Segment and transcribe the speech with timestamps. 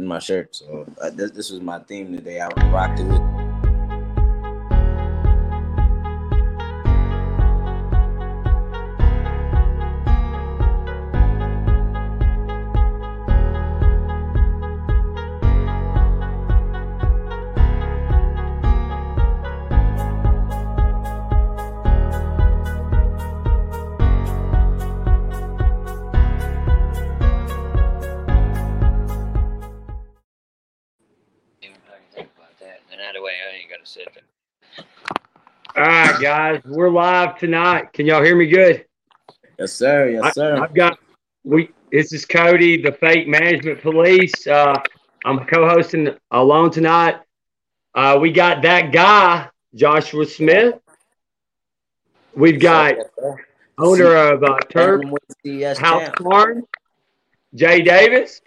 [0.00, 0.54] in my shirt.
[0.54, 2.40] So uh, this, this was my theme today.
[2.40, 3.45] I rocked it with.
[36.36, 37.90] Guys, we're live tonight.
[37.94, 38.84] Can y'all hear me good?
[39.58, 40.10] Yes, sir.
[40.10, 40.58] Yes, sir.
[40.58, 40.98] I, have got
[41.44, 41.70] we.
[41.90, 44.46] This is Cody, the Fake Management Police.
[44.46, 44.78] Uh,
[45.24, 47.20] I'm co-hosting alone tonight.
[47.94, 50.74] Uh, we got that guy, Joshua Smith.
[52.34, 52.96] We've got
[53.78, 55.04] owner of uh, Turf
[55.78, 56.64] House Farm,
[57.54, 58.42] Jay Davis,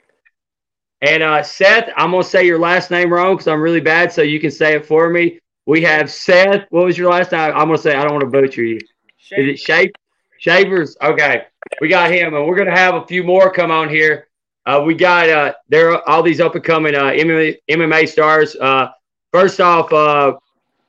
[1.02, 1.90] and uh, Seth.
[1.98, 4.76] I'm gonna say your last name wrong because I'm really bad, so you can say
[4.76, 5.40] it for me.
[5.70, 6.66] We have Seth.
[6.72, 7.52] What was your last name?
[7.54, 8.78] I'm gonna say I don't want to butcher you.
[8.78, 8.88] Is
[9.30, 9.96] it Shape
[10.40, 10.98] Shavers?
[11.00, 11.46] Okay,
[11.80, 14.30] we got him, and we're gonna have a few more come on here.
[14.66, 18.56] Uh, we got uh, there are all these up and coming uh, MMA, MMA stars.
[18.56, 18.88] Uh,
[19.32, 20.34] first off, uh,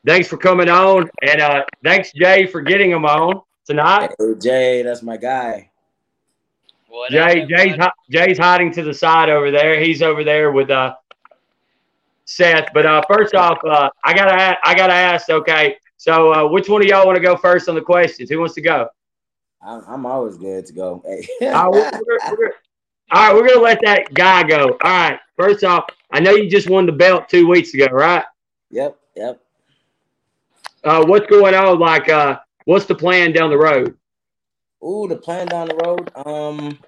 [0.06, 4.14] thanks for coming on, and uh, thanks Jay for getting them on tonight.
[4.18, 5.70] Hey, Jay, that's my guy.
[6.88, 7.76] What Jay, Jay's
[8.10, 9.78] Jay's hiding to the side over there.
[9.78, 10.94] He's over there with uh
[12.30, 12.68] Seth.
[12.72, 15.28] But uh, first off, uh, I gotta I gotta ask.
[15.28, 18.30] Okay, so uh, which one of y'all want to go first on the questions?
[18.30, 18.88] Who wants to go?
[19.60, 21.02] I'm, I'm always good to go.
[21.04, 21.26] Hey.
[21.52, 22.52] all, right, we're, we're, we're,
[23.10, 24.78] all right, we're gonna let that guy go.
[24.82, 25.18] All right.
[25.36, 28.24] First off, I know you just won the belt two weeks ago, right?
[28.70, 28.96] Yep.
[29.16, 29.40] Yep.
[30.84, 31.78] Uh, what's going on?
[31.78, 33.96] Like, uh, what's the plan down the road?
[34.84, 36.10] Ooh, the plan down the road.
[36.14, 36.78] Um,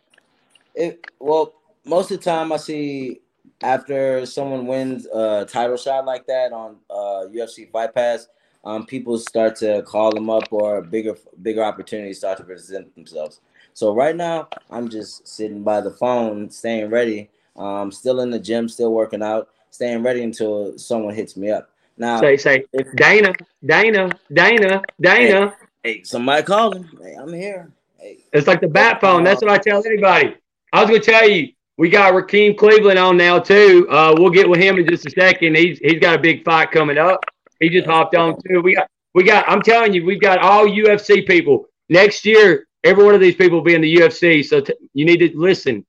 [0.75, 3.22] it well, most of the time I see
[3.63, 8.29] after someone wins a title shot like that on uh, UFC Fight Pass,
[8.65, 13.41] um, people start to call them up or bigger bigger opportunities start to present themselves.
[13.75, 17.31] So right now, I'm just sitting by the phone, staying ready.
[17.57, 21.71] Um, still in the gym, still working out, staying ready until someone hits me up.
[21.99, 23.33] Now, say, say, if, Dana,
[23.65, 25.55] Dana, Dana, Dana.
[25.83, 26.89] Hey, hey somebody calling.
[27.03, 27.71] Hey, I'm here.
[27.99, 28.19] Hey.
[28.33, 29.25] It's like the bat phone.
[29.25, 30.37] That's what I tell anybody.
[30.73, 33.87] I was gonna tell you, we got Rakeem Cleveland on now too.
[33.91, 35.57] Uh, we'll get with him in just a second.
[35.57, 37.25] He's he's got a big fight coming up.
[37.61, 38.61] He just hopped on too.
[38.61, 39.49] We got we got.
[39.49, 42.67] I'm telling you, we've got all UFC people next year.
[42.85, 44.45] Every one of these people will be in the UFC.
[44.45, 45.87] So t- you need to listen,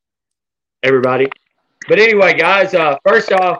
[0.83, 1.27] everybody.
[1.87, 2.73] But anyway, guys.
[2.73, 3.59] Uh, first off,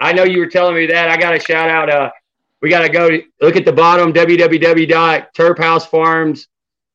[0.00, 1.08] I know you were telling me that.
[1.10, 1.88] I got a shout out.
[1.90, 2.10] Uh,
[2.60, 6.46] we got to go to, look at the bottom www.turfhousefarms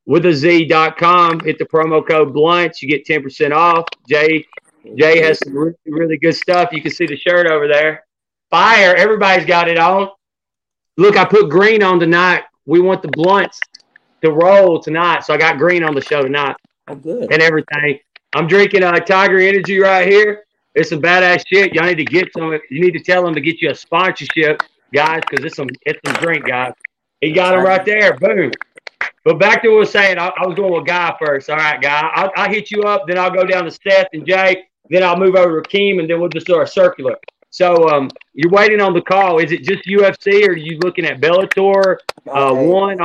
[0.07, 1.41] with a z.com.
[1.41, 2.81] Hit the promo code Blunts.
[2.81, 3.85] You get 10% off.
[4.09, 4.47] Jay
[4.95, 6.69] Jay has some really, really good stuff.
[6.71, 8.05] You can see the shirt over there.
[8.49, 8.95] Fire.
[8.95, 10.09] Everybody's got it on.
[10.95, 12.43] Look, I put green on tonight.
[12.65, 13.59] We want the blunts
[14.23, 15.25] to roll tonight.
[15.25, 16.55] So I got green on the show tonight.
[16.87, 17.31] Oh, good.
[17.31, 17.99] And everything.
[18.33, 20.45] I'm drinking uh, Tiger Energy right here.
[20.73, 21.73] It's some badass shit.
[21.73, 22.51] Y'all need to get some.
[22.69, 24.61] You need to tell them to get you a sponsorship,
[24.93, 26.73] guys, because it's some it's some drink, guys.
[27.19, 28.13] He got them right there.
[28.15, 28.51] Boom.
[29.27, 31.49] But back to what I was saying, I, I was going with Guy first.
[31.49, 32.09] All right, Guy.
[32.15, 35.17] I'll, I'll, hit you up, then I'll go down to Seth and Jay, then I'll
[35.17, 37.17] move over to Keem, and then we'll just do our circular.
[37.49, 39.39] So um, you're waiting on the call.
[39.39, 41.97] Is it just UFC, or are you looking at Bellator?
[42.25, 42.67] Uh, okay.
[42.67, 42.99] One.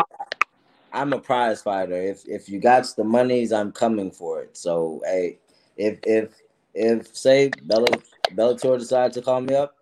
[0.93, 2.01] I'm a prize fighter.
[2.01, 4.57] If if you got the monies, I'm coming for it.
[4.57, 5.41] So hey,
[5.77, 6.35] if if
[6.73, 9.75] if say Bellator decides to call me up,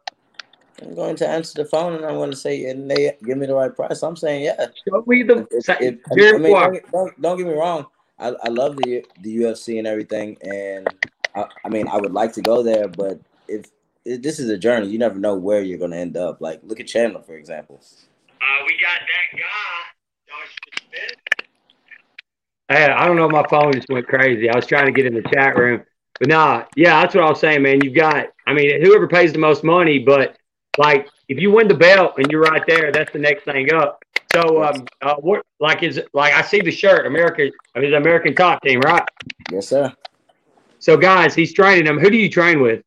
[0.82, 3.46] I'm going to answer the phone and I'm going to say, and they give me
[3.46, 4.02] the right price.
[4.02, 4.66] I'm saying, yeah.
[4.88, 5.46] Show me the.
[5.50, 7.86] If, if, I mean, don't, don't, don't, get me wrong.
[8.18, 10.86] I, I love the the UFC and everything, and
[11.34, 13.66] I, I mean, I would like to go there, but if,
[14.04, 16.40] if this is a journey, you never know where you're going to end up.
[16.40, 17.80] Like, look at Chandler, for example.
[17.82, 19.80] Uh, we got that guy,
[20.28, 21.46] Josh
[22.69, 23.28] Hey, I don't know.
[23.28, 24.48] My phone just went crazy.
[24.48, 25.82] I was trying to get in the chat room,
[26.19, 27.80] but nah, yeah, that's what I was saying, man.
[27.82, 30.37] You've got, I mean, whoever pays the most money, but
[30.81, 34.03] like if you win the belt and you're right there, that's the next thing up.
[34.32, 37.99] So, um, uh, what like is like I see the shirt, America, I mean, the
[37.99, 39.03] American Top Team, right?
[39.50, 39.93] Yes, sir.
[40.79, 41.99] So, guys, he's training them.
[41.99, 42.82] Who do you train with?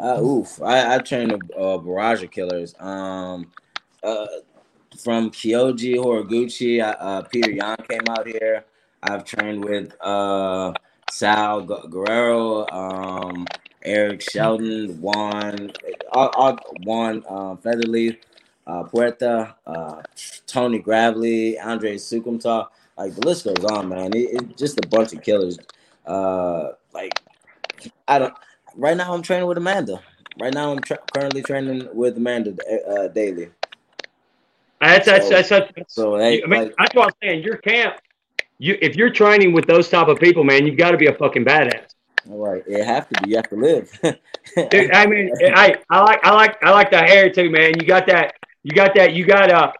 [0.00, 2.74] Uh, oof, I, I train a uh, barrage of killers.
[2.80, 3.52] Um,
[4.02, 4.26] uh,
[4.98, 8.64] from Kyoji Horiguchi, uh, Peter Yan came out here.
[9.02, 10.72] I've trained with uh,
[11.10, 13.46] Sal Guerrero, um,
[13.84, 15.72] Eric Sheldon, Juan,
[16.12, 18.16] all, all, Juan um, Featherleaf,
[18.66, 20.02] uh, Puerta, uh,
[20.46, 22.68] Tony Gravely, Andre Soukhamthath.
[22.96, 24.14] Like the list goes on, man.
[24.14, 25.58] It, it, just a bunch of killers.
[26.06, 27.20] Uh, like
[28.08, 28.34] I don't.
[28.76, 30.00] Right now, I'm training with Amanda.
[30.40, 32.56] right now I'm tra- currently training with Amanda
[32.88, 33.50] uh, daily.
[34.80, 37.42] That's that's, So- that's, that's, that's So I mean, like, that's what I'm saying.
[37.42, 37.96] Your camp,
[38.58, 41.14] you if you're training with those type of people, man, you've got to be a
[41.14, 41.93] fucking badass.
[42.30, 43.30] All right, it have to be.
[43.30, 43.90] You have to live.
[44.70, 47.72] Dude, I mean, I I like I like I like the hair too, man.
[47.80, 48.34] You got that.
[48.62, 49.12] You got that.
[49.14, 49.72] You got uh.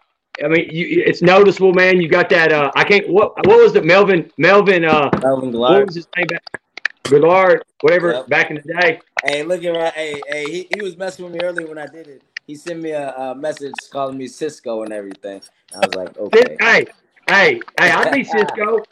[0.43, 2.01] I mean, you, it's noticeable, man.
[2.01, 2.51] You got that.
[2.51, 3.07] Uh, I can't.
[3.09, 4.31] What what was it, Melvin?
[4.37, 4.83] Melvin.
[4.83, 6.27] Uh, Melvin what was his name?
[6.27, 6.61] Back?
[7.05, 8.13] Guillard, whatever.
[8.13, 8.27] Yep.
[8.27, 8.99] Back in the day.
[9.23, 9.93] Hey, look at right.
[9.93, 12.21] Hey, hey, he, he was messing with me earlier when I did it.
[12.47, 15.41] He sent me a, a message calling me Sisqo and everything.
[15.73, 16.57] I was like, okay.
[16.59, 16.85] Hey,
[17.29, 17.91] hey, hey!
[17.91, 18.83] I think Sisqo.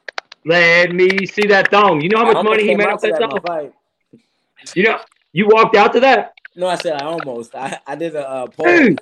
[0.45, 2.01] Let me see that thong.
[2.01, 3.42] You know how much I money he made off that that thong?
[3.42, 3.74] fight.
[4.75, 5.00] You know,
[5.31, 6.34] you walked out to that.
[6.56, 7.56] No, I said I almost.
[7.56, 8.66] I, I did a uh, poll.
[8.68, 9.00] Dude.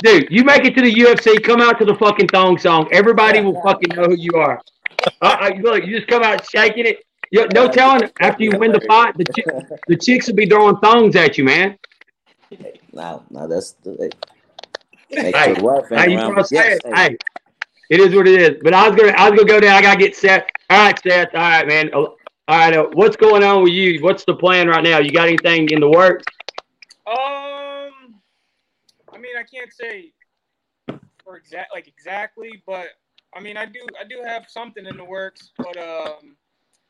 [0.00, 2.88] Dude, you make it to the UFC, come out to the fucking thong song.
[2.92, 4.62] Everybody will fucking know who you are.
[5.04, 7.04] Uh, uh, look, you just come out shaking it.
[7.32, 9.24] You, no telling after you win the fight, the,
[9.88, 11.76] the chicks will be throwing thongs at you, man.
[12.92, 14.12] No, no, that's the.
[15.08, 16.94] Hey, Hey, hey, what, Hey, you know what I'm yes, saying?
[16.94, 17.16] Hey,
[17.88, 18.60] it is what it is.
[18.62, 19.76] But I was gonna, I was gonna go down.
[19.76, 20.50] I gotta get set.
[20.70, 21.34] All right, Seth.
[21.34, 21.90] All right, man.
[21.94, 22.16] All
[22.48, 24.02] right, uh, what's going on with you?
[24.02, 24.98] What's the plan right now?
[24.98, 26.24] You got anything in the works?
[27.06, 28.20] Um,
[29.12, 30.12] I mean, I can't say
[31.22, 32.88] for exact like exactly, but
[33.34, 35.50] I mean, I do I do have something in the works.
[35.58, 36.36] But um,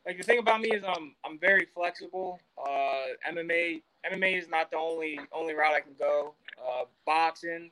[0.07, 2.41] like the thing about me is I'm I'm very flexible.
[2.57, 6.35] Uh, MMA MMA is not the only only route I can go.
[6.57, 7.71] Uh, boxing,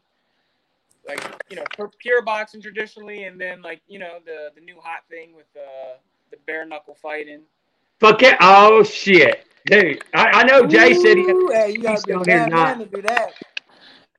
[1.08, 4.79] like you know, pure, pure boxing traditionally, and then like you know the the new
[4.81, 5.97] hot thing with uh,
[6.31, 7.43] the bare knuckle fighting.
[8.00, 8.37] Fuck it.
[8.41, 10.03] Oh shit, dude.
[10.14, 11.25] I, I know Jay said he.
[11.25, 13.32] Ooh, hey, you gotta be a He's down bad here man to do that.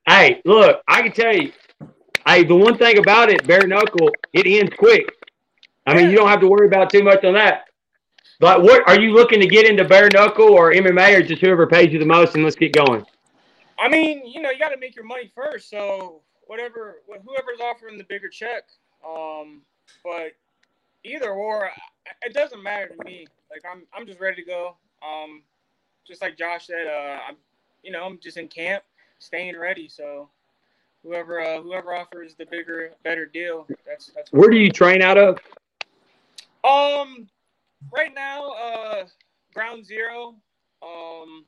[0.07, 1.51] Hey, look, I can tell you.
[2.25, 5.09] Hey, the one thing about it, bare knuckle, it ends quick.
[5.85, 7.67] I mean, you don't have to worry about too much on that.
[8.39, 11.65] But what are you looking to get into bare knuckle or MMA or just whoever
[11.65, 13.05] pays you the most and let's get going?
[13.79, 15.69] I mean, you know, you got to make your money first.
[15.69, 18.63] So whatever, whoever's offering the bigger check.
[19.07, 19.61] Um,
[20.03, 20.33] but
[21.03, 21.69] either or,
[22.23, 23.27] it doesn't matter to me.
[23.51, 24.75] Like I'm, I'm just ready to go.
[25.07, 25.43] Um,
[26.05, 27.35] just like Josh said, uh, I'm,
[27.83, 28.83] you know, I'm just in camp,
[29.19, 29.87] staying ready.
[29.87, 30.29] So
[31.03, 34.31] whoever, uh, whoever offers the bigger, better deal, that's that's.
[34.31, 35.39] Where do you train out of?
[36.63, 37.29] Um,
[37.93, 39.05] right now, uh,
[39.53, 40.35] ground zero.
[40.81, 41.45] Um,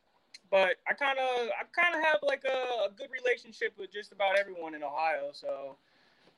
[0.52, 4.12] but I kind of, I kind of have like a, a good relationship with just
[4.12, 5.30] about everyone in Ohio.
[5.34, 5.76] So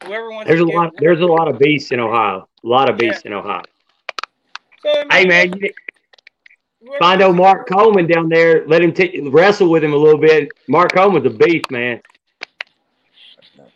[0.04, 0.48] whoever wants.
[0.48, 0.94] There's a to get- lot.
[0.98, 2.48] There's a lot of beasts in Ohio.
[2.64, 3.62] A lot of beasts in Ohio.
[4.82, 5.72] So, I mean, Hey man, you
[7.00, 8.66] find old wants to Mark Coleman down there.
[8.68, 10.50] Let him t- wrestle with him a little bit.
[10.68, 12.02] Mark Coleman's a beast, man.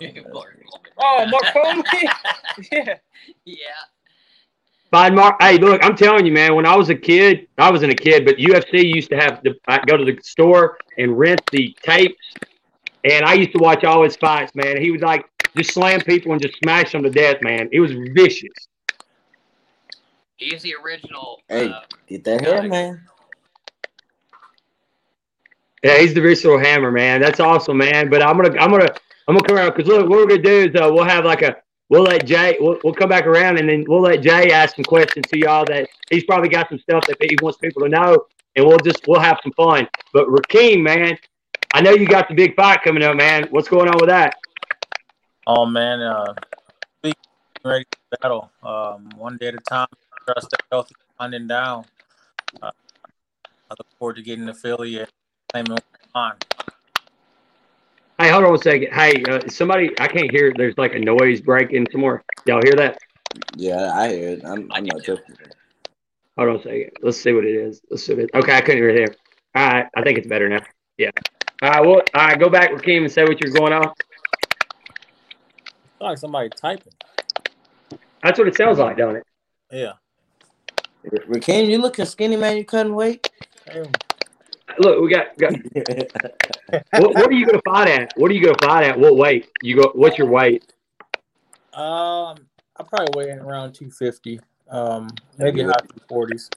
[0.98, 1.84] Oh, Mark Coleman.
[2.72, 2.98] yeah.
[3.44, 3.56] yeah.
[4.92, 5.42] Find Mark.
[5.42, 6.56] Hey, look, I'm telling you, man.
[6.56, 9.56] When I was a kid, I wasn't a kid, but UFC used to have to
[9.68, 12.16] I go to the store and rent the tapes,
[13.04, 14.80] and I used to watch all his fights, man.
[14.82, 17.70] He would like just slam people and just smash them to death, man.
[17.72, 18.54] It was vicious.
[20.38, 21.42] He's the original.
[21.48, 21.70] Hey.
[21.70, 23.02] Uh, Get that hair, man.
[25.84, 27.22] Yeah, he's the visceral hammer, man.
[27.22, 28.10] That's awesome, man.
[28.10, 28.94] But I'm gonna, I'm gonna,
[29.28, 31.42] I'm gonna come around because look, what we're gonna do is uh, we'll have like
[31.42, 31.58] a,
[31.90, 34.86] we'll let Jay, we'll, we'll come back around and then we'll let Jay ask some
[34.86, 38.26] questions to y'all that he's probably got some stuff that he wants people to know,
[38.56, 39.88] and we'll just we'll have some fun.
[40.14, 41.18] But Rakeem, man,
[41.74, 43.48] I know you got the big fight coming up, man.
[43.50, 44.36] What's going on with that?
[45.48, 46.34] Oh man, uh,
[47.64, 48.52] ready to battle.
[48.64, 49.88] Um, one day at a time.
[50.26, 51.86] Try to stay healthy, winding down.
[52.62, 52.72] Uh,
[53.70, 54.58] I look forward to getting and
[55.52, 55.78] claiming
[56.14, 56.34] on.
[58.18, 58.94] Hey, hold on a second.
[58.94, 60.54] Hey, uh, somebody, I can't hear.
[60.56, 62.24] There's like a noise breaking somewhere.
[62.46, 62.98] Y'all hear that?
[63.58, 64.46] Yeah, I hear it.
[64.46, 65.36] I'm, I'm not tripping.
[66.38, 66.92] Hold on a second.
[67.02, 67.82] Let's see what it is.
[67.90, 69.18] Let's see what it, okay, I couldn't hear it.
[69.54, 70.62] All right, I think it's better now.
[70.98, 71.12] Yeah.
[71.62, 73.92] All right, well, all right, go back, Rakeem, and say what you're going on.
[74.00, 76.94] It's like somebody typing.
[78.24, 79.24] That's what it sounds like, don't it?
[79.74, 79.94] Yeah.
[81.06, 82.56] Rakeem, you looking skinny, man.
[82.56, 83.30] You cutting weight?
[83.70, 83.84] Hey,
[84.80, 85.38] Look, we got.
[85.38, 85.54] got
[86.70, 88.14] what, what are you going to fight at?
[88.16, 89.00] What are you going to fight at?
[89.00, 89.50] What weight?
[89.62, 89.92] You go.
[89.94, 90.74] What's your weight?
[91.74, 92.38] Um,
[92.78, 95.74] I probably weigh in around 250, um, maybe high
[96.10, 96.50] 240s.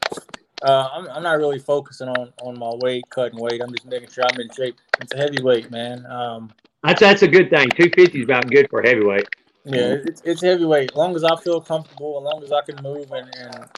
[0.63, 3.61] Uh, I'm, I'm not really focusing on, on my weight, cutting weight.
[3.63, 4.77] I'm just making sure I'm in shape.
[5.01, 6.05] It's a heavyweight, man.
[6.07, 7.69] Um, That's that's a good thing.
[7.71, 9.29] Two fifty is about good for a heavyweight.
[9.65, 10.93] yeah, it's, it's heavyweight.
[10.93, 13.69] As long as I feel comfortable, as long as I can move and, and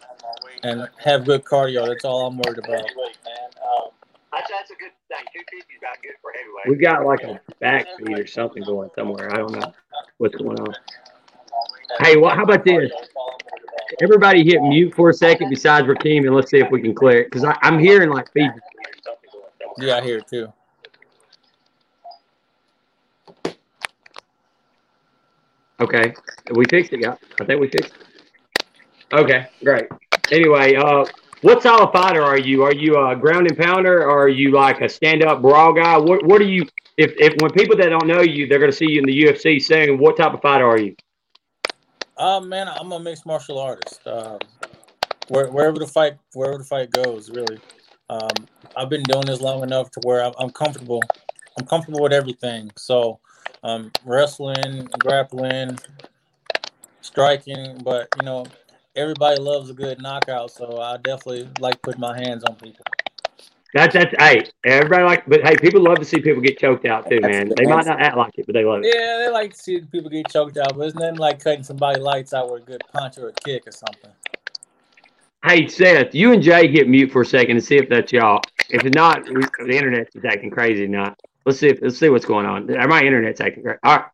[0.63, 2.87] and have good cardio, that's all I'm worried about.
[4.33, 4.93] That's a good
[6.67, 9.33] we got like a backbeat or something going somewhere.
[9.33, 9.73] I don't know
[10.19, 10.75] what's going on.
[12.01, 12.91] Hey, well, how about this?
[14.03, 17.23] Everybody hit mute for a second besides Rakeem, and let's see if we can clear
[17.23, 18.61] it because I'm hearing like feedback.
[19.79, 20.53] Yeah, I hear it too.
[25.81, 26.15] Okay,
[26.55, 27.17] we fixed it, yeah.
[27.41, 28.65] I think we fixed it.
[29.13, 29.87] Okay, great.
[30.31, 31.05] Anyway, uh,
[31.43, 32.63] what style of fighter are you?
[32.63, 35.97] Are you a ground and pounder, or are you like a stand-up brawl guy?
[35.97, 36.67] What What are you?
[36.97, 39.25] If, if when people that don't know you, they're going to see you in the
[39.25, 39.99] UFC soon.
[39.99, 40.95] What type of fighter are you?
[42.19, 44.07] Uh, man, I'm a mixed martial artist.
[44.07, 44.39] Um,
[45.29, 47.59] where, wherever the fight, wherever the fight goes, really.
[48.11, 48.29] Um,
[48.77, 51.01] I've been doing this long enough to where I'm, I'm comfortable.
[51.59, 52.71] I'm comfortable with everything.
[52.77, 53.21] So,
[53.63, 55.79] um, wrestling, grappling,
[57.01, 58.45] striking, but you know,
[58.97, 60.51] everybody loves a good knockout.
[60.51, 62.85] So I definitely like putting my hands on people.
[63.73, 67.09] That's that's hey, everybody like, but hey, people love to see people get choked out
[67.09, 67.53] too, man.
[67.57, 68.93] They might not act like it, but they love it.
[68.93, 72.01] Yeah, they like to see people get choked out, but it's nothing like cutting somebody
[72.01, 74.11] lights out with a good punch or a kick or something.
[75.45, 78.41] Hey Seth, you and Jay hit mute for a second and see if that's y'all.
[78.71, 80.89] If it's not, we, the internet's acting crazy.
[80.89, 81.17] Not.
[81.47, 81.69] Let's see.
[81.69, 82.67] If, let's see what's going on.
[82.67, 83.79] My internet's acting crazy.
[83.85, 84.05] All right.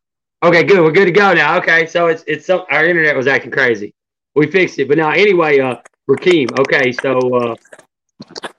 [0.44, 0.80] Okay, good.
[0.80, 1.56] We're good to go now.
[1.56, 3.94] Okay, so it's it's some, our internet was acting crazy.
[4.36, 5.76] We fixed it, but now anyway, uh,
[6.08, 6.56] Rakeem.
[6.60, 7.54] Okay, so uh,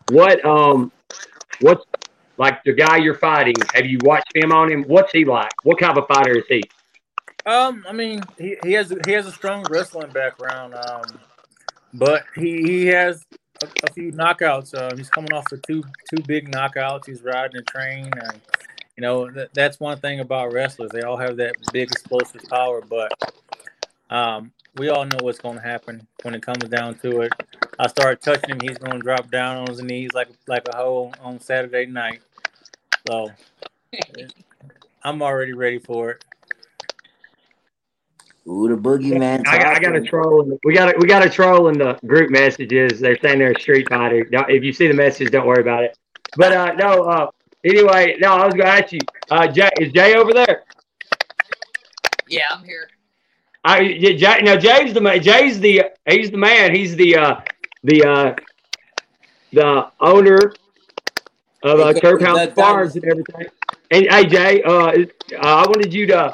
[0.10, 0.92] what um,
[1.62, 1.86] what's
[2.38, 3.56] like the guy you're fighting?
[3.74, 4.84] Have you watched him on him?
[4.84, 5.52] What's he like?
[5.64, 6.64] What kind of a fighter is he?
[7.46, 10.74] Um, I mean, he, he has he has a strong wrestling background.
[10.74, 11.20] Um,
[11.94, 13.26] but he, he has
[13.64, 14.74] a, a few knockouts.
[14.74, 17.06] Uh, he's coming off of two two big knockouts.
[17.06, 18.42] He's riding a train, and
[18.96, 20.92] you know th- that's one thing about wrestlers.
[20.92, 23.12] They all have that big explosive power, but
[24.10, 27.34] um, we all know what's going to happen when it comes down to it.
[27.80, 30.78] I start touching him, he's going to drop down on his knees like like a
[30.78, 32.22] hoe on Saturday night.
[33.08, 33.30] So
[35.04, 36.24] I'm already ready for it.
[38.48, 39.44] Ooh, the boogeyman.
[39.46, 40.58] I got, I got a troll.
[40.64, 43.00] We got a, we got a troll in the group messages.
[43.00, 44.26] They're saying they're a Street Fighter.
[44.50, 45.98] If you see the message, don't worry about it.
[46.38, 47.04] But uh, no.
[47.04, 47.32] Uh,
[47.66, 48.34] anyway, no.
[48.34, 49.00] I was going to ask you.
[49.30, 50.64] Uh, Jay, is Jay over there?
[52.30, 52.90] Yeah, I'm here.
[53.68, 55.22] I yeah, Jay, now Jay's the man.
[55.22, 56.74] Jay's the he's the man.
[56.74, 57.42] He's the uh,
[57.84, 58.36] the uh,
[59.52, 60.54] the owner
[61.64, 63.48] of uh, Turf House Farms and everything.
[63.92, 64.96] And hey, Jay, uh, uh,
[65.42, 66.34] I wanted you to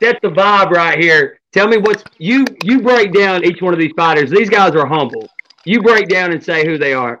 [0.00, 1.40] set the vibe right here.
[1.52, 4.30] Tell me what's you you break down each one of these fighters.
[4.30, 5.28] These guys are humble.
[5.64, 7.20] You break down and say who they are.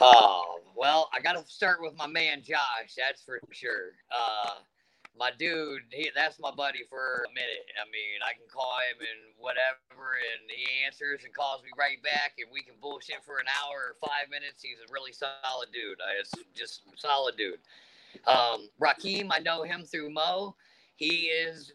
[0.00, 2.94] Oh well, I got to start with my man Josh.
[2.96, 3.94] That's for sure.
[4.12, 4.60] Uh,
[5.18, 7.66] my dude, he, that's my buddy for a minute.
[7.80, 12.02] I mean, I can call him and whatever, and he answers and calls me right
[12.02, 14.62] back, and we can bullshit for an hour or five minutes.
[14.62, 15.98] He's a really solid dude.
[16.20, 17.60] It's just solid dude.
[18.26, 20.54] Um, Rakeem, I know him through Mo
[20.96, 21.72] he is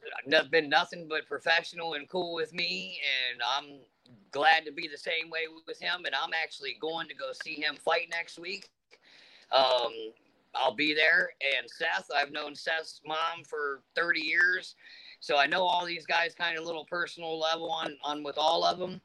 [0.49, 2.99] been nothing but professional and cool with me,
[3.31, 3.79] and I'm
[4.31, 6.05] glad to be the same way with him.
[6.05, 8.69] And I'm actually going to go see him fight next week.
[9.51, 9.93] Um,
[10.55, 11.31] I'll be there.
[11.57, 14.75] And Seth, I've known Seth's mom for 30 years,
[15.19, 18.63] so I know all these guys kind of little personal level on on with all
[18.63, 19.01] of them.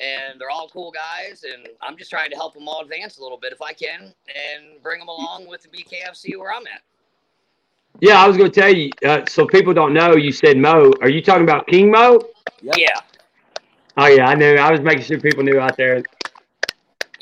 [0.00, 3.22] And they're all cool guys, and I'm just trying to help them all advance a
[3.22, 6.80] little bit if I can, and bring them along with the BKFC where I'm at.
[8.00, 8.90] Yeah, I was going to tell you.
[9.04, 10.16] Uh, so people don't know.
[10.16, 10.92] You said Mo.
[11.02, 12.20] Are you talking about King Mo?
[12.62, 12.74] Yep.
[12.78, 13.00] Yeah.
[13.98, 14.54] Oh yeah, I knew.
[14.54, 16.02] I was making sure people knew out there.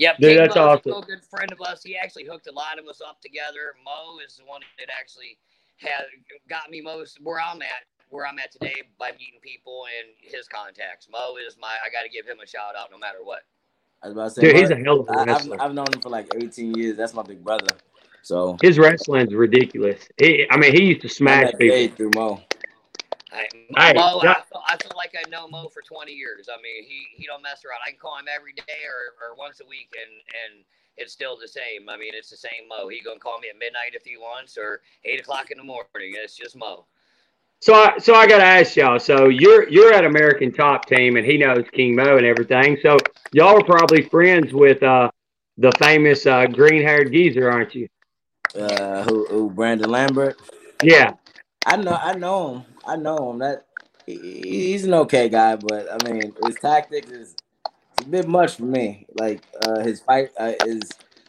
[0.00, 0.92] Yep, Dude, King that's Mo's awesome.
[1.02, 1.82] a good friend of us.
[1.84, 3.76] He actually hooked a lot of us up together.
[3.84, 5.36] Mo is the one that actually
[5.76, 6.04] had
[6.48, 10.48] got me most where I'm at, where I'm at today by meeting people and his
[10.48, 11.06] contacts.
[11.12, 11.68] Mo is my.
[11.68, 13.40] I got to give him a shout out no matter what.
[14.02, 15.60] I was about to say, Dude, he's a hell of a wrestler.
[15.60, 16.96] I've, I've known him for like 18 years.
[16.96, 17.66] That's my big brother.
[18.22, 20.00] So his wrestling's ridiculous.
[20.16, 21.94] He, I mean, he used to smash people.
[21.94, 22.40] Through Mo.
[23.76, 26.48] I, hey, Mo, I, feel, I feel like I know Mo for 20 years.
[26.52, 27.80] I mean, he, he don't mess around.
[27.86, 30.64] I can call him every day or, or once a week, and and
[30.96, 31.88] it's still the same.
[31.88, 32.88] I mean, it's the same Mo.
[32.88, 35.86] He gonna call me at midnight if he wants, or eight o'clock in the morning.
[35.94, 36.86] It's just Mo.
[37.60, 38.98] So I so I gotta ask y'all.
[38.98, 42.78] So you're you're at American Top Team, and he knows King Mo and everything.
[42.82, 42.98] So
[43.32, 45.10] y'all are probably friends with uh,
[45.58, 47.88] the famous uh, green haired geezer, aren't you?
[48.58, 50.40] uh, who, who Brandon Lambert.
[50.82, 51.14] Yeah,
[51.66, 52.64] I know, I know him.
[52.86, 53.38] I know him.
[53.38, 53.66] That
[54.06, 57.36] he's an okay guy, but I mean, his tactics is
[58.00, 59.06] a bit much for me.
[59.18, 60.82] Like uh, his fight, uh, his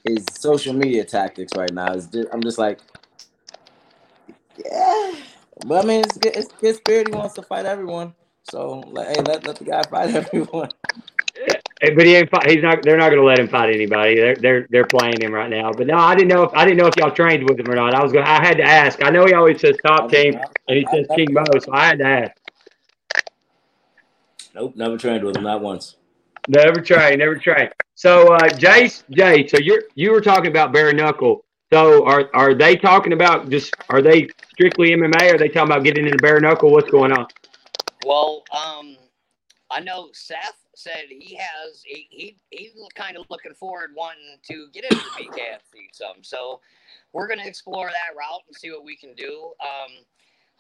[0.06, 2.30] his social media tactics right now is just.
[2.34, 2.80] I'm just like,
[4.58, 5.16] yeah.
[5.66, 6.36] But I mean, it's good.
[6.36, 7.08] It's good spirit.
[7.10, 8.16] He wants to fight everyone.
[8.52, 10.70] So, hey, let, let the guy fight everyone.
[11.82, 12.30] But he ain't.
[12.48, 12.84] He's not.
[12.84, 14.16] They're not going to let him fight anybody.
[14.16, 15.72] They're they're they're playing him right now.
[15.72, 17.76] But no, I didn't know if I didn't know if y'all trained with him or
[17.76, 17.96] not.
[17.96, 18.26] I was going.
[18.26, 19.04] I had to ask.
[19.04, 21.98] I know he always says top team, and he says King Mo, so I had
[21.98, 22.32] to ask.
[24.54, 25.96] Nope, never trained with him, not once.
[26.48, 27.72] Never trained, never trained.
[27.96, 31.46] So, uh, Jace, Jay, so you're you were talking about bare knuckle.
[31.74, 35.32] So are are they talking about just are they strictly MMA?
[35.32, 36.72] Or are they talking about getting in the bare knuckle?
[36.72, 37.26] What's going on?
[38.06, 38.98] Well, um,
[39.70, 44.68] I know Seth said he has he, he he's kind of looking forward wanting to
[44.74, 46.24] get into the BKFC some.
[46.24, 46.62] So
[47.14, 49.52] we're gonna explore that route and see what we can do.
[49.62, 50.06] Um,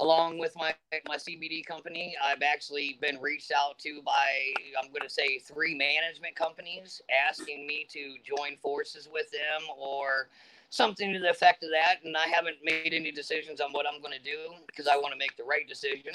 [0.02, 0.74] along with my
[1.08, 5.76] my CBD company, I've actually been reached out to by I'm going to say three
[5.76, 10.30] management companies asking me to join forces with them or
[10.70, 11.98] something to the effect of that.
[12.04, 15.14] And I haven't made any decisions on what I'm going to do because I want
[15.14, 16.14] to make the right decision.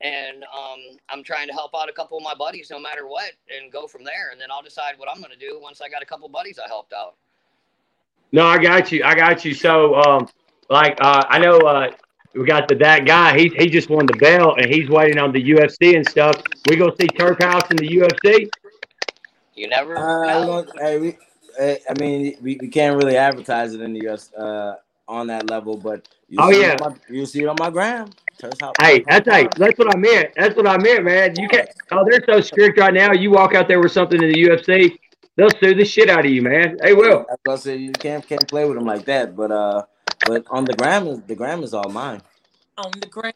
[0.00, 3.32] And um, I'm trying to help out a couple of my buddies no matter what
[3.56, 4.30] and go from there.
[4.30, 6.58] And then I'll decide what I'm going to do once I got a couple buddies
[6.64, 7.14] I helped out.
[8.30, 9.02] No, I got you.
[9.04, 9.54] I got you.
[9.54, 10.28] So, um,
[10.70, 11.90] like, uh, I know uh,
[12.34, 13.36] we got the that guy.
[13.38, 16.40] He he just won the belt and he's waiting on the UFC and stuff.
[16.68, 18.48] We go see Turf House in the UFC.
[19.56, 19.96] You never.
[19.96, 20.66] Uh, know.
[20.74, 21.18] we hey, we,
[21.58, 24.76] eh, I mean, we, we can't really advertise it in the US uh,
[25.08, 26.76] on that level, but you Oh, see yeah.
[26.80, 28.10] my, you see it on my gram.
[28.38, 30.30] Turf House- Hey, that's hey, that's what I meant.
[30.36, 31.34] That's what I meant, man.
[31.38, 31.68] You can't.
[31.90, 33.12] Oh, they're so strict right now.
[33.12, 34.98] You walk out there with something in the UFC,
[35.36, 36.78] they'll sue the shit out of you, man.
[36.82, 37.24] They will.
[37.28, 37.80] That's what I said.
[37.80, 39.34] You can't can't play with them like that.
[39.36, 39.82] But uh,
[40.26, 42.22] but on the gram, is the gram is all mine.
[42.76, 43.34] On the ground.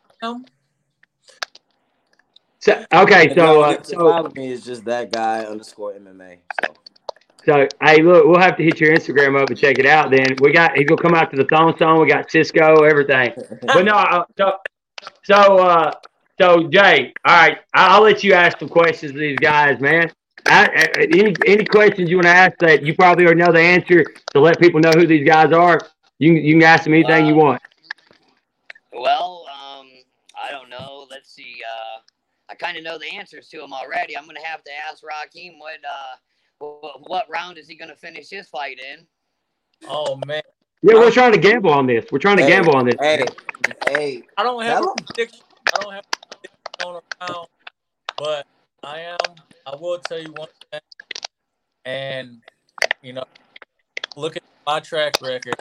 [2.60, 6.38] So, okay, so y'all uh, so follow me is just that guy underscore MMA.
[6.64, 6.74] So
[7.44, 10.12] So hey, look, we'll have to hit your Instagram up and check it out.
[10.12, 12.00] Then we got he's gonna come out to the Thong Song.
[12.00, 13.32] We got Sisqo, everything.
[13.62, 14.52] But no, uh, so
[15.24, 15.92] so uh,
[16.40, 20.10] so Jay, all right, I- I'll let you ask some questions to these guys, man.
[20.46, 23.60] I, I- any any questions you want to ask that you probably already know the
[23.60, 25.78] answer to let people know who these guys are.
[26.18, 27.60] You can- you can ask them anything you want.
[28.92, 29.88] Well, um,
[30.42, 31.06] I don't know.
[31.10, 31.56] Let's see.
[31.66, 32.00] Uh,
[32.48, 34.16] I kind of know the answers to them already.
[34.16, 36.16] I'm gonna have to ask Raheem what uh,
[36.58, 39.06] what, what round is he gonna finish his fight in?
[39.88, 40.42] Oh man,
[40.84, 42.04] Yeah, we're trying to gamble on this.
[42.10, 42.96] We're trying to Hey, gamble on this.
[42.98, 43.24] hey,
[43.88, 45.04] hey, I don't have Tell a 'em.
[45.06, 45.40] prediction.
[45.72, 47.48] I don't have a prediction on a round,
[48.18, 48.46] but
[48.82, 49.18] I am.
[49.64, 50.80] I will tell you one thing,
[51.84, 52.42] and
[53.00, 53.24] you know,
[54.16, 55.54] look at my track record.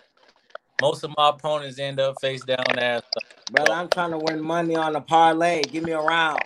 [0.81, 3.03] Most of my opponents end up face down ass.
[3.15, 3.23] up.
[3.51, 5.61] brother, I'm trying to win money on a parlay.
[5.61, 6.39] Give me a round.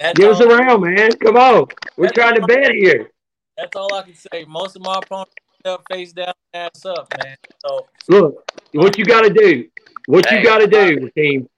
[0.00, 1.12] That's Give us a round, man.
[1.18, 1.66] Come on.
[1.98, 3.10] We're trying to bet here.
[3.58, 4.46] that's all I can say.
[4.48, 7.36] Most of my opponents end up face down ass up, man.
[7.64, 9.68] So Look, what you got to do,
[10.06, 11.48] what you got to do, team.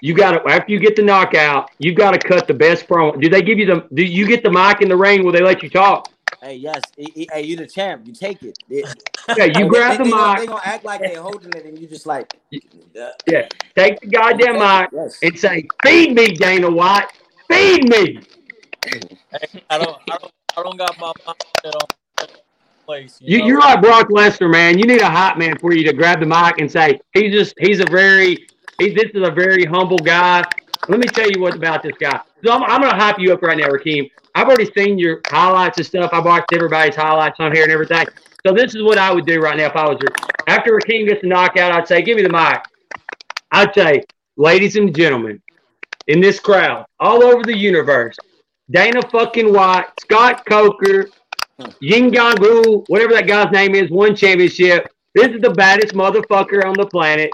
[0.00, 3.20] You got to after you get the knockout, you got to cut the best promo.
[3.20, 3.86] Do they give you the?
[3.94, 5.24] Do you get the mic in the ring?
[5.24, 6.12] Will they let you talk?
[6.42, 8.04] Hey, yes, hey, you the champ.
[8.04, 8.58] You take it.
[8.68, 8.86] It-
[9.36, 11.52] Yeah, you they- grab they, the they gonna, they mic, gonna act like they're holding
[11.54, 12.34] it, and you just like,
[13.00, 13.10] uh,
[13.76, 15.20] take the goddamn mic, Yes.
[15.22, 17.06] and say, "Feed me, Dana White.
[17.48, 18.18] Feed me."
[18.84, 19.00] hey,
[19.70, 21.86] I don't, I don't, I don't got my mindset on
[22.84, 23.18] place.
[23.20, 23.46] You, know?
[23.46, 24.78] you're like Brock Lesnar, man.
[24.78, 27.54] You need a hot man for you to grab the mic and say, "He's just
[27.58, 28.46] he's a very
[28.78, 30.44] he, this is a very humble guy."
[30.88, 32.20] Let me tell you what about this guy.
[32.44, 34.08] So I'm, I'm going to hype you up right now, Raheem.
[34.34, 36.10] I've already seen your highlights and stuff.
[36.12, 38.04] I've watched everybody's highlights on here and everything.
[38.44, 40.00] So this is what I would do right now if I was
[40.48, 41.72] after Raheem gets a knockout.
[41.72, 42.62] I'd say, "Give me the mic."
[43.52, 44.02] I'd say,
[44.36, 45.40] "Ladies and gentlemen,
[46.08, 48.16] in this crowd, all over the universe,
[48.70, 51.06] Dana fucking White, Scott Coker,
[51.80, 54.88] Yin Gu, whatever that guy's name is, ONE Championship.
[55.14, 57.30] This is the baddest motherfucker on the planet.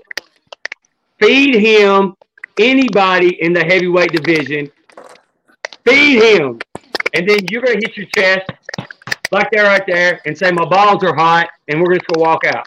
[1.21, 2.15] Feed him
[2.59, 4.71] anybody in the heavyweight division.
[5.85, 6.59] Feed him.
[7.15, 8.51] And then you're going to hit your chest
[9.31, 12.29] like that right there and say, My balls are hot, and we're just going to
[12.29, 12.67] walk out.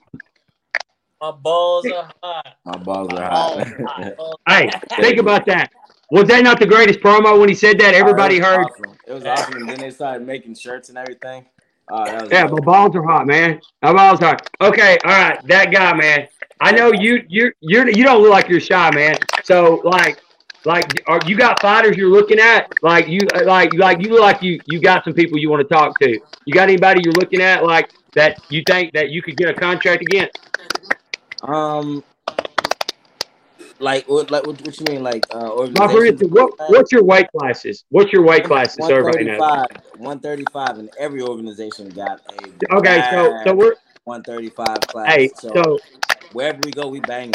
[1.22, 2.56] my balls are hot.
[2.66, 4.18] My balls are hot.
[4.18, 5.72] Balls- Hey, think about that.
[6.12, 7.94] Was that not the greatest promo when he said that?
[7.94, 8.66] Everybody Oh, it heard.
[8.66, 8.98] Awesome.
[9.08, 9.56] It was awesome.
[9.56, 11.46] And then they started making shirts and everything.
[11.90, 13.62] Oh, was Yeah, my balls are hot, man.
[13.82, 14.50] My balls are hot.
[14.60, 16.28] Okay, all right, that guy, man.
[16.60, 19.16] I know you you you're you don't look like you're shy, man.
[19.44, 20.22] So like
[20.66, 22.72] like are you got fighters you're looking at?
[22.82, 25.74] Like you like like you look like you you got some people you want to
[25.74, 26.20] talk to.
[26.46, 29.54] You got anybody you're looking at like that you think that you could get a
[29.54, 30.38] contract against?
[31.44, 32.04] Um,
[33.82, 34.32] like what?
[34.32, 34.62] Like what?
[34.62, 35.04] What you mean?
[35.04, 35.40] Like uh,
[35.78, 36.30] Now, organization?
[36.30, 37.86] what, what's your weight classes?
[37.90, 39.40] What's your white classes, so everybody knows?
[39.40, 45.08] 135, 135, and every organization got a Okay, so so we're 135 class.
[45.14, 45.80] hey, so, so
[46.34, 47.34] wherever we go, we banging.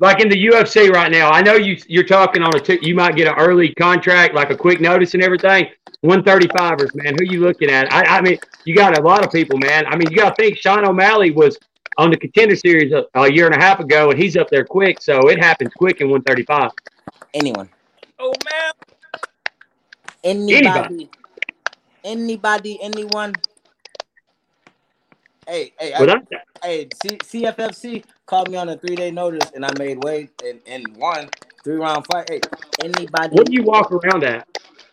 [0.00, 2.94] like in the UFC right now, I know you you're talking on a two, you
[2.94, 5.68] might get an early contract, like a quick notice and everything.
[6.02, 7.14] One thirty fivers, man.
[7.18, 7.92] Who you looking at?
[7.92, 9.86] I, I mean, you got a lot of people, man.
[9.86, 11.58] I mean, you got to think Sean O'Malley was
[11.98, 14.64] on the contender series a, a year and a half ago, and he's up there
[14.64, 16.70] quick, so it happens quick in one thirty five.
[17.34, 17.68] Anyone,
[18.18, 18.72] Oh man,
[20.24, 21.10] anybody,
[22.04, 23.34] anybody, anyone.
[25.46, 26.22] Hey, hey, I- But
[26.62, 30.60] hey, C- CFFC called me on a three day notice, and I made weight and,
[30.66, 31.28] and won
[31.64, 32.30] three round fight.
[32.30, 32.40] Hey,
[32.82, 33.34] anybody?
[33.34, 34.46] What do you walk around at?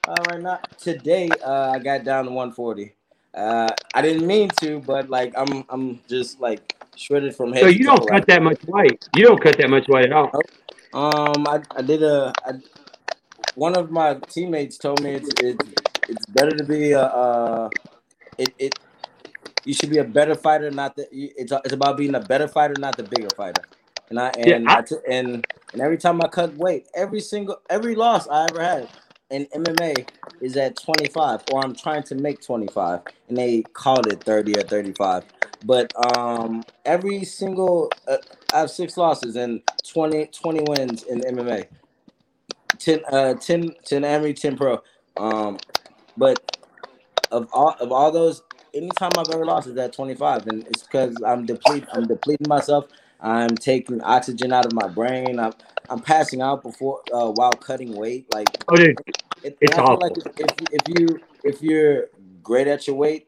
[0.07, 2.94] Uh, right now, today, uh, I got down to 140.
[3.35, 7.63] Uh, I didn't mean to, but like I'm, I'm just like shredded from head.
[7.63, 8.99] So you don't cut right that much weight.
[9.13, 10.33] You don't cut that much weight at all.
[10.93, 12.33] Um, I, I did a.
[12.45, 12.53] I,
[13.55, 15.65] one of my teammates told me it's it's,
[16.09, 17.01] it's better to be a.
[17.03, 17.69] Uh,
[18.37, 18.79] it it
[19.65, 21.07] you should be a better fighter, not the.
[21.11, 23.63] It's it's about being a better fighter, not the bigger fighter.
[24.09, 27.61] And I Yeah, I- I t- and and every time I cut weight, every single
[27.69, 28.89] every loss I ever had
[29.29, 30.07] in MMA
[30.41, 34.63] is at 25, or I'm trying to make 25, and they called it 30 or
[34.63, 35.23] 35.
[35.65, 38.17] But um, every single uh,
[38.53, 41.67] I have six losses and 20, 20 wins in MMA.
[42.79, 44.81] 10, uh, 10, 10 Army, 10 Pro.
[45.17, 45.57] Um,
[46.17, 46.57] but
[47.31, 51.15] of all of all those, anytime I've ever lost is at 25, and it's because
[51.25, 51.87] I'm depleting.
[51.93, 52.87] I'm depleting myself.
[53.25, 55.39] I'm taking oxygen out of my brain.
[55.39, 55.53] I'm
[55.89, 58.27] I'm passing out before uh, while cutting weight.
[58.33, 58.97] Like Oh, dude,
[59.43, 60.17] it, It's feel like awful.
[60.17, 62.07] if, if if you if you're
[62.43, 63.27] great at your weight,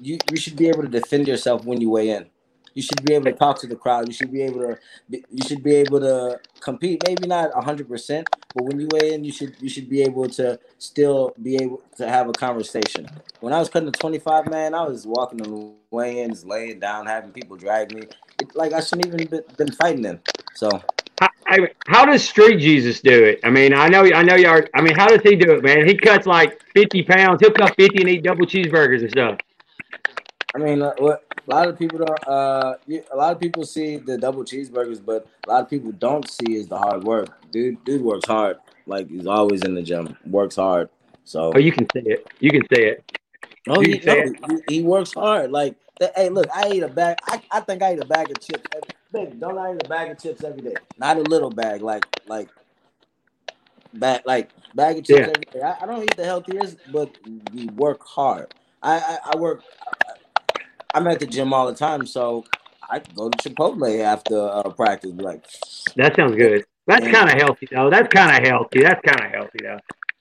[0.00, 2.30] you you should be able to defend yourself when you weigh in.
[2.74, 4.08] You should be able to talk to the crowd.
[4.08, 7.02] You should be able to you should be able to compete.
[7.06, 10.28] Maybe not hundred percent, but when you weigh in, you should you should be able
[10.30, 13.08] to still be able to have a conversation.
[13.40, 17.06] When I was cutting the twenty five, man, I was walking the weigh-ins, laying down,
[17.06, 18.02] having people drag me.
[18.40, 20.20] It, like I shouldn't even been, been fighting them.
[20.54, 20.68] So
[21.20, 23.38] I, I, how does Street Jesus do it?
[23.44, 24.68] I mean, I know, I know are.
[24.74, 25.86] I mean, how does he do it, man?
[25.86, 27.40] He cuts like fifty pounds.
[27.40, 29.38] He'll cut fifty and eat double cheeseburgers and stuff.
[30.54, 32.28] I mean, uh, what a lot of people don't.
[32.28, 32.76] Uh,
[33.12, 36.54] a lot of people see the double cheeseburgers, but a lot of people don't see
[36.56, 37.28] is the hard work.
[37.50, 38.58] Dude, dude works hard.
[38.86, 40.90] Like he's always in the gym, works hard.
[41.24, 42.26] So Oh, you can see it.
[42.40, 43.04] You can see it.
[43.68, 45.50] oh, he, say no, he, he works hard.
[45.52, 47.18] Like th- hey, look, I eat a bag.
[47.26, 48.64] I, I think I eat a bag of chips.
[48.74, 50.74] Every, baby, don't I eat a bag of chips every day?
[50.98, 52.48] Not a little bag, like like
[53.94, 55.32] bag like bag of chips Yeah.
[55.34, 55.60] every day.
[55.62, 57.16] I, I don't eat the healthiest, but
[57.52, 58.54] we work hard.
[58.82, 59.62] I I, I work.
[60.94, 62.44] I'm at the gym all the time, so
[62.88, 65.12] I go to Chipotle after uh, practice.
[65.14, 65.44] Like,
[65.96, 66.64] That sounds good.
[66.86, 67.90] That's kind of healthy, though.
[67.90, 68.80] That's kind of healthy.
[68.82, 69.78] That's kind of healthy, though.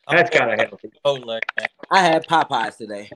[0.09, 0.89] That's kind of healthy.
[1.05, 1.67] Chipotle, man.
[1.91, 3.09] I had Popeyes today.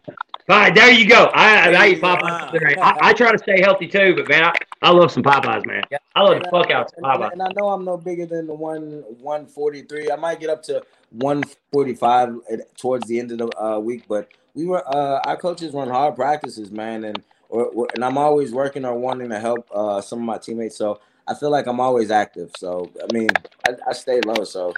[0.50, 1.26] All right, there you go.
[1.34, 2.02] I, I eat.
[2.02, 2.52] Popeyes.
[2.52, 2.76] today.
[2.80, 5.82] I, I try to stay healthy too, but man, I, I love some Popeyes, man.
[6.16, 7.32] I love And the I, fuck out of Popeyes.
[7.34, 10.12] and I know I'm no bigger than the one 143.
[10.12, 12.36] I might get up to 145
[12.78, 16.16] towards the end of the uh, week, but we were uh, our coaches run hard
[16.16, 20.20] practices, man, and or, or- and I'm always working or wanting to help uh, some
[20.20, 20.78] of my teammates.
[20.78, 22.52] So I feel like I'm always active.
[22.58, 23.30] So I mean,
[23.68, 24.44] I, I stay low.
[24.44, 24.74] So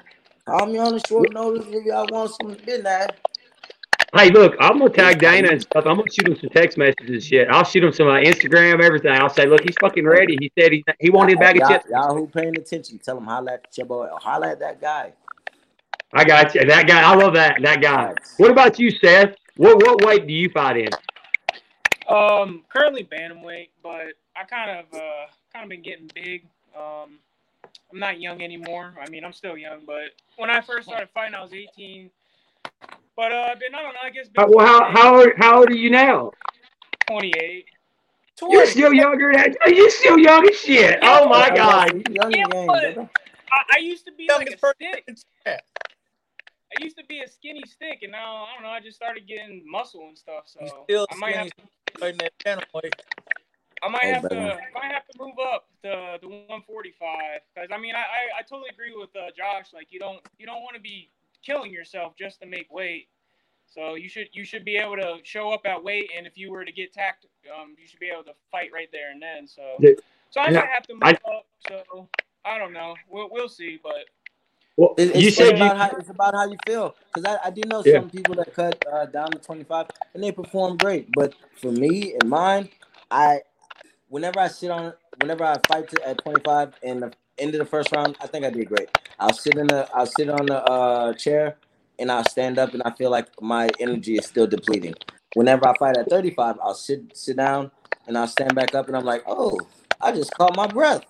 [0.46, 3.12] call me on a short notice if y'all want some midnight.
[4.16, 5.86] Hey, look, I'm gonna tag Dana and stuff.
[5.86, 7.48] I'm gonna shoot him some text messages and shit.
[7.50, 9.12] I'll shoot him some uh, Instagram, everything.
[9.12, 10.36] I'll say, look, he's fucking ready.
[10.40, 11.86] He said he he wanted a bag of chips.
[11.92, 15.14] y'all who paying attention, tell him holla at your boy, holla at that guy.
[16.12, 16.66] I got you.
[16.66, 18.16] That guy, I love that that guy.
[18.38, 19.36] What about you, Seth?
[19.58, 20.90] What what weight do you fight in?
[22.10, 26.46] Um, currently bantamweight, but I kind of uh kind of been getting big.
[26.76, 27.20] Um,
[27.92, 28.96] I'm not young anymore.
[29.02, 32.10] I mean, I'm still young, but when I first started fighting, I was 18.
[33.16, 34.00] But uh, been I don't know.
[34.04, 36.32] I guess Uh, Well, how how old- how old are you now?
[37.08, 37.66] 28.
[38.50, 41.00] You're still younger than you're still young as shit.
[41.02, 41.94] Oh my god.
[41.94, 42.98] You young Yeah, again, but-
[43.52, 45.04] I, I used to be like Youngest a person stick.
[45.46, 45.58] in.
[46.80, 48.70] I used to be a skinny stick, and now I don't know.
[48.70, 50.44] I just started getting muscle and stuff.
[50.46, 51.68] So still I might have skinny
[52.00, 52.94] fighting that bantamweight.
[53.82, 54.62] I might Oh, have to better.
[54.74, 58.70] might have to move up to the 145 because I mean I, I I totally
[58.72, 59.68] agree with uh, Josh.
[59.74, 61.10] Like you don't you don't want to be
[61.46, 63.08] killing yourself just to make weight.
[63.68, 66.52] So you should you should be able to show up at weight, and if you
[66.52, 67.26] were to get tacked,
[67.58, 69.48] um, you should be able to fight right there and then.
[69.48, 69.92] So Yeah.
[70.30, 70.60] so I Yeah.
[70.62, 71.46] might have to move I- up.
[71.68, 72.10] So
[72.44, 72.96] I don't know.
[73.08, 74.06] We'll we'll see, but
[74.80, 76.96] Well, It- you It's, said it's you about how it's about how you feel.
[77.14, 78.02] Because I, I do know Yeah.
[78.02, 81.14] some people that cut uh, down to 25 and they perform great.
[81.14, 82.70] But for me and mine,
[83.12, 83.42] I
[84.10, 87.66] whenever I sit on whenever I fight to, at 25 and the end of the
[87.66, 88.90] first round, I think I did great.
[89.20, 91.58] I'll sit in the I'll sit on the uh, chair
[92.00, 94.96] and I'll stand up and I feel like my energy is still depleting.
[95.34, 97.72] Whenever I fight at 35, I'll sit sit down
[98.08, 99.68] and I'll stand back up and I'm like, oh,
[100.02, 101.06] I just caught my breath.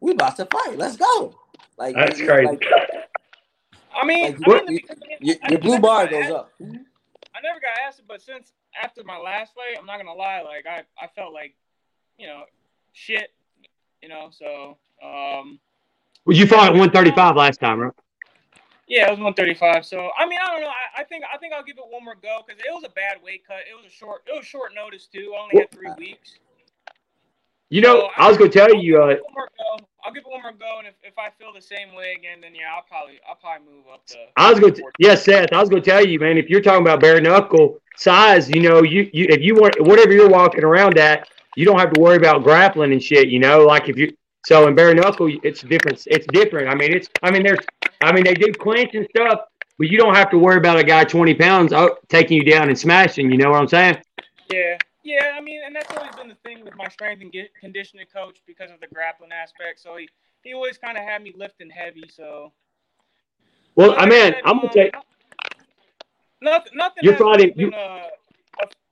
[0.00, 0.78] We about to fight.
[0.78, 1.36] Let's go.
[1.78, 2.44] Like That's crazy.
[2.44, 2.62] like,
[3.94, 4.80] I mean, Like, I what- mean,
[5.20, 6.52] your, I your blue bar goes asked- up.
[6.60, 8.52] I never got asked it, but since
[8.82, 11.54] after my last fight, I'm not gonna lie, like I, I felt like,
[12.18, 12.44] you know,
[12.92, 13.32] shit,
[14.02, 14.28] you know.
[14.30, 15.58] So, um,
[16.24, 17.92] Well, you fought at 135 last time, right?
[18.86, 19.84] yeah, it was 135.
[19.86, 20.68] So, I mean, I don't know.
[20.68, 22.90] I, I think I think I'll give it one more go because it was a
[22.90, 23.60] bad weight cut.
[23.70, 25.34] It was a short, it was short notice too.
[25.36, 26.38] I only had three weeks.
[27.70, 29.02] You know, I was gonna tell you.
[29.02, 29.16] Uh,
[30.04, 30.52] I'll give it one more go.
[30.52, 32.40] I'll give it one more go, and if, if I feel the same way again,
[32.40, 34.16] then yeah, I'll probably I'll probably move up to.
[34.36, 35.52] I was going to, yes, Seth.
[35.52, 36.38] I was going to tell you, man.
[36.38, 40.12] If you're talking about bare knuckle size, you know, you, you if you want whatever
[40.12, 43.28] you're walking around at, you don't have to worry about grappling and shit.
[43.28, 46.02] You know, like if you so in bare knuckle, it's different.
[46.06, 46.68] It's different.
[46.68, 47.64] I mean, it's I mean, there's
[48.02, 49.40] I mean, they do clinch and stuff,
[49.78, 52.68] but you don't have to worry about a guy 20 pounds oh, taking you down
[52.68, 53.30] and smashing.
[53.30, 53.98] You know what I'm saying?
[54.52, 55.32] Yeah, yeah.
[55.36, 58.38] I mean, and that's always been the thing with my strength and get conditioning coach
[58.46, 59.80] because of the grappling aspect.
[59.80, 60.08] So he
[60.42, 62.04] he always kind of had me lifting heavy.
[62.12, 62.52] So.
[63.74, 64.90] Well, But I mean, I'm gonna um, say
[66.42, 66.72] Nothing.
[66.74, 67.04] Nothing.
[67.04, 68.08] You're fighting- been, you- uh,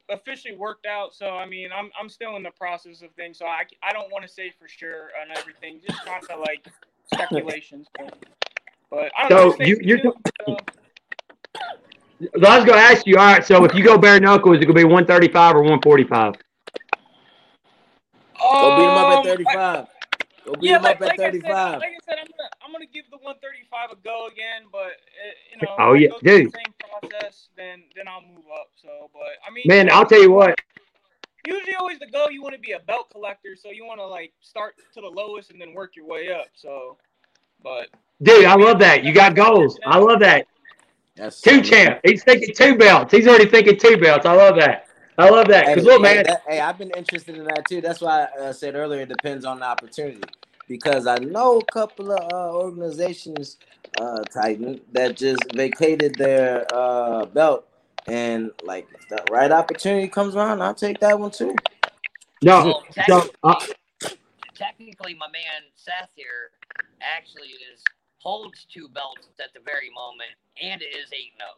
[0.09, 1.15] officially worked out.
[1.15, 3.39] So I mean, I'm I'm still in the process of things.
[3.39, 5.81] So I, I don't want to say for sure on everything.
[5.87, 6.67] Just kind of like
[7.13, 7.89] speculations.
[7.99, 8.17] But,
[8.91, 9.67] but I don't So know.
[9.67, 10.15] you- you're tuned,
[12.21, 13.17] I was gonna ask you.
[13.17, 16.35] All right, so if you go bare knuckle, is it gonna be 135 or 145?
[18.61, 19.87] Go beat him up um, at 35.
[20.45, 21.79] Go beat Yeah, him like, up at like I said, 35.
[21.79, 25.33] like I said, I'm gonna I'm gonna give the 135 a go again, but uh,
[25.51, 26.47] you know, Oh, I yeah, through dude.
[26.53, 28.69] The same process, then then I'll move up.
[28.77, 30.61] So, but I mean, Man, I'll tell you what.
[31.47, 32.29] Usually, always the go.
[32.29, 35.09] You want to be a belt collector, so you want to like start to the
[35.09, 36.49] lowest and then work your way up.
[36.55, 36.99] So,
[37.63, 37.89] but
[38.23, 39.05] Dude, I love that.
[39.05, 39.79] You got goals.
[39.87, 40.47] I love that.
[41.17, 42.01] That's Two champ.
[42.05, 43.13] He's thinking two belts.
[43.13, 44.27] He's already thinking two belts.
[44.27, 44.87] I love that.
[45.19, 45.67] I love that.
[45.67, 46.25] Hey, Because look, hey, man.
[46.25, 47.81] that- hey, I've been interested in that too.
[47.81, 50.23] That's why I uh, said earlier it depends on the opportunity.
[50.69, 53.59] Because I know a couple of uh, organizations,
[54.01, 57.67] uh, Titan, that just vacated their uh, belt.
[58.07, 61.57] And like, if the right opportunity comes around, I'll take that one too.
[62.43, 62.63] No.
[62.65, 64.19] Well, So, uh, technically,
[64.55, 66.51] technically, my man Seth here
[67.03, 67.83] actually is
[68.21, 70.31] holds two belts at the very moment
[70.63, 71.57] and is eight oh.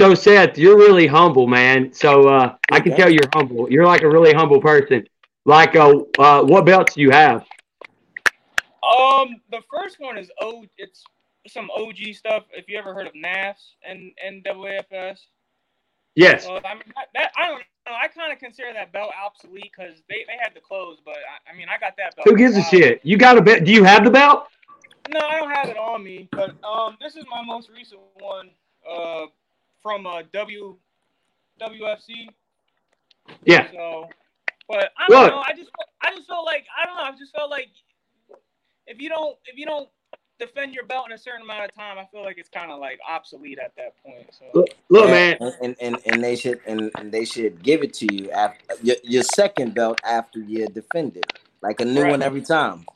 [0.00, 0.14] zero.
[0.14, 1.92] so Seth, you're really humble, man.
[1.92, 3.70] So uh, I can tell you're humble.
[3.70, 5.06] You're like a really humble person.
[5.44, 7.44] Like, uh, uh, what belts do you have?
[8.82, 10.64] um, the first one is O.
[10.78, 11.04] It's
[11.48, 12.44] some OG stuff.
[12.52, 15.18] If you ever heard of NAFS and NWFS.
[16.14, 16.44] Yes.
[16.44, 17.92] So I mean, that, that I don't know.
[17.92, 20.98] I kind of consider that belt obsolete because they, they had to close.
[21.04, 22.26] But I, I mean, I got that belt.
[22.26, 23.00] Who gives a shit?
[23.04, 23.64] You got a belt?
[23.64, 24.46] Do you have the belt?
[25.08, 26.28] No, I don't have it on me.
[26.32, 28.50] But um, this is my most recent one.
[28.88, 29.26] Uh,
[29.82, 30.76] from uh W
[31.60, 32.28] WFC.
[33.44, 33.70] Yeah.
[33.70, 34.08] So,
[34.68, 35.30] but I don't Look.
[35.30, 35.44] know.
[35.46, 35.70] I just
[36.02, 37.02] I just felt like I don't know.
[37.04, 37.68] I just felt like
[38.86, 39.88] if you don't if you don't
[40.38, 42.80] defend your belt in a certain amount of time, I feel like it's kind of
[42.80, 44.26] like obsolete at that point.
[44.32, 44.46] So.
[44.54, 45.36] Look, look Yeah, man.
[45.40, 48.76] and, and, and, and they should and, and they should give it to you after
[48.82, 52.10] your, your second belt after you defend it, like a new Right.
[52.10, 52.86] one every time.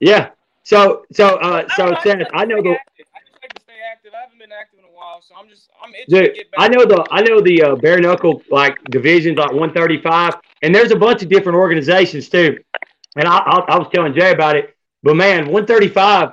[0.00, 0.30] Yeah.
[0.64, 2.70] So, so, uh, so don't Seth, just I know the.
[2.70, 3.10] I just
[3.42, 4.12] like to stay active.
[4.16, 6.60] I haven't been active in a while, so I'm just I'm itching to get back.
[6.60, 10.90] I know the I know the uh, bare knuckle like divisions like 135, and there's
[10.90, 12.58] a bunch of different organizations too.
[13.16, 16.30] And I, I, I was telling Jay about it, but man, 135,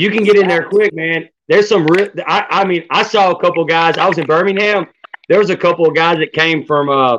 [0.00, 1.28] you can get in there quick, man.
[1.48, 1.86] There's some.
[1.86, 3.98] Re- I I mean, I saw a couple guys.
[3.98, 4.86] I was in Birmingham.
[5.28, 7.18] There was a couple of guys that came from uh,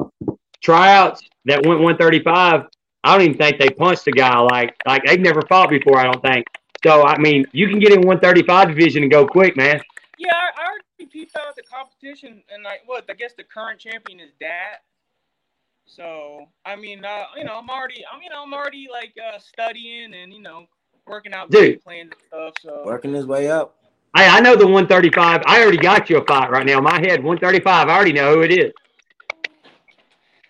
[0.64, 2.66] tryouts that went 135.
[3.04, 5.98] I don't even think they punched a guy like like they've never fought before.
[5.98, 6.46] I don't think.
[6.84, 9.82] So I mean, you can get in 135 division and go quick, man.
[10.18, 13.06] Yeah, I, I already peeped out the competition, and like, what?
[13.10, 14.80] I guess the current champion is that.
[15.86, 19.40] So I mean, uh, you know, I'm already, I'm, you know, I'm already like uh,
[19.40, 20.66] studying and you know,
[21.08, 21.72] working out Dude.
[21.72, 22.54] game plans and stuff.
[22.62, 23.76] So Working his way up.
[24.16, 25.44] Hey, I know the 135.
[25.46, 26.80] I already got you a fight right now.
[26.80, 27.88] My head 135.
[27.88, 28.74] I already know who it is.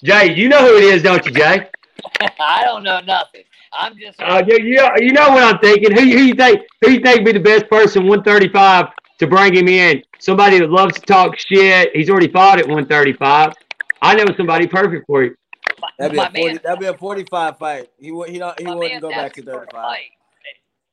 [0.03, 1.69] Jay, you know who it is, don't you, Jay?
[2.39, 3.43] I don't know nothing.
[3.73, 4.21] I'm just.
[4.21, 5.91] Uh, you, you, you know what I'm thinking.
[5.91, 6.61] Who, who you think?
[6.81, 8.87] Who you think be the best person 135
[9.19, 10.03] to bring him in?
[10.19, 11.91] Somebody that loves to talk shit.
[11.93, 13.53] He's already fought at 135.
[14.01, 15.35] I know somebody perfect for you.
[15.97, 16.45] That'd be my a forty.
[16.45, 17.89] man, That'd be a forty-five fight.
[17.97, 18.29] He would.
[18.29, 18.59] He don't.
[18.59, 19.97] He wouldn't go back to asking thirty-five.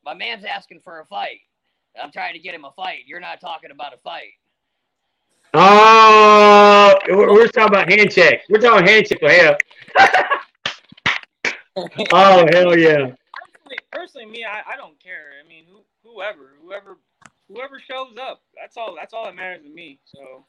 [0.05, 1.39] My man's asking for a fight.
[2.01, 2.99] I'm trying to get him a fight.
[3.07, 4.33] You're not talking about a fight.
[5.53, 8.45] Oh, we're, we're talking about handshakes.
[8.49, 9.57] We're talking handshake for hell.
[12.13, 13.07] oh, hell yeah.
[13.35, 15.31] personally, personally, me, I, I don't care.
[15.43, 16.97] I mean, who, whoever, whoever,
[17.47, 18.95] whoever shows up, that's all.
[18.95, 19.99] That's all that matters to me.
[20.05, 20.45] So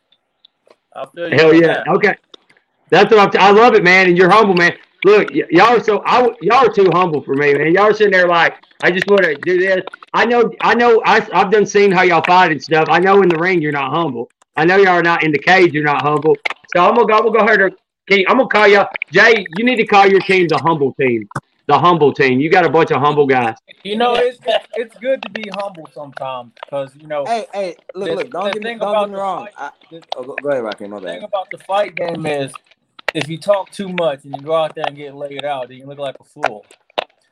[0.94, 1.76] I feel you Hell yeah.
[1.76, 1.88] that.
[1.88, 2.14] Okay.
[2.90, 4.08] That's what I'm t- I love it, man.
[4.08, 4.72] And you're humble, man.
[5.04, 7.72] Look, y- y'all are so I, y'all are too humble for me, man.
[7.74, 9.82] Y'all are sitting there like, I just want to do this.
[10.14, 12.88] I know, I know, I, I've done seen how y'all fight and stuff.
[12.90, 14.30] I know in the ring you're not humble.
[14.56, 15.72] I know y'all are not in the cage.
[15.72, 16.36] You're not humble.
[16.74, 17.16] So I'm gonna go.
[17.18, 17.76] I'm gonna go ahead and
[18.08, 18.88] King, I'm gonna call y'all.
[19.12, 21.28] Jay, you need to call your team the humble team.
[21.66, 22.40] The humble team.
[22.40, 23.56] You got a bunch of humble guys.
[23.84, 24.38] You know, it's
[24.74, 28.30] it's good to be humble sometimes because you know Hey, hey, look, The- look.
[28.30, 29.48] Don't get me, don't about get me wrong.
[29.54, 29.54] fight-
[29.92, 30.86] I, oh, go, go ahead, Rocky.
[30.86, 31.04] My bad.
[31.06, 32.52] the thing about the fight game is
[33.14, 35.76] if you talk too much and you go out there and get laid out, then
[35.76, 36.64] you look like a fool.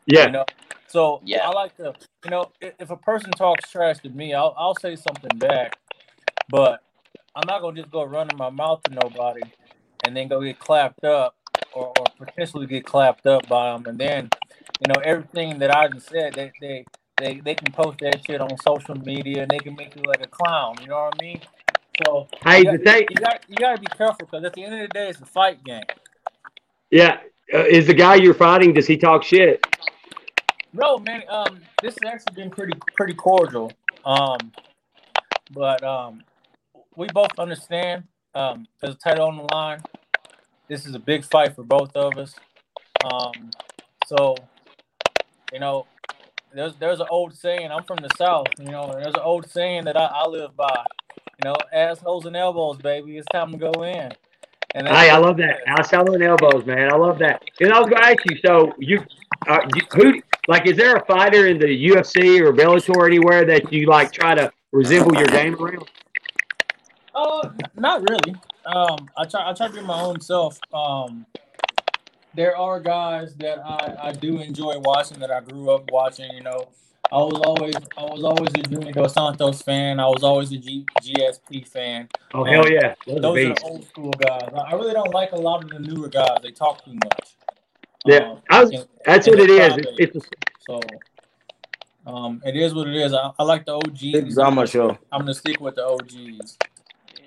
[0.07, 0.27] Yeah.
[0.27, 0.45] You know?
[0.89, 1.49] So Yeah.
[1.49, 4.77] I like to, you know, if, if a person talks trash to me, I'll I'll
[4.77, 5.79] say something back,
[6.51, 6.83] but
[7.35, 9.43] I'm not gonna just go running my mouth to nobody
[10.07, 11.37] and then go get clapped up
[11.75, 14.31] or, or potentially get clapped up by them, and then
[14.81, 16.85] you know everything that I just said, they they
[17.19, 20.23] they they can post that shit on social media and they can make you like
[20.23, 20.77] a clown.
[20.81, 21.41] You know what I mean?
[22.05, 24.75] So Hey, you got, you got you got to be careful because at the end
[24.75, 25.85] of the day, it's a fight game.
[26.91, 27.19] yeah,
[27.55, 28.73] uh, is the guy you're fighting?
[28.75, 29.65] Does he talk shit?
[30.73, 31.23] No, man.
[31.29, 33.73] Um, this has actually been pretty pretty cordial.
[34.05, 34.53] Um,
[35.53, 36.23] but um,
[36.97, 38.05] we both understand.
[38.37, 39.81] Um, there's a title on the line.
[40.69, 42.35] This is a big fight for both of us.
[43.03, 43.51] Um,
[44.07, 44.37] so,
[45.55, 45.87] you know,
[46.53, 47.73] there's there's an old saying.
[47.73, 48.49] I'm from the south.
[48.59, 50.85] You know, and there's an old saying that I, I live by.
[51.43, 53.17] You know, assholes and elbows, baby.
[53.17, 54.13] It's time to go in.
[54.75, 55.61] And Hey, I love that.
[55.67, 56.93] Assholes and elbows, man.
[56.93, 57.43] I love that.
[57.61, 58.37] And I was going to ask you.
[58.45, 59.03] So you,
[59.47, 63.73] uh, you, who, like, is there a fighter in the UFC or Bellator anywhere that
[63.73, 65.89] you like try to resemble your game around?
[67.17, 68.37] Uh, not really.
[68.67, 70.59] Um, I try I try to be my own self.
[70.75, 71.25] Um,
[72.35, 76.31] there are guys that I, I do enjoy watching that I grew up watching.
[76.35, 76.69] You know,
[77.11, 79.99] I was always I was always a Junior Dos Santos fan.
[79.99, 82.09] I was always a G, GSP fan.
[82.35, 83.63] Oh hell yeah, those, are Those are beasts.
[83.63, 84.51] the old school guys.
[84.55, 86.37] I I really don't like a lot of the newer guys.
[86.43, 87.37] They talk too much.
[88.05, 89.87] Yeah, Um, I was, and- that's and what it they're is.
[89.87, 89.99] crybabies.
[89.99, 90.29] It's, it's
[90.69, 90.81] So,
[92.07, 93.13] um, it is what it is.
[93.15, 94.35] I, I like the Big OGs.
[94.35, 94.99] drama show.
[95.11, 96.59] I'm gonna stick with the OGs.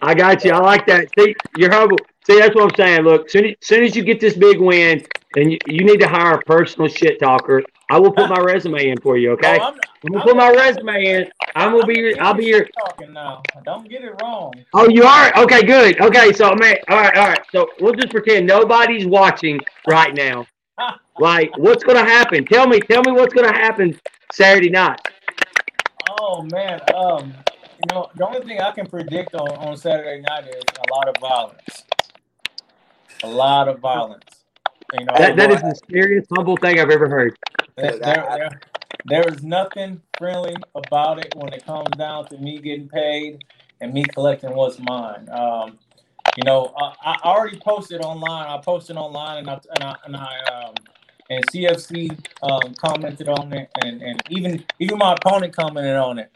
[0.01, 0.51] I got you.
[0.51, 1.07] I like that.
[1.17, 1.97] See, you're humble.
[2.25, 3.01] See, that's what I'm saying.
[3.01, 6.07] Look, soon, as soon as you get this big win, and you, you need to
[6.07, 9.31] hire a personal shit talker, I will put my resume in for you.
[9.31, 9.73] Okay, Oh, I'm,
[10.05, 11.27] I'm gonna put my resume in.
[11.55, 12.21] I'm gonna be your.
[12.21, 12.67] I'll be your.
[12.67, 13.41] talking now.
[13.65, 14.53] Don't get it wrong.
[14.73, 15.63] Oh, you are okay.
[15.63, 15.99] Good.
[15.99, 17.41] Okay, so man, all right, all right.
[17.51, 20.45] So we'll just pretend nobody's watching right now.
[21.19, 22.45] Like, what's gonna happen?
[22.45, 22.79] Tell me.
[22.79, 23.99] Tell me what's gonna happen
[24.31, 25.01] Saturday night.
[26.17, 27.33] Oh man, um,
[27.79, 31.09] you know the only thing I can predict on, on Saturday night is a lot
[31.09, 31.85] of violence.
[33.23, 34.45] A lot of violence.
[34.93, 37.35] You know, That that is the scariest humble thing I've ever heard.
[37.77, 38.61] there, there, there-
[39.05, 43.43] there is nothing friendly about it when it comes down to me getting paid
[43.81, 45.27] and me collecting what's mine.
[45.31, 45.79] Um,
[46.35, 48.47] you know, I, I already posted online.
[48.47, 50.75] I posted online, and I and I, and I um,
[51.29, 52.11] and CFC
[52.43, 56.31] um, commented on it, and, and even even my opponent commented on it,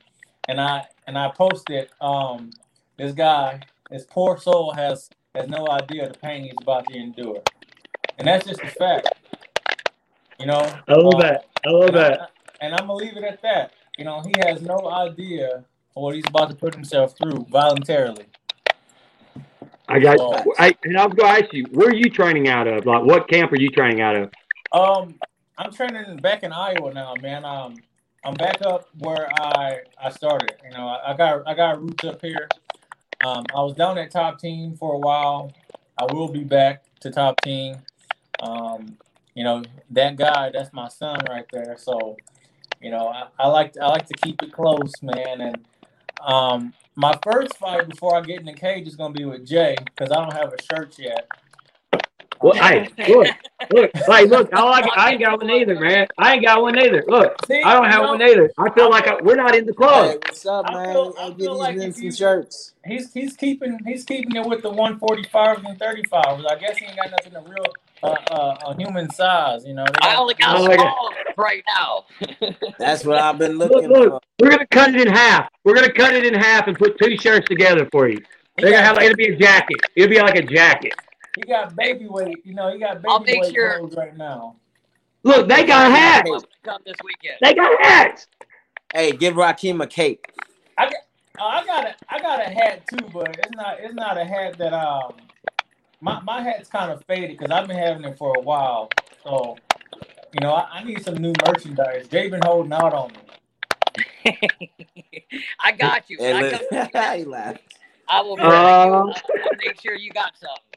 [0.48, 2.52] and I and I posted um,
[2.98, 7.42] this guy, this poor soul has has no idea the pain he's about to endure,
[8.18, 9.10] and that's just a fact.
[10.40, 11.46] You know, I love Um, that.
[11.66, 12.22] I love and, that.
[12.22, 12.28] I,
[12.62, 13.74] and I'm gonna leave it at that.
[13.98, 15.64] You know, he has no idea
[15.94, 18.26] what he's about to put himself through voluntarily.
[19.88, 20.18] I got.
[20.20, 20.54] Oh.
[20.58, 22.86] I, and I was going to ask you, where are you training out of?
[22.86, 24.32] Like, what camp are you training out of?
[24.72, 25.20] Um,
[25.58, 27.46] I'm training back in Iowa now, man.
[27.46, 27.76] Um,
[28.26, 30.54] I'm back up where I I started.
[30.64, 32.48] You know, I, I got I got roots up here.
[33.26, 35.52] Um, I was down at top team for a while.
[35.98, 37.78] I will be back to top team.
[38.42, 38.98] Um,
[39.36, 41.76] you know, that guy, that's my son right there.
[41.78, 42.18] So,
[42.82, 45.42] you know, I, I like I like to keep it close, man.
[45.42, 45.68] And
[46.26, 49.76] um, my first fight before I get in the cage is gonna be with Jay
[49.86, 51.28] because I don't have a shirt yet.
[52.44, 53.28] Well, hey, look,
[53.72, 54.54] look, hey, look.
[54.54, 54.86] I like.
[54.98, 56.08] I ain't got one either, man.
[56.18, 57.04] I ain't got one either.
[57.08, 58.52] Look, See, I don't have know, one either.
[58.58, 60.16] I feel like I, we're not in the Hey, club.
[60.26, 60.94] what's up, I man?
[60.94, 62.74] feel- I Hey, get feel these like men if some you- shirts.
[62.86, 66.46] He's he's keeping he's keeping it with the 145s and 35s.
[66.52, 67.64] I guess he ain't got nothing of real
[68.04, 69.86] uh, uh, a human size, you know.
[69.86, 72.04] They I only got I like small right now.
[72.78, 74.10] That's what I've been looking look.
[74.10, 74.20] for.
[74.42, 75.48] We're gonna cut it in half.
[75.64, 78.20] We're gonna cut it in half and put two shirts together for you.
[78.58, 79.04] They're gonna got, have.
[79.04, 79.78] It'll be a jacket.
[79.96, 80.94] It'll be like a jacket.
[81.36, 82.72] He got baby weight, you know.
[82.72, 84.56] He got I'll baby make weight sure- clothes right now.
[85.24, 86.30] Look, they got hats.
[86.64, 87.38] Come this weekend.
[87.42, 88.28] They got hats.
[88.94, 90.26] Hey, give Raheem a cape.
[90.78, 90.86] Uh,
[91.40, 94.58] I got a I got a hat too, but it's not it's not a hat
[94.60, 95.14] that um
[96.02, 98.90] my my hat's kind of faded because I've been having it for a while.
[99.24, 99.58] So
[100.34, 102.08] you know I, I need some new merchandise.
[102.08, 104.40] Jay been holding out on me.
[105.60, 106.18] I got you.
[106.20, 107.62] Hey, I, come, he laughed.
[108.08, 108.94] I will bring Uh, you.
[108.94, 110.73] I'll, I'll make sure you got something.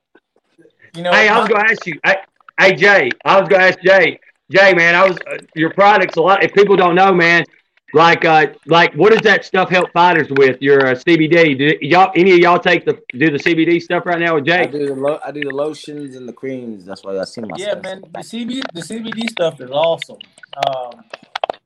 [0.95, 1.99] You know, Hey, I was gonna ask you.
[2.05, 2.17] Hey,
[2.61, 3.11] hey, Jay.
[3.25, 4.19] I was gonna ask Jay.
[4.51, 6.43] Jay, man, I was uh, your products a lot.
[6.43, 7.45] If people don't know, man,
[7.93, 10.61] like, uh, like, what does that stuff help fighters with?
[10.61, 11.59] Your uh, CBD.
[11.59, 14.61] Do y'all, any of y'all take the do the CBD stuff right now with Jay?
[14.61, 14.73] I Jay?
[14.73, 16.85] do the lo- I do the lotions and the creams.
[16.85, 17.59] That's why I see myself.
[17.59, 20.19] Yeah, man, the CB the CBD stuff is awesome.
[20.67, 21.05] Um,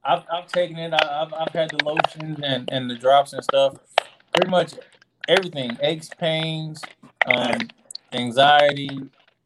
[0.05, 0.93] I've, I've taken it.
[0.95, 3.75] I, I've, I've had the lotions and, and the drops and stuff.
[4.33, 4.75] Pretty much
[5.29, 6.83] everything: aches, pains,
[7.27, 7.59] um,
[8.13, 8.91] anxiety,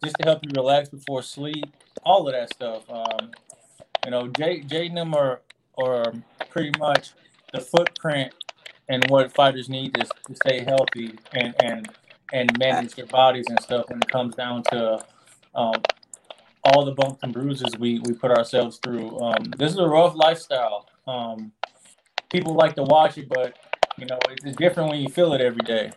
[0.03, 1.67] just to help you relax before sleep,
[2.05, 2.85] all of that stuff.
[2.91, 3.31] Um,
[4.05, 5.41] you know, Jay, Jay and them are,
[5.79, 6.13] are
[6.51, 7.13] pretty much
[7.53, 8.33] the footprint
[8.89, 11.89] and what fighters need is to stay healthy and, and
[12.33, 15.05] and manage their bodies and stuff when it comes down to
[15.55, 15.75] um,
[16.65, 19.17] all the bumps and bruises we, we put ourselves through.
[19.21, 20.89] Um, this is a rough lifestyle.
[21.07, 21.53] Um,
[22.31, 23.57] people like to watch it, but
[23.99, 25.93] you know it's, it's different when you feel it every day.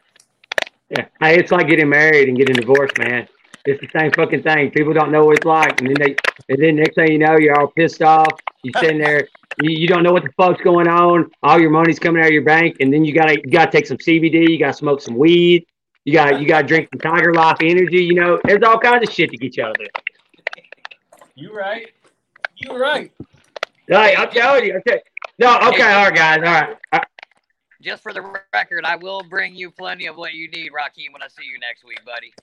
[0.89, 1.05] Yeah.
[1.19, 3.27] Hey, it's like getting married and getting divorced, man.
[3.65, 4.71] It's the same fucking thing.
[4.71, 6.15] People don't know what it's like, and then they,
[6.47, 8.31] and then next thing you know, you're all pissed off.
[8.63, 9.27] You're sitting there,
[9.61, 11.29] you, you don't know what the fuck's going on.
[11.43, 13.85] All your money's coming out of your bank, and then you gotta, you gotta take
[13.85, 14.49] some CBD.
[14.49, 15.65] You gotta smoke some weed.
[16.05, 18.01] You got, you gotta drink some Tiger Life energy.
[18.01, 20.63] You know, there's all kinds of shit to get you out of there.
[21.35, 21.87] You right.
[22.55, 23.11] You right.
[23.87, 24.77] Hey, I'm telling you.
[24.77, 25.01] Okay.
[25.39, 26.37] No, okay, all right, guys.
[26.37, 26.43] All
[26.93, 27.06] right.
[27.81, 28.21] Just for the
[28.53, 31.59] record, I will bring you plenty of what you need, Raheem, when I see you
[31.59, 32.33] next week, buddy.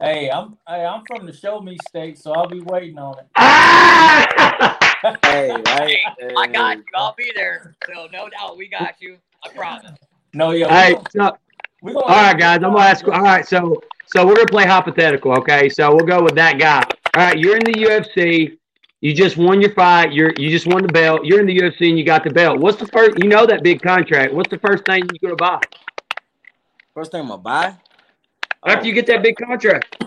[0.00, 3.26] Hey, I'm hey, I'm from the show me state, so I'll be waiting on it.
[5.22, 5.96] Hey, right?
[6.18, 6.84] Hey, I got you.
[6.94, 7.74] I'll be there.
[7.86, 9.18] So no doubt, we got you.
[9.44, 9.92] I promise.
[10.32, 10.68] No, yeah.
[10.68, 11.38] hey, so, gonna,
[11.82, 12.56] we all right, guys.
[12.56, 13.06] I'm gonna ask.
[13.06, 15.32] All right, so so we're gonna play hypothetical.
[15.38, 16.82] Okay, so we'll go with that guy.
[17.14, 18.56] All right, you're in the UFC.
[19.00, 20.12] You just won your fight.
[20.12, 21.24] You're you just won the belt.
[21.24, 22.58] You're in the UFC and you got the belt.
[22.60, 23.22] What's the first?
[23.22, 24.32] You know that big contract.
[24.32, 25.60] What's the first thing you're gonna buy
[26.94, 27.76] First thing I'm gonna buy.
[28.64, 30.02] after you get that big contract?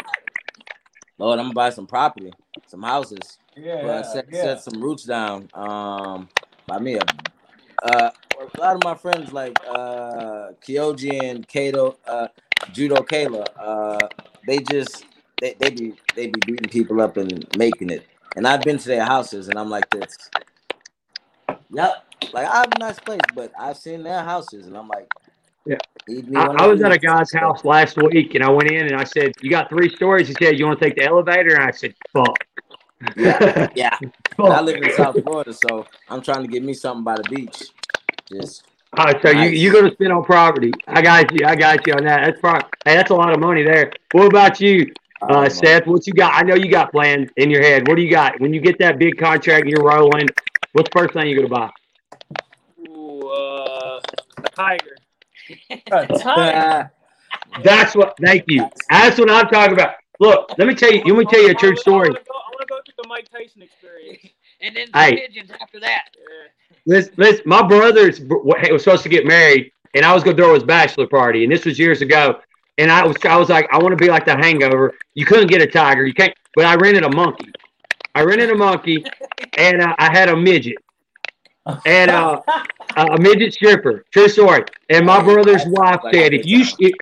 [1.19, 2.33] Lord, I'm gonna buy some property,
[2.67, 3.37] some houses.
[3.55, 4.41] Yeah, Well, set, yeah.
[4.41, 5.49] set some roots down.
[5.53, 6.29] Um,
[6.65, 7.01] buy me a.
[7.83, 8.09] Uh,
[8.55, 12.27] a lot of my friends like uh, Kyoji and Kato, uh,
[12.71, 14.07] Judo Kayla, uh,
[14.47, 15.05] they just
[15.41, 18.05] they, they be they be beating people up and making it.
[18.35, 20.15] And I've been to their houses and I'm like this.
[21.71, 25.07] Yep, like I have a nice place, but I've seen their houses and I'm like,
[25.65, 25.77] Yeah.
[26.35, 29.03] I, I was at a guy's house last week and I went in and I
[29.03, 31.71] said, "You got three stories." He said, "You want to take the elevator?" And I
[31.71, 32.35] said, "Fuck."
[33.15, 33.97] Yeah, yeah.
[34.39, 37.63] I live in South Florida, so I'm trying to get me something by the beach.
[38.31, 38.63] Just
[38.97, 39.57] All right, so you Nice.
[39.57, 40.71] you gonna spend on property?
[40.87, 41.45] I got you.
[41.45, 42.25] I got you on that.
[42.25, 43.91] That's pro- Hey, that's a lot of money there.
[44.11, 44.91] What about you,
[45.21, 45.85] uh, um, Seth?
[45.87, 46.33] What you got?
[46.33, 47.87] I know you got plans in your head.
[47.87, 50.27] What do you got when you get that big contract and you're rolling?
[50.73, 51.69] What's the first thing you're gonna buy?
[52.89, 53.99] Ooh, uh,
[54.53, 54.97] tiger.
[55.91, 56.91] A tiger.
[57.63, 58.15] That's what.
[58.23, 58.69] Thank you.
[58.89, 59.95] That's what I'm talking about.
[60.19, 61.01] Look, let me tell you.
[61.05, 62.09] Let me tell you a true story.
[62.09, 64.19] I want to go through the Mike Tyson experience.
[64.61, 65.11] And then Hey.
[65.11, 66.09] some pigeons after that.
[66.85, 70.63] Listen, listen, my brother's was supposed to get married, and I was gonna throw his
[70.63, 72.41] bachelor party, and this was years ago.
[72.79, 74.93] And I was, I was like, I want to be like the Hangover.
[75.13, 76.33] You couldn't get a tiger, you can't.
[76.55, 77.51] But I rented a monkey.
[78.15, 79.05] I rented a monkey,
[79.57, 80.77] and uh, I had a midget,
[81.85, 82.41] and uh,
[82.95, 84.03] a midget stripper.
[84.11, 84.63] True story.
[84.89, 86.93] And my brother's wife said, if you, if,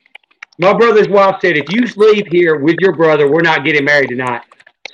[0.58, 4.10] my brother's wife said, if you leave here with your brother, we're not getting married
[4.10, 4.42] tonight.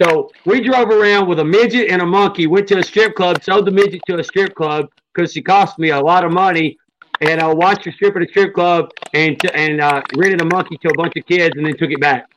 [0.01, 3.41] So we drove around with a midget and a monkey, went to a strip club,
[3.43, 6.77] sold the midget to a strip club because she cost me a lot of money,
[7.21, 10.45] and I uh, watched her strip at a strip club and and uh, rented a
[10.45, 12.29] monkey to a bunch of kids and then took it back.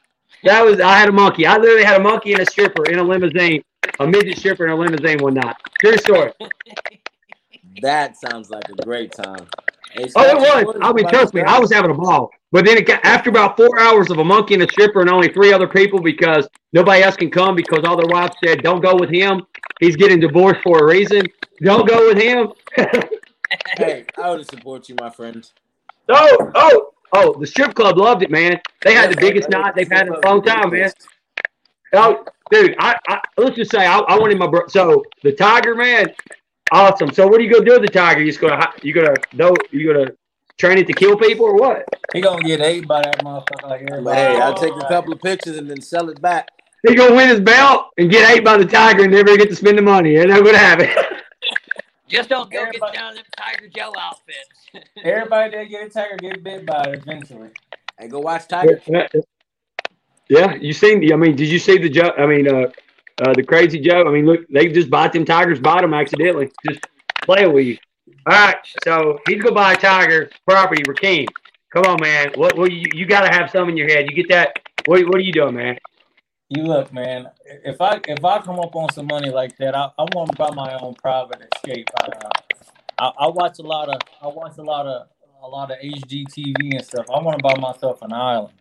[0.44, 1.46] That was I had a monkey.
[1.46, 3.62] I literally had a monkey and a stripper in a limousine,
[4.00, 5.56] a midget stripper in a limousine one night.
[5.80, 6.32] True story.
[7.82, 9.46] that sounds like a great time.
[9.92, 10.76] Hey, Oh, it was.
[10.82, 12.30] I mean, trust me, I was having a ball.
[12.52, 15.10] But then it got, after about four hours of a monkey and a stripper and
[15.10, 18.80] only three other people because nobody else can come because all their wives said, "Don't
[18.82, 19.42] go with him.
[19.80, 21.26] He's getting divorced for a reason.
[21.62, 22.52] Don't go with him."
[23.76, 25.48] Hey, I would support you, my friend.
[26.08, 27.38] oh, oh, oh!
[27.38, 28.60] The strip club loved it, man.
[28.82, 30.90] They had the biggest night they've had in a long time, man.
[31.92, 34.66] Oh, dude, I, I let's just say I, I wanted my bro.
[34.68, 36.08] So the tiger, man,
[36.72, 37.12] awesome.
[37.12, 38.20] So what are you gonna do with the tiger?
[38.20, 40.10] You just gonna you gonna no you gonna
[40.58, 41.84] train it to kill people or what?
[42.12, 44.16] He gonna get ate by that motherfucker like But everybody.
[44.16, 44.60] hey, I'll else.
[44.60, 46.48] take a couple of pictures and then sell it back.
[46.86, 49.56] He gonna win his belt and get ate by the tiger and never get to
[49.56, 50.16] spend the money.
[50.16, 50.90] And that's what happened.
[52.08, 54.88] Just don't go Everybody- get down them Tiger Joe outfits.
[55.04, 57.50] Everybody that get a tiger get bit by it eventually.
[57.98, 58.80] Hey, go watch Tiger.
[60.28, 61.12] yeah, you seen?
[61.12, 62.12] I mean, did you see the Joe?
[62.16, 62.70] I mean, uh,
[63.22, 64.04] uh, the crazy Joe.
[64.06, 66.80] I mean, look, they just bite them tigers, bite them accidentally, just
[67.22, 67.78] playing with you.
[68.26, 71.26] All right, so he's gonna buy a tiger property, Rakeem.
[71.72, 72.32] Come on, man.
[72.36, 72.56] What?
[72.56, 72.72] What?
[72.72, 74.06] You, you got to have some in your head.
[74.08, 74.58] You get that?
[74.86, 75.04] What?
[75.06, 75.78] What are you doing, man?
[76.48, 77.28] You look, man.
[77.44, 80.36] If I if I come up on some money like that, I, I want to
[80.36, 81.88] buy my own private escape.
[82.00, 82.28] Uh,
[82.98, 85.08] I, I watch a lot of I watch a lot of
[85.42, 87.06] a lot of HGTV and stuff.
[87.10, 88.54] I want to buy myself an island.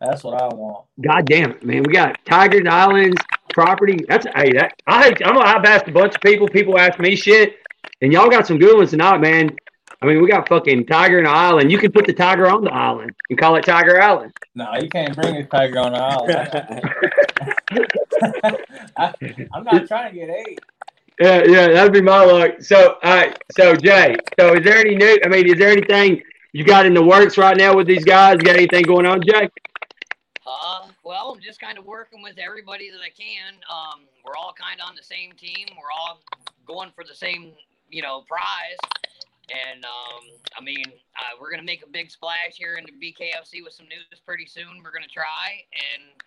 [0.00, 0.86] That's what I want.
[1.00, 1.82] God damn it, man.
[1.82, 3.20] We got Tigers Islands
[3.52, 3.98] property.
[4.08, 5.22] That's hey, that I hate.
[5.24, 5.36] I'm.
[5.38, 6.46] I've asked a bunch of people.
[6.48, 7.56] People ask me shit,
[8.02, 9.50] and y'all got some good ones tonight, man.
[10.02, 11.70] I mean, we got fucking Tiger in the island.
[11.70, 14.32] You can put the Tiger on the island and call it Tiger Island.
[14.54, 16.82] No, you can't bring a tiger on the island.
[18.96, 19.12] I,
[19.52, 20.60] am not trying to get eight.
[21.20, 22.60] Yeah, yeah, that'd be my luck.
[22.60, 23.36] So, all right.
[23.56, 25.18] So, Jay, so is there any new?
[25.24, 26.22] I mean, is there anything
[26.52, 28.36] you got in the works right now with these guys?
[28.38, 29.48] You got anything going on, Jay?
[30.46, 33.54] Uh, well, I'm just kind of working with everybody that I can.
[33.70, 35.66] Um, we're all kind of on the same team.
[35.70, 36.20] We're all
[36.66, 37.52] going for the same,
[37.90, 38.78] you know, prize.
[39.50, 40.24] And um,
[40.58, 40.84] I mean,
[41.16, 44.46] uh, we're gonna make a big splash here in the BKFC with some news pretty
[44.46, 44.82] soon.
[44.82, 46.22] We're gonna try, and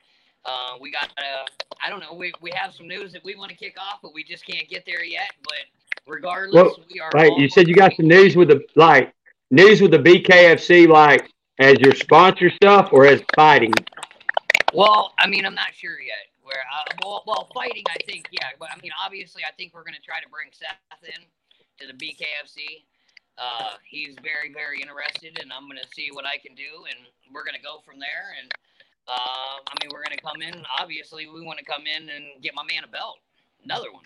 [0.46, 1.46] uh, we got, uh,
[1.84, 4.14] I don't know, we, we have some news that we want to kick off, but
[4.14, 5.32] we just can't get there yet.
[5.44, 7.10] But regardless, well, we are.
[7.14, 9.14] Right, you said you got some news with the like
[9.52, 13.74] news with the BKFC, like as your sponsor stuff or as fighting.
[14.74, 16.32] Well, I mean, I'm not sure yet.
[16.44, 18.48] Where, uh, well, well, fighting, I think, yeah.
[18.58, 21.24] But I mean, obviously, I think we're going to try to bring Seth in
[21.80, 22.86] to the BKFC.
[23.38, 26.98] Uh, he's very, very interested, and I'm going to see what I can do, and
[27.34, 28.34] we're going to go from there.
[28.42, 28.52] And
[29.08, 30.66] uh, I mean, we're going to come in.
[30.80, 33.18] Obviously, we want to come in and get my man a belt,
[33.64, 34.06] another one.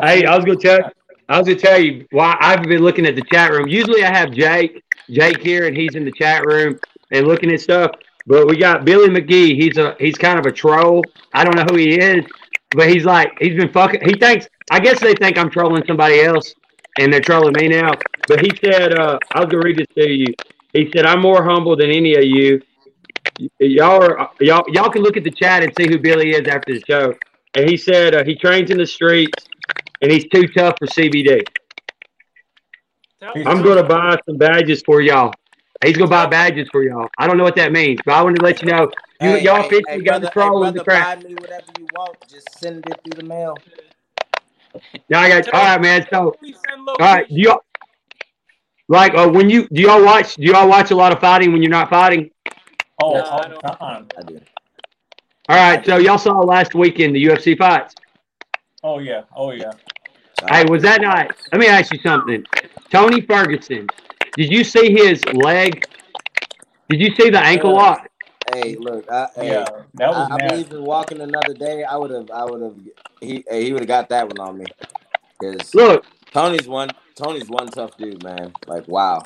[0.00, 0.90] Hey, I was going to tell.
[1.28, 3.68] I was to tell you why I've been looking at the chat room.
[3.68, 6.78] Usually, I have Jake, Jake here, and he's in the chat room
[7.10, 7.90] and looking at stuff.
[8.26, 9.54] But we got Billy McGee.
[9.54, 11.04] He's a he's kind of a troll.
[11.34, 12.24] I don't know who he is,
[12.70, 14.00] but he's like he's been fucking.
[14.06, 14.48] He thinks.
[14.70, 16.54] I guess they think I'm trolling somebody else
[16.98, 17.92] and they're trolling me now.
[18.26, 20.34] But he said, uh, I was gonna read this to you.
[20.72, 22.60] He said, I'm more humble than any of you.
[23.58, 26.74] Y'all are y'all y'all can look at the chat and see who Billy is after
[26.74, 27.14] the show.
[27.54, 29.46] And he said uh, he trains in the streets
[30.02, 31.46] and he's too tough for CBD.
[33.22, 35.32] I'm going to buy some badges for y'all.
[35.84, 37.08] He's going to buy badges for y'all.
[37.18, 38.90] I don't know what that means, but I wanted to let you know.
[39.20, 41.20] You, hey, y'all hey, hey, got the troll hey, the crap.
[41.20, 42.16] Buy me whatever you want.
[42.28, 43.56] Just send it through the mail.
[45.08, 45.54] Yeah, I got.
[45.54, 46.06] All right, man.
[46.10, 46.36] So,
[46.86, 47.60] all right, do y'all
[48.88, 50.36] like uh, when you do y'all watch?
[50.36, 52.30] Do y'all watch a lot of fighting when you're not fighting?
[53.02, 54.06] Oh, no, all the time.
[54.16, 54.40] I do.
[55.48, 57.94] All right, so y'all saw last weekend the UFC fights.
[58.82, 59.72] Oh yeah, oh yeah.
[60.48, 61.30] Hey, was that nice?
[61.52, 62.44] Let me ask you something.
[62.90, 63.88] Tony Ferguson,
[64.36, 65.84] did you see his leg?
[66.88, 68.08] Did you see the ankle lock?
[68.54, 70.28] Hey, look, I, yeah, that was.
[70.30, 71.84] I, I believe in walking another day.
[71.84, 72.76] I would have, I would have.
[73.20, 74.66] He, he would have got that one on me.
[75.40, 76.88] Cause look, Tony's one.
[77.16, 78.52] Tony's one tough dude, man.
[78.66, 79.22] Like, wow.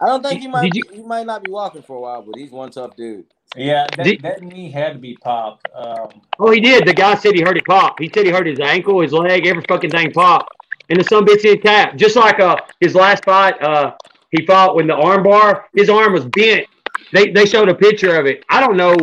[0.00, 0.74] I don't think he might.
[0.74, 3.24] You, he might not be walking for a while, but he's one tough dude.
[3.56, 5.64] Yeah, that, did, that knee had to be popped.
[5.74, 6.08] Um,
[6.38, 6.86] oh, he did.
[6.86, 7.98] The guy said he heard it pop.
[7.98, 10.46] He said he heard his ankle, his leg, every fucking thing pop.
[10.90, 11.96] And the some bitch in tap.
[11.96, 13.92] Just like uh his last fight, uh
[14.30, 16.66] he fought when the arm bar, his arm was bent
[17.12, 18.44] they they showed a picture of it.
[18.50, 18.96] I don't know.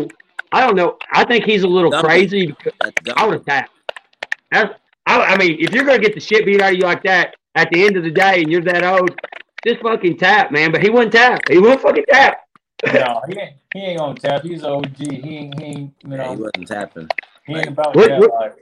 [0.52, 0.98] I don't know.
[1.12, 2.56] I think he's a little crazy.
[3.16, 3.72] I would have tapped.
[4.52, 4.74] I,
[5.08, 7.70] I mean, if you're gonna get the shit beat out of you like that at
[7.72, 9.12] the end of the day, and you're that old,
[9.66, 10.72] just fucking tap, man.
[10.72, 11.42] But he wouldn't tap.
[11.50, 12.42] He wouldn't fucking tap.
[12.86, 13.54] no, he ain't.
[13.74, 14.44] He ain't gonna tap.
[14.44, 14.98] He's OG.
[14.98, 15.60] He ain't.
[15.60, 15.94] He ain't.
[16.04, 16.16] You know.
[16.16, 17.10] Yeah, he wasn't tapping.
[17.46, 18.58] He ain't about what, that what,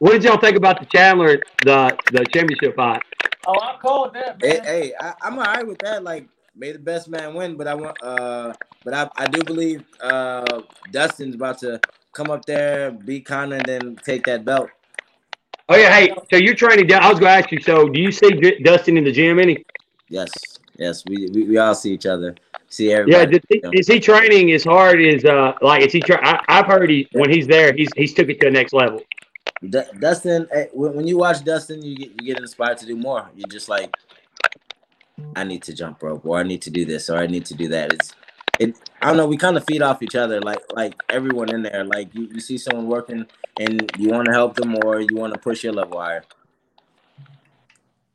[0.00, 3.02] what, did y'all think about the Chandler the the championship fight?
[3.46, 4.42] Oh, I called that.
[4.42, 4.50] Man.
[4.50, 6.04] Hey, hey I, I'm alright with that.
[6.04, 7.56] Like may the best man win.
[7.56, 8.52] But I want, uh,
[8.84, 11.80] but I, I do believe uh, Dustin's about to
[12.12, 14.70] come up there, beat Conor, and then take that belt.
[15.68, 16.92] Oh yeah, hey, so you're training.
[16.92, 17.60] I was going to ask you.
[17.60, 18.30] So, do you see
[18.62, 19.64] Dustin in the gym any?
[20.08, 22.36] Yes, yes, we we, we all see each other.
[22.68, 23.40] See everybody.
[23.50, 26.00] Yeah, is he training as hard as uh like is he?
[26.00, 28.72] Tra- I, have heard he when he's there, he's he's took it to the next
[28.72, 29.02] level.
[29.68, 33.28] D- Dustin, eh, when you watch Dustin, you get you get inspired to do more.
[33.34, 33.92] You're just like,
[35.34, 37.54] I need to jump rope or I need to do this or I need to
[37.54, 37.92] do that.
[37.92, 38.14] It's
[38.58, 41.62] it I don't know, we kind of feed off each other like like everyone in
[41.62, 41.84] there.
[41.84, 43.26] Like you, you see someone working
[43.58, 46.24] and you want to help them or you want to push your level higher.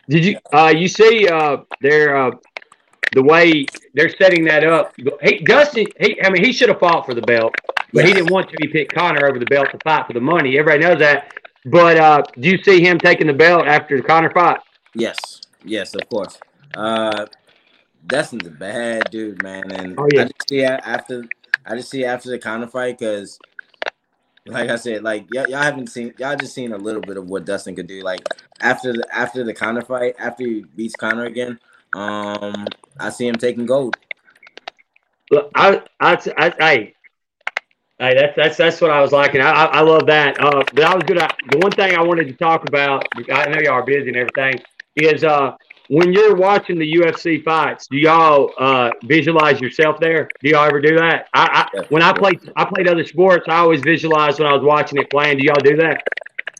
[0.10, 2.32] Did you uh you see uh they're uh
[3.14, 4.94] the way they're setting that up.
[5.22, 7.54] He Dustin he I mean he should have fought for the belt,
[7.94, 8.58] but he didn't want to.
[8.62, 10.58] He picked Conor over the belt to fight for the money.
[10.58, 11.34] Everybody knows that.
[11.66, 14.60] But uh do you see him taking the belt after the Conor fight?
[14.94, 15.42] Yes.
[15.64, 16.40] Yes, of course.
[16.76, 17.26] Uh,
[18.06, 20.22] Dustin's a bad dude, man, and oh, yeah.
[20.22, 21.24] I just see after
[21.66, 23.38] I just see after the Conor fight because,
[24.46, 27.30] like I said, like y'all, y'all haven't seen y'all just seen a little bit of
[27.30, 28.02] what Dustin could do.
[28.02, 28.22] Like
[28.60, 31.60] after the after the Conor fight, after he beats Conor again,
[31.96, 32.68] um,
[33.00, 33.98] I see him taking gold.
[35.30, 36.94] Look, I, I, I, I
[38.02, 39.42] Hey, that's that's that's what I was liking.
[39.42, 40.44] I I, I love that.
[40.44, 43.08] Uh, but I was gonna the one thing I wanted to talk about.
[43.32, 44.60] I know y'all are busy and everything.
[44.96, 45.56] Is uh
[45.92, 50.30] when you're watching the UFC fights, do y'all uh, visualize yourself there?
[50.42, 51.28] Do y'all ever do that?
[51.34, 54.64] I, I when I played I played other sports, I always visualized when I was
[54.64, 55.40] watching it playing.
[55.40, 56.02] Do y'all do that?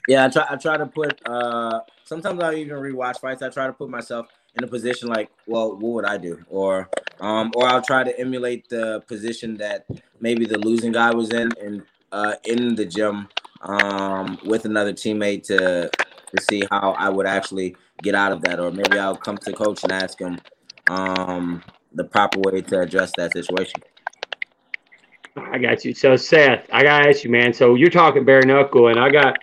[0.10, 3.42] Yeah, I try I try to put uh, sometimes I even rewatch fights.
[3.42, 4.28] I try to put myself
[4.58, 6.44] in a position like, well, what would I do?
[6.50, 6.90] Or
[7.22, 9.86] um, or I'll try to emulate the position that
[10.20, 13.30] maybe the losing guy was in in uh, in the gym
[13.62, 15.90] um, with another teammate to
[16.36, 18.60] to see how I would actually get out of that.
[18.60, 20.40] Or maybe I'll come to coach and ask him
[20.90, 23.82] um, the proper way to address that situation.
[25.36, 25.94] I got you.
[25.94, 27.54] So Seth, I gotta ask you, man.
[27.54, 29.38] So you're talking bare knuckle, and I got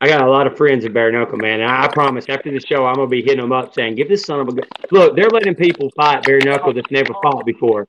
[0.00, 1.60] I got a lot of friends in bare knuckle, man.
[1.60, 4.08] And I, I promise after the show, I'm gonna be hitting them up saying, "Give
[4.08, 7.46] this son of a good look." They're letting people fight bare knuckle that's never fought
[7.46, 7.86] before.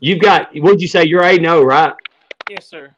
[0.00, 1.04] You've got what'd you say?
[1.04, 1.94] You're eight zero, right?
[2.48, 2.94] Yes, sir.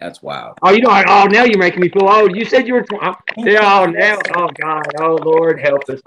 [0.00, 0.56] That's wild.
[0.62, 2.34] Oh, you know, oh, now you're making me feel old.
[2.34, 2.82] You said you were.
[2.82, 3.02] Tw-
[3.36, 6.00] yeah, oh, now, oh God, oh Lord, help us.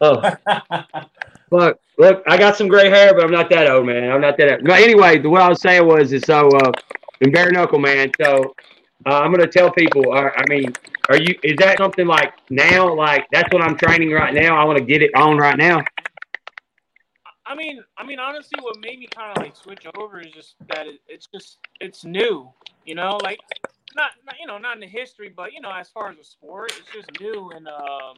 [0.00, 0.22] Oh,
[1.50, 4.12] look, look, I got some gray hair, but I'm not that old, man.
[4.12, 4.52] I'm not that.
[4.52, 4.64] Old.
[4.64, 6.70] But anyway, the what I was saying was, is so uh,
[7.20, 8.12] in bare knuckle, man.
[8.20, 8.54] So
[9.04, 10.12] uh, I'm gonna tell people.
[10.12, 10.72] Uh, I mean,
[11.08, 11.34] are you?
[11.42, 12.94] Is that something like now?
[12.94, 14.56] Like that's what I'm training right now.
[14.56, 15.82] I want to get it on right now.
[17.50, 20.54] I mean, I mean, honestly, what made me kind of like switch over is just
[20.68, 22.48] that it, it's just it's new,
[22.90, 23.38] you know, like
[23.94, 26.24] not, not you know not in the history, but you know as far as the
[26.24, 28.16] sport, it's just new and um,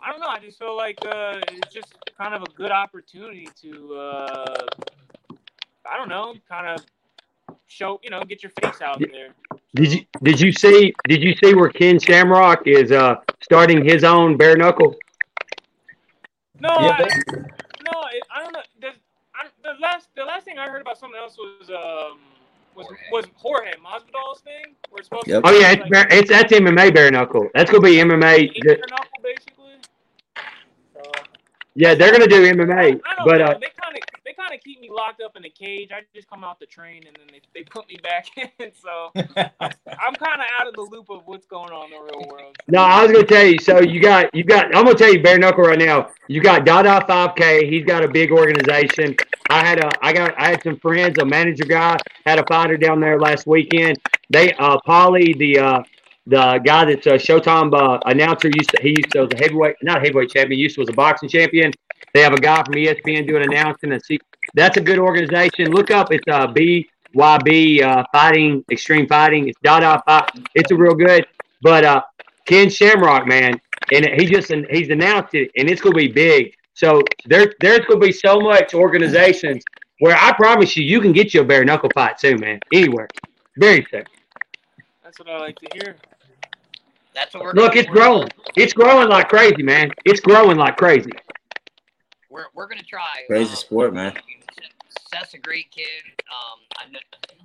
[0.00, 0.28] I don't know.
[0.28, 4.66] I just feel like uh, it's just kind of a good opportunity to uh,
[5.90, 6.86] I don't know, kind of
[7.66, 9.34] show you know get your face out there.
[9.74, 14.04] Did you did you see did you see where Ken Shamrock is uh starting his
[14.04, 14.94] own bare knuckle?
[16.60, 17.08] No, Yeah, I,
[17.82, 18.62] no, it, I don't know.
[18.80, 18.90] The,
[19.34, 22.20] I, the last the last thing I heard about something else was um
[22.78, 24.74] was was Jorge Masvidal's thing.
[24.90, 25.42] We're supposed Yep.
[25.44, 27.48] to Oh yeah, it's, bare- it's that's MMA bare knuckle.
[27.54, 28.38] That's gonna be MMA.
[28.54, 29.74] Easter knuckle basically.
[30.94, 31.02] So,
[31.74, 33.44] Yeah, they're gonna do MMA, I don't but know.
[33.46, 35.90] uh, they kind of they kind of keep me locked up in a cage.
[35.92, 38.72] I just come out the train and then they, they put me back in.
[38.72, 42.28] So I'm kind of out of the loop of what's going on in the real
[42.28, 42.56] world.
[42.68, 43.58] no, I was gonna tell you.
[43.58, 44.66] So you got you got.
[44.66, 46.10] I'm gonna tell you bare knuckle right now.
[46.28, 47.68] You got Dada 5K.
[47.68, 49.16] He's got a big organization.
[49.50, 51.18] I had a I got I had some friends.
[51.18, 53.98] A manager guy had a fighter down there last weekend.
[54.30, 55.82] They uh Paulie the uh
[56.26, 59.76] the guy that's a Showtime uh, announcer used to he used to was a heavyweight
[59.82, 61.72] not a heavyweight champion used to was a boxing champion.
[62.14, 64.18] They have a guy from ESPN doing announcing and see
[64.54, 65.70] that's a good organization.
[65.70, 69.48] Look up it's uh BYB uh, fighting extreme fighting.
[69.48, 70.30] It's Dada fight.
[70.54, 71.26] It's a real good.
[71.62, 72.02] But uh
[72.46, 73.60] Ken Shamrock man
[73.92, 76.54] and he just he's announced it and it's gonna be big.
[76.74, 79.62] So there there's gonna be so much organizations
[80.00, 82.60] where I promise you you can get you a bare knuckle fight too, man.
[82.72, 83.08] Anywhere.
[83.58, 84.04] Very soon.
[85.02, 85.96] That's what I like to hear.
[87.14, 88.28] That's what we're Look, it's we're- growing.
[88.56, 89.90] It's growing like crazy, man.
[90.04, 91.10] It's growing like crazy.
[92.30, 93.24] We're, we're gonna try.
[93.26, 94.14] Crazy Um, sport, man.
[95.12, 95.86] Seth's a great kid.
[96.28, 96.96] Um, I'm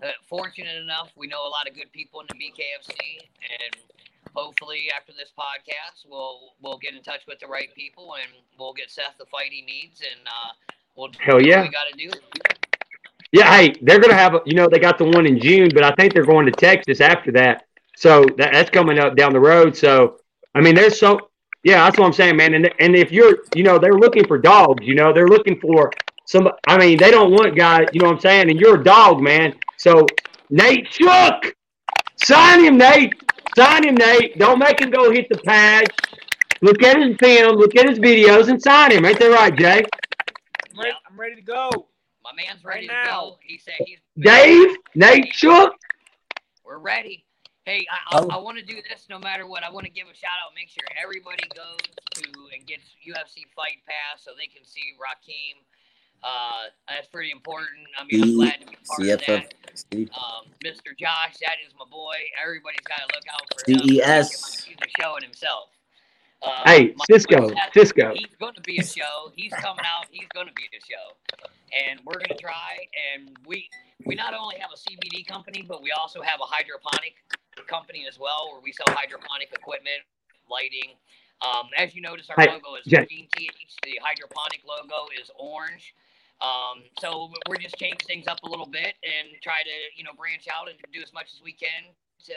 [0.02, 3.76] uh, fortunate enough we know a lot of good people in the BKFC, and
[4.36, 8.74] hopefully after this podcast, we'll we'll get in touch with the right people and we'll
[8.74, 10.52] get Seth the fight he needs, and uh,
[10.96, 11.62] we'll Hell do yeah.
[11.62, 12.12] what we got to do.
[13.32, 15.84] Yeah, hey, they're gonna have a, you know they got the one in June, but
[15.84, 17.66] I think they're going to Texas after that.
[17.96, 19.78] So that, that's coming up down the road.
[19.78, 20.20] So
[20.54, 21.30] I mean, there's so
[21.64, 22.54] yeah, that's what I'm saying, man.
[22.54, 25.92] And and if you're you know they're looking for dogs, you know they're looking for
[26.26, 26.50] some.
[26.68, 28.50] I mean, they don't want guys, you know what I'm saying.
[28.50, 29.54] And you're a dog, man.
[29.78, 30.06] So
[30.50, 31.56] Nate Shook,
[32.24, 33.14] sign him, Nate.
[33.56, 34.38] Sign him, Nate.
[34.40, 35.86] Don't make him go hit the pad.
[36.62, 39.06] Look at his film, look at his videos, and sign him.
[39.06, 39.84] Ain't that right, Jay?
[40.72, 41.70] I'm ready, I'm ready to go.
[42.24, 43.20] My man's ready Right to now.
[43.22, 43.38] go.
[43.46, 45.74] He said he's Dave, Nate Shook.
[46.64, 47.26] We're ready.
[47.66, 48.28] Hey, I, I, Oh.
[48.30, 49.64] I want to do this no matter what.
[49.64, 50.52] I want to give a shout out.
[50.56, 51.80] Make sure everybody goes
[52.16, 55.64] to and gets UFC Fight Pass so they can see Rakim.
[56.24, 57.84] Uh, that's pretty important.
[58.00, 59.54] I mean, I'm glad to be part of that.
[60.16, 60.96] Um, Mr.
[60.98, 62.16] Josh, that is my boy.
[62.42, 63.80] Everybody's got to look out for him.
[63.80, 64.64] CES.
[64.64, 65.70] He's a show in himself.
[66.42, 68.14] Uh, Hey, Sisqo, Seth, Sisqo.
[68.16, 69.32] He's going to be a show.
[69.36, 70.08] He's coming out.
[70.12, 71.48] He's going to be a show,
[71.88, 72.88] and we're going to try.
[73.16, 73.70] And we
[74.06, 77.14] we not only have a CBD company, but we also have a hydroponic
[77.62, 80.02] company as well, where we sell hydroponic equipment,
[80.50, 80.98] lighting.
[81.42, 83.76] Um, as you notice, our Hey, logo is green TH.
[83.84, 85.94] The hydroponic logo is orange.
[86.42, 90.12] Um, so we're just change things up a little bit and try to you know
[90.18, 91.84] branch out and do as much as we can
[92.26, 92.34] to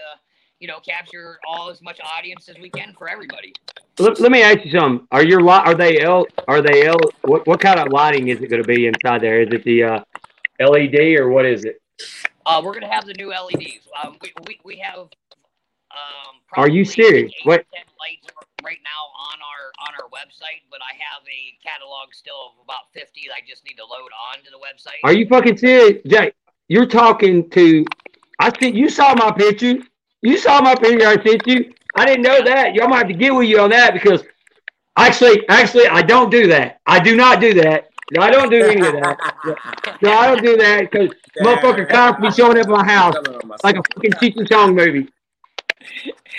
[0.61, 3.53] you know capture all as much audience as we can for everybody.
[3.99, 5.07] Let, let me ask you something.
[5.11, 8.41] Are your li- are they L are they L what, what kind of lighting is
[8.43, 9.41] it going to be inside there?
[9.41, 10.01] Is it the uh,
[10.61, 11.81] LED or what is it?
[12.47, 13.89] Uh, we're gonna have the new LEDs.
[14.03, 14.99] Um, we, we, we have.
[15.91, 17.33] Um, Are you serious?
[17.45, 18.27] What- to 10 lights
[18.65, 22.93] right now on our on our website, but I have a catalog still of about
[22.93, 23.23] fifty.
[23.29, 25.01] That I just need to load onto the website.
[25.05, 26.33] Are you fucking serious, Jay?
[26.69, 27.85] You're talking to.
[28.39, 29.75] I think you saw my picture.
[30.23, 31.07] You saw my picture.
[31.07, 31.73] I sent you.
[31.95, 32.75] I didn't know that.
[32.75, 34.23] Y'all might have to get with you on that because
[34.97, 36.81] actually, actually, I don't do that.
[36.87, 37.91] I do not do that.
[38.13, 39.19] No, I don't do any of that.
[40.03, 43.15] No, I don't do that because motherfucker cops be showing up at my house
[43.65, 45.09] like a fucking Cheech and Chong movie.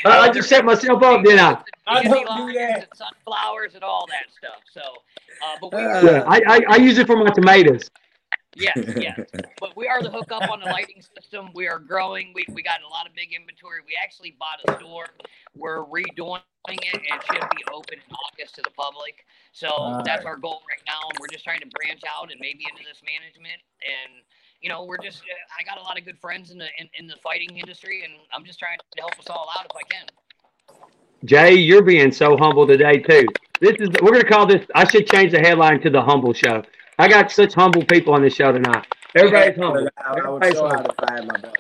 [0.06, 1.62] I, I just set myself up, didn't I?
[1.88, 2.76] I don't do that.
[2.76, 4.62] and sunflowers and all that stuff.
[4.74, 7.90] So, uh, but we Uh, Yeah, I, I, I use it for my tomatoes.
[8.60, 9.20] Yes, yes.
[9.60, 11.50] But we are the hookup on the lighting system.
[11.54, 12.32] We are growing.
[12.34, 13.80] We, we got a lot of big inventory.
[13.86, 15.08] We actually bought a store.
[15.56, 19.26] We're redoing it and should be open in August to the public.
[19.52, 20.32] So All that's right.
[20.32, 21.00] our goal right now.
[21.10, 23.62] And we're just trying to branch out and maybe into this management.
[23.82, 24.22] And,
[24.62, 26.90] you know, we're just, uh, I got a lot of good friends in the, in,
[27.00, 29.84] in the fighting industry and I'm just trying to help us all out if I
[29.90, 30.06] can.
[31.26, 33.26] Jay, you're being so humble today too.
[33.60, 34.66] This is we're gonna call this.
[34.76, 36.64] I should change the headline to the humble show.
[37.00, 38.88] I got such humble people on this show tonight.
[39.16, 39.88] Everybody's humble.
[39.98, 40.94] I, I Everybody's humble.
[41.00, 41.58] I had my belt.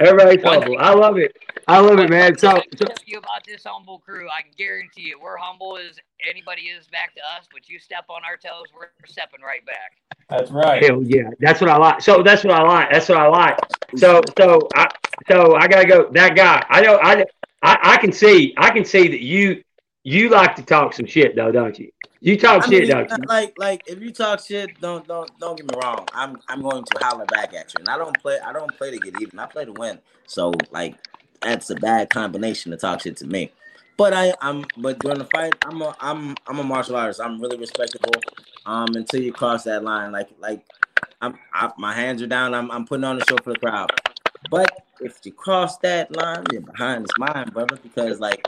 [0.00, 0.78] Everybody's humble.
[0.78, 1.36] I love it.
[1.68, 2.36] I love it, man.
[2.36, 5.96] So, so tell you about this humble crew, I can guarantee you, we're humble as
[6.28, 7.46] anybody is back to us.
[7.52, 9.92] But you step on our toes, we're stepping right back.
[10.28, 10.82] That's right.
[10.82, 12.00] hell yeah, that's what I like.
[12.00, 12.90] So that's what I like.
[12.90, 13.58] That's what I like.
[13.96, 14.88] So so I
[15.28, 16.10] so I gotta go.
[16.10, 16.64] That guy.
[16.68, 16.98] I know.
[17.00, 17.24] I
[17.62, 18.54] I, I can see.
[18.56, 19.62] I can see that you
[20.04, 21.90] you like to talk some shit though, don't you?
[22.20, 23.24] You talk I shit, mean, don't you?
[23.26, 26.06] like, like if you talk shit, don't don't don't get me wrong.
[26.12, 28.38] I'm I'm going to holler back at you, and I don't play.
[28.38, 29.38] I don't play to get even.
[29.38, 29.98] I play to win.
[30.26, 30.96] So like,
[31.40, 33.50] that's a bad combination to talk shit to me.
[33.96, 37.20] But I I'm but during the fight, I'm a I'm I'm a martial artist.
[37.20, 38.20] I'm really respectable.
[38.66, 40.64] Um, until you cross that line, like like
[41.20, 42.54] I'm I, my hands are down.
[42.54, 43.90] I'm I'm putting on the show for the crowd.
[44.50, 47.78] But if you cross that line, you're behind this mine, brother.
[47.82, 48.46] Because like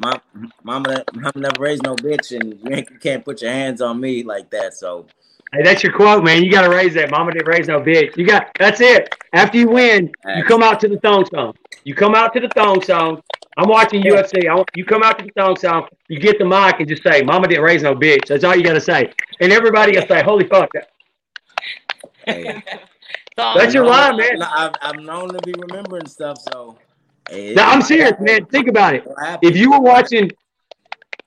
[0.00, 0.20] my
[0.62, 4.00] mama, mama never raised no bitch, and you, ain't, you can't put your hands on
[4.00, 4.74] me like that.
[4.74, 5.06] So
[5.52, 6.42] Hey, that's your quote, man.
[6.42, 7.10] You got to raise that.
[7.10, 8.16] Mama didn't raise no bitch.
[8.16, 9.14] You got that's it.
[9.32, 11.54] After you win, you come out to the thong song.
[11.84, 13.22] You come out to the thong song.
[13.56, 14.48] I'm watching UFC.
[14.50, 15.86] I want, you come out to the thong song.
[16.08, 18.64] You get the mic and just say, "Mama didn't raise no bitch." That's all you
[18.64, 20.68] got to say, and everybody will say, "Holy fuck!"
[22.26, 22.62] hey,
[23.36, 24.42] That's your I'm line, known- man.
[24.42, 26.38] I've, I'm known to be remembering stuff.
[26.52, 26.76] So
[27.30, 28.46] hey, Now, I'm serious, man.
[28.46, 29.04] Think about it.
[29.42, 30.30] If you were watching,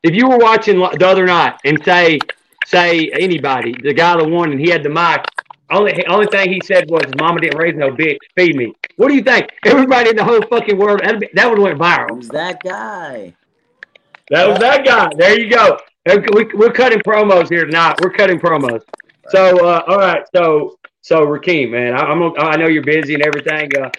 [0.03, 2.19] if you were watching the other night and say,
[2.65, 5.25] say anybody, the guy that won and he had the mic,
[5.71, 9.15] only only thing he said was, "Mama didn't raise no bitch, feed me." What do
[9.15, 9.49] you think?
[9.65, 12.15] Everybody in the whole fucking world that would have went viral.
[12.15, 13.35] Who's that guy?
[14.29, 15.09] That was that guy.
[15.15, 15.77] There you go.
[16.33, 17.99] We, we're cutting promos here tonight.
[18.01, 18.81] We're cutting promos.
[19.29, 20.23] So, uh, all right.
[20.35, 22.21] So, so Rakeem, man, I, I'm.
[22.39, 23.69] I know you're busy and everything.
[23.75, 23.89] Uh,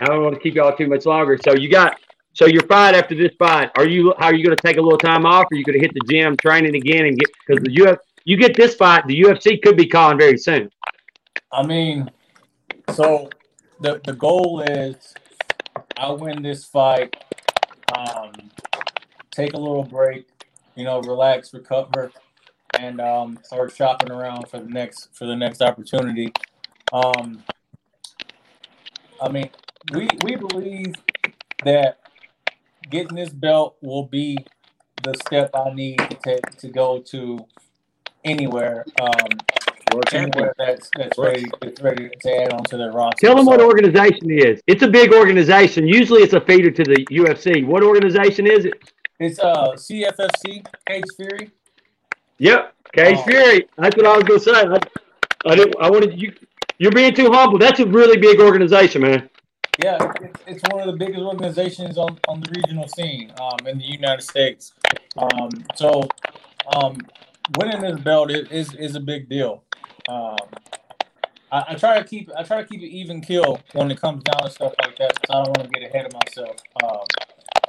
[0.00, 1.38] I don't want to keep y'all too much longer.
[1.44, 1.98] So you got.
[2.32, 4.14] So your fight after this fight, are you?
[4.18, 5.44] How are you going to take a little time off?
[5.44, 7.98] Or are you going to hit the gym, training again, and get because the UFC?
[8.24, 10.70] You get this fight, the UFC could be calling very soon.
[11.52, 12.10] I mean,
[12.94, 13.30] so
[13.80, 15.14] the the goal is
[15.96, 17.16] I win this fight,
[17.96, 18.32] um,
[19.30, 20.26] take a little break,
[20.76, 22.12] you know, relax, recover,
[22.78, 26.32] and um, start shopping around for the next for the next opportunity.
[26.92, 27.42] Um,
[29.20, 29.50] I mean,
[29.92, 30.94] we we believe
[31.64, 31.98] that
[32.90, 34.36] getting this belt will be
[35.02, 37.46] the step I need to take to go to
[38.24, 38.84] anywhere.
[39.00, 39.38] Um,
[40.12, 43.26] anywhere that's that's ready that's ready to add on to their roster.
[43.26, 44.62] Tell them what organization it is.
[44.66, 45.86] It's a big organization.
[45.86, 47.66] Usually, it's a feeder to the UFC.
[47.66, 48.74] What organization is it?
[49.18, 51.50] It's uh CFFC Cage Fury.
[52.38, 53.22] Yep, Cage Oh.
[53.24, 53.68] Fury.
[53.76, 54.52] That's what I was gonna say.
[54.52, 54.78] I,
[55.50, 55.74] I didn't.
[55.80, 56.34] I wanted you.
[56.78, 57.58] You're being too humble.
[57.58, 59.28] That's a really big organization, man.
[59.82, 60.12] Yeah,
[60.46, 64.22] it's, one of the biggest organizations on, on the regional scene um, in the United
[64.22, 64.74] States.
[65.16, 66.02] Um, so
[66.76, 66.98] um,
[67.58, 69.64] winning this belt is, is, a big deal.
[70.06, 70.36] Um,
[71.50, 74.22] I, I try to keep I try to keep it even kill when it comes
[74.24, 76.56] down to stuff like that I don't want to get ahead of myself.
[76.84, 77.06] Um,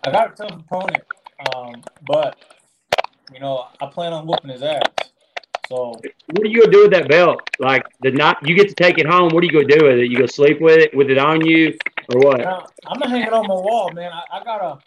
[0.05, 1.03] I got a tough opponent,
[1.55, 2.35] um, but
[3.33, 4.81] you know I plan on whooping his ass.
[5.69, 5.93] So
[6.27, 7.49] What are you gonna do with that belt?
[7.59, 9.29] Like the not you get to take it home.
[9.29, 10.11] What are you gonna do with it?
[10.11, 11.77] You gonna sleep with it with it on you
[12.13, 12.39] or what?
[12.39, 14.11] Now, I'm gonna hang it on my wall, man.
[14.11, 14.79] I, I got a,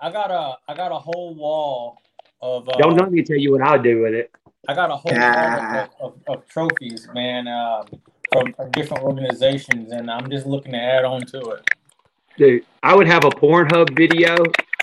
[0.00, 1.98] I got a, I got a whole wall
[2.40, 2.68] of.
[2.68, 4.30] Uh, Don't let me tell you what I'll do with it.
[4.68, 5.88] I got a whole Ah.
[6.00, 7.86] wall of, of, of trophies, man, um,
[8.32, 11.68] from, from different organizations, and I'm just looking to add on to it.
[12.38, 14.36] Dude, I would have a Pornhub video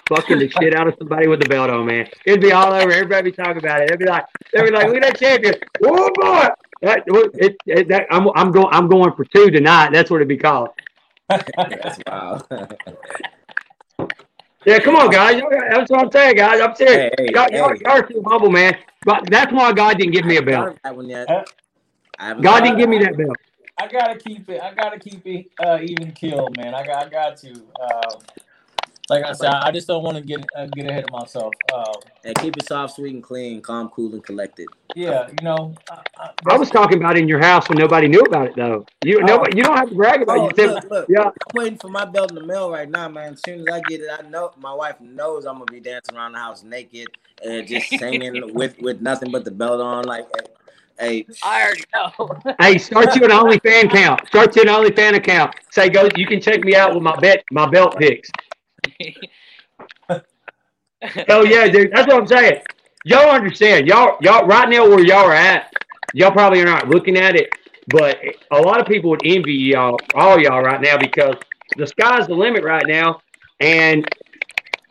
[0.07, 2.07] fucking the shit out of somebody with the belt on, man.
[2.25, 2.91] It'd be all over.
[2.91, 3.89] Everybody be talking about it.
[3.89, 5.55] They'd be like, they'd be like, look at that champion.
[5.85, 6.47] Oh boy.
[6.81, 8.67] That, it, it, that, I'm, I'm going.
[8.71, 9.91] I'm going for two tonight.
[9.91, 10.69] That's what it'd be called.
[11.29, 12.47] That's wild.
[14.65, 15.41] Yeah, come on, guys.
[15.71, 16.59] That's what I'm saying, guys.
[16.59, 17.13] I'm serious.
[17.17, 17.79] Hey, hey, y'all, y'all, hey.
[17.81, 18.75] y'all are too humble, man.
[19.05, 20.77] But that's why God didn't give me a I haven't belt.
[20.83, 21.27] that one yet.
[21.29, 21.43] Huh?
[22.19, 23.15] I haven't God didn't give me that.
[23.15, 23.37] that belt.
[23.77, 24.61] I gotta keep it.
[24.61, 26.75] I gotta keep it uh, even kill, man.
[26.75, 27.51] I got, I got to.
[27.51, 28.19] Um,
[29.09, 31.53] like I said, I just don't want to get uh, get ahead of myself.
[31.73, 31.83] Um,
[32.23, 34.67] And keep it soft, sweet, and clean, calm, cool, and collected.
[34.95, 38.07] yeah, you know, I, I, I was talking about it in your house when nobody
[38.07, 38.85] knew about it though.
[39.03, 39.25] You Oh.
[39.25, 40.57] nobody, you don't have to brag about Oh, it.
[40.57, 41.05] Look, look.
[41.09, 41.23] yeah.
[41.25, 43.33] I'm waiting for my belt in the mail right now, man.
[43.33, 46.15] As soon as I get it, I know my wife knows I'm gonna be dancing
[46.15, 47.07] around the house naked
[47.43, 50.05] and just singing with with nothing but the belt on.
[50.05, 50.27] Like,
[50.99, 52.53] hey, I already know.
[52.59, 54.27] Hey, start you an OnlyFan account.
[54.27, 55.55] Start you an OnlyFan account.
[55.71, 56.09] Say go.
[56.15, 58.29] You can check me out with my bet my belt pics.
[60.09, 60.21] Hell
[61.29, 61.91] oh, yeah, dude.
[61.91, 62.61] That's what I'm saying.
[63.05, 63.87] Y'all understand?
[63.87, 65.71] Y'all y'all right now where y'all are at.
[66.13, 67.49] Y'all probably are not looking at it,
[67.87, 68.19] but
[68.51, 71.35] a lot of people would envy y'all, all y'all right now because
[71.77, 73.21] the sky's the limit right now,
[73.61, 74.05] and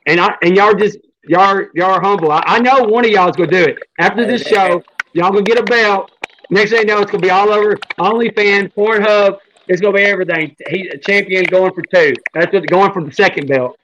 [0.07, 2.33] and I and y'all just y'all y'all are humble.
[2.33, 4.83] I, I know one of y'all is gonna do it after this show.
[5.13, 6.11] Y'all gonna get a belt.
[6.51, 9.39] Next thing you know, it's gonna be all over OnlyFans, Pornhub.
[9.67, 10.57] It's gonna be everything.
[10.71, 12.15] He a champion going for two.
[12.33, 13.79] That's what going for the second belt.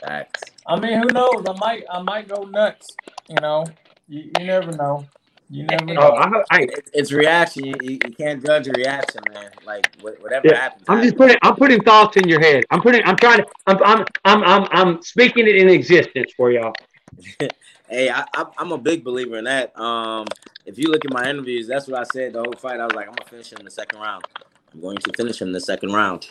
[0.00, 0.42] Facts.
[0.66, 1.44] I mean, who knows?
[1.48, 2.96] I might, I might go nuts.
[3.28, 3.66] You know,
[4.08, 5.06] you, you never know.
[5.50, 6.02] You never know.
[6.02, 7.64] Oh, I, hope- hey, It's, it's reaction.
[7.64, 9.50] You, you, you can't judge a reaction, man.
[9.66, 10.84] Like whatever Yeah, happens.
[10.88, 12.64] I'm just putting I'm putting thoughts in your head.
[12.70, 16.50] I'm putting I'm trying to I'm I'm I'm I'm, I'm speaking it in existence for
[16.52, 16.72] y'all.
[17.88, 19.76] Hey, I, I, I'm a big believer in that.
[19.78, 20.26] Um,
[20.64, 22.80] if you look at my interviews, that's what I said the whole fight.
[22.80, 24.24] I was like, I'm gonna finish him in the second round.
[24.72, 26.30] I'm going to finish him in the second round,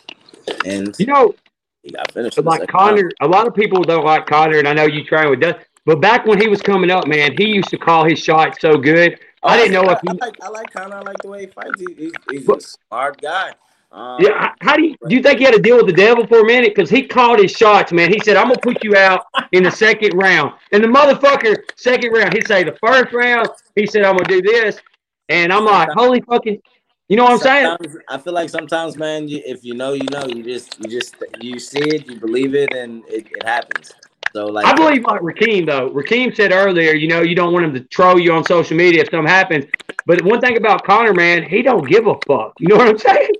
[0.64, 1.49] and You know, he
[1.88, 2.38] got finished.
[2.38, 3.14] in like round.
[3.20, 5.64] A lot of people don't like Conor, and I know you train with Dustin.
[5.86, 8.76] But back when he was coming up, man, he used to call his shots so
[8.76, 9.18] good.
[9.42, 10.08] I didn't know I, if he.
[10.08, 10.96] I like I like Conor.
[10.96, 11.70] I like the way he fights.
[11.78, 13.52] He, he's, he's a smart guy.
[13.92, 16.26] Um, Yeah, how do you do you think he had to deal with the devil
[16.26, 16.74] for a minute?
[16.74, 18.12] Because he called his shots, man.
[18.12, 22.12] He said, "I'm gonna put you out in the second round," and the motherfucker second
[22.12, 24.78] round, he'd say the first round, he said, "I'm gonna do this,"
[25.28, 26.60] and I'm like, "Holy fucking,"
[27.10, 28.02] you know what I'm saying?
[28.08, 30.24] I feel like sometimes, man, you, if you know, you know.
[30.26, 33.90] You just, you just, you see it, you believe it, and it, it happens.
[34.32, 35.90] So like, I believe like Rakeem though.
[35.90, 39.02] Rakeem said earlier, you know, you don't want him to troll you on social media
[39.02, 39.64] if something happens.
[40.06, 42.52] But one thing about Conor, man, he don't give a fuck.
[42.60, 43.32] You know what I'm saying?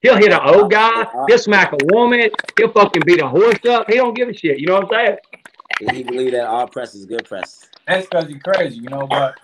[0.00, 1.06] He'll hit an old guy.
[1.28, 2.30] He'll smack a woman.
[2.56, 3.90] He'll fucking beat a horse up.
[3.90, 4.58] He don't give a shit.
[4.58, 5.92] You know what I'm saying?
[5.92, 7.68] he believe that all press is good press.
[7.86, 9.06] That's because you're crazy, you know.
[9.06, 9.36] But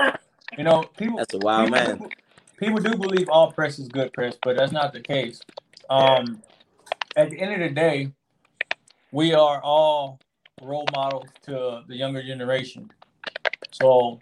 [0.57, 2.09] you know, people That's a wild people, man.
[2.57, 5.41] People do believe all press is good press, but that's not the case.
[5.91, 6.43] Um,
[7.17, 8.13] at the end of the day,
[9.13, 10.19] we are all
[10.63, 12.91] role models to the younger generation.
[13.73, 14.21] So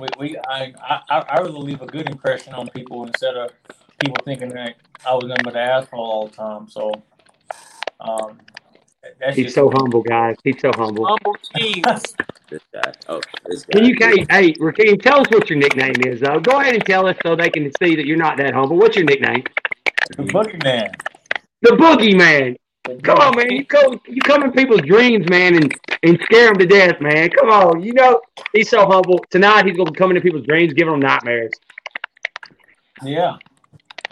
[0.00, 3.50] we, we I, I I rather leave a good impression on people instead of
[4.00, 6.68] people thinking that I was but an asshole all the time.
[6.68, 6.92] So
[8.00, 8.38] um,
[9.18, 10.36] that's He's just so humble, guys.
[10.44, 11.06] He's so humble.
[11.06, 11.84] Humble cheese.
[12.50, 12.92] This guy.
[13.08, 13.78] Oh, this guy.
[13.78, 16.38] Can you, hey, hey, Rakeem, tell us what your nickname is, though.
[16.38, 18.76] Go ahead and tell us so they can see that you're not that humble.
[18.76, 19.42] What's your nickname?
[20.18, 20.92] the boogeyman.
[21.62, 22.58] The Boogeyman.
[23.04, 23.52] Come on, man.
[23.52, 25.72] You come, you come in people's dreams, man, and,
[26.02, 27.30] and scare them to death, man.
[27.30, 27.82] Come on.
[27.82, 28.20] You know,
[28.52, 29.24] he's so humble.
[29.30, 31.52] Tonight, he's going to be coming into people's dreams, giving them nightmares.
[33.04, 33.36] Yeah.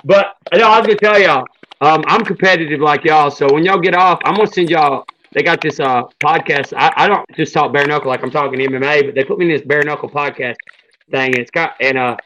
[0.05, 1.45] But no, I was going to tell y'all,
[1.81, 3.31] um, I'm competitive like y'all.
[3.31, 5.07] So when y'all get off, I'm to send y'all.
[5.33, 6.75] They got this uh, podcast.
[6.77, 9.47] I, I don't just talk bare knuckle like I'm talking MMA, but they put me
[9.47, 10.57] in this bare knuckle podcast
[11.11, 12.17] thing, and it's got and uh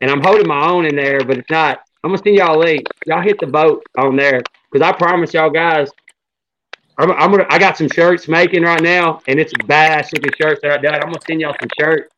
[0.00, 1.80] and I'm holding my own in there, but it's not.
[2.02, 2.86] I'm gonna send y'all a link.
[3.06, 5.88] Y'all hit the boat on there because I promise y'all guys,
[6.98, 7.46] I'm, I'm gonna.
[7.50, 10.94] I got some shirts making right now, and it's badass looking shirts that I done.
[10.94, 12.12] I'm gonna send y'all some shirts.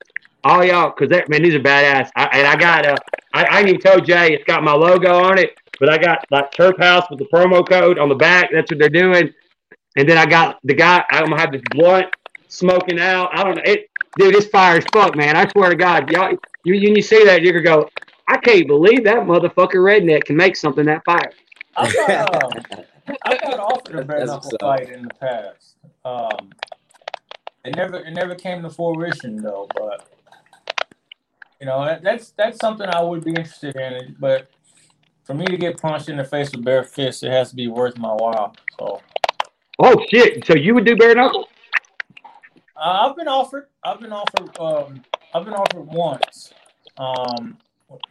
[0.44, 2.10] All y'all, cause that man, these are badass.
[2.14, 2.96] I, and I got uh,
[3.32, 6.52] I, I even told Jay it's got my logo on it, but I got like
[6.52, 8.50] Turf House with the promo code on the back.
[8.52, 9.32] That's what they're doing.
[9.96, 11.04] And then I got the guy.
[11.10, 12.06] I'm gonna have this blunt
[12.48, 13.30] smoking out.
[13.32, 13.62] I don't know.
[13.64, 15.36] It, dude, it's fire as fuck, man.
[15.36, 16.36] I swear to God, y'all.
[16.64, 17.88] You, when you see that, you're gonna go.
[18.28, 21.32] I can't believe that motherfucker redneck can make something that fire.
[21.76, 22.64] I got, um,
[23.24, 25.76] I got offered a bare knuckle what's fight in the past.
[26.04, 26.50] Um,
[27.64, 30.08] it never it never came to fruition though, but
[31.60, 34.16] you know that, that's that's something I would be interested in.
[34.18, 34.50] But
[35.26, 37.66] for me to get punched in the face with bare fists, it has to be
[37.68, 38.54] worth my while.
[38.78, 39.02] So
[39.78, 40.46] Oh shit!
[40.46, 41.48] So you would do bare knuckle?
[42.76, 43.66] uh, I've been offered.
[43.84, 44.58] I've been offered.
[44.58, 45.02] Um,
[45.34, 46.52] I've been offered once.
[46.96, 47.58] Um,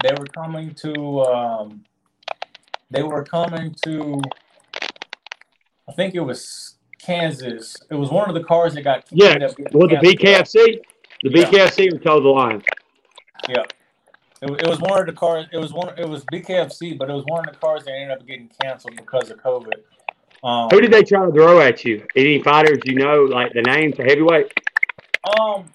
[0.04, 1.22] they were coming to.
[1.22, 1.84] Um,
[2.92, 4.22] they were coming to.
[5.90, 7.76] I think it was Kansas.
[7.90, 9.06] It was one of the cars that got.
[9.10, 9.30] Yeah.
[9.30, 9.96] ended up getting Well, the.
[9.96, 10.82] BKFC,
[11.24, 11.46] the Yeah.
[11.50, 12.62] BKFC would toe the line.
[13.50, 13.64] Yeah.
[14.46, 15.48] It, it was one of the cars.
[15.52, 15.98] It was one.
[15.98, 18.96] It was BKFC, but it was one of the cars that ended up getting canceled
[18.96, 19.74] because of COVID.
[20.44, 22.06] Um, Who did they try to throw at you?
[22.16, 24.54] Any fighters you know, like the names, the heavyweight?
[25.40, 25.66] Um,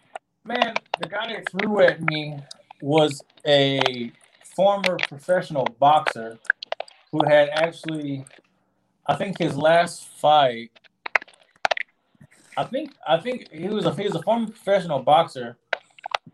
[0.45, 2.39] man, the guy that threw at me
[2.81, 4.13] was a
[4.55, 6.39] former professional boxer
[7.11, 8.25] who had actually,
[9.07, 10.71] I think his last fight,
[12.57, 15.57] I think I think he was a he was a former professional boxer.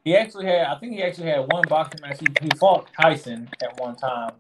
[0.07, 2.21] He actually had I think he actually had one boxing match.
[2.21, 4.35] He, he fought Tyson at one time,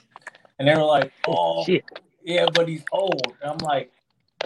[0.61, 1.85] and they were like, "Oh, oh Shit.
[2.23, 3.91] yeah, but he's old." And I'm like,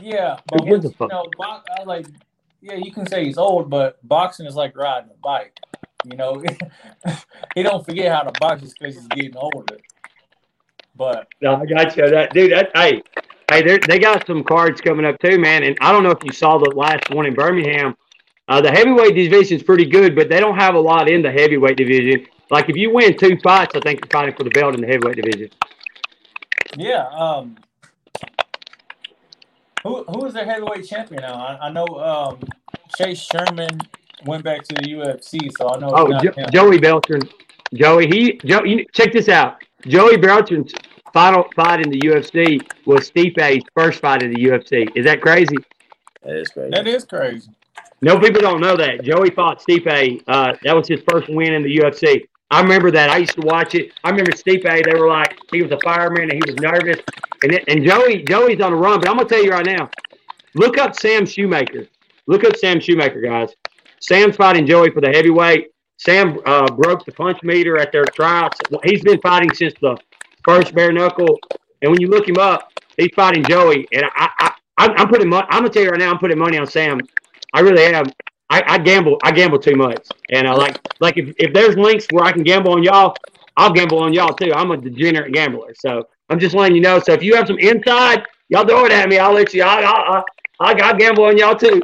[0.01, 2.07] "Yeah, but you know, bo- I was like,
[2.63, 5.53] yeah, you can say he's old, but boxing is like riding a bike.
[6.07, 6.43] You know,
[7.55, 9.77] he don't forget how to box just because he's getting older.
[10.97, 12.09] But No, I got you.
[12.09, 12.53] That dude.
[12.53, 13.03] That hey,
[13.51, 15.65] hey, they got some cards coming up too, man.
[15.65, 17.95] And I don't know if you saw the last one in Birmingham.
[18.51, 21.31] Uh, the heavyweight division is pretty good, but they don't have a lot in the
[21.31, 22.27] heavyweight division.
[22.51, 24.89] Like if you win two fights, I think you're fighting for the belt in the
[24.89, 25.51] heavyweight division.
[26.77, 27.57] yeah, um,
[29.85, 31.35] who who is their heavyweight champion now?
[31.35, 32.41] I, I know um,
[32.99, 33.79] Chase Sherman
[34.27, 35.87] went back to the UFC, so I know.
[35.89, 36.47] It's Oh, not jo- him.
[36.53, 37.23] Joey Beltran.
[37.73, 38.65] Joey, he Joe.
[38.65, 39.63] You, check this out.
[39.87, 40.73] Joey Beltran's
[41.13, 44.89] final fight in the UFC was Stipe's first fight in the UFC.
[44.97, 45.57] Is that crazy?
[46.25, 46.71] That is crazy.
[46.73, 47.49] That is crazy.
[48.03, 49.03] No, people don't know that.
[49.03, 50.23] Joey fought Stipe.
[50.27, 52.27] Uh, that was his first win in the UFC.
[52.51, 53.11] I remember that.
[53.11, 53.93] I used to watch it.
[54.03, 54.63] I remember Stipe.
[54.63, 57.01] They were like, he was a fireman and he was nervous.
[57.43, 59.01] And it, and Joey, Joey's on the run.
[59.01, 59.91] But I'm gonna tell you right now,
[60.55, 61.87] look up Sam Shoemaker.
[62.27, 63.51] Look up Sam Shoemaker, guys.
[64.01, 65.69] Sam's fighting Joey for the heavyweight.
[65.99, 68.59] Sam uh, broke the punch meter at their tryouts.
[68.85, 69.97] He's been fighting since the
[70.45, 71.39] first bare knuckle.
[71.83, 73.87] And when you look him up, he's fighting Joey.
[73.93, 75.33] And I, I, I I'm putting.
[75.33, 76.11] I'm gonna tell you right now.
[76.11, 77.01] I'm putting money on Sam.
[77.55, 78.07] I really am.
[78.51, 79.19] I, I gamble.
[79.23, 82.43] I gamble too much, and uh, like like if, if there's links where I can
[82.43, 83.15] gamble on y'all,
[83.57, 84.53] I'll gamble on y'all too.
[84.53, 86.99] I'm a degenerate gambler, so I'm just letting you know.
[86.99, 89.19] So if you have some inside, y'all throw it at me.
[89.19, 89.63] I'll let you.
[89.63, 90.23] I I I,
[90.61, 91.81] I, I gamble on y'all too.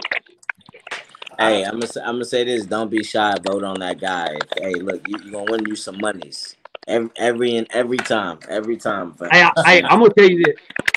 [1.39, 2.67] Hey, I'm gonna I'm gonna say this.
[2.67, 3.35] Don't be shy.
[3.45, 4.37] Vote on that guy.
[4.59, 6.56] Hey, look, you, you're gonna win you some monies
[6.87, 9.15] every every and every time, every time.
[9.21, 10.55] I, hey, I'm gonna tell you this.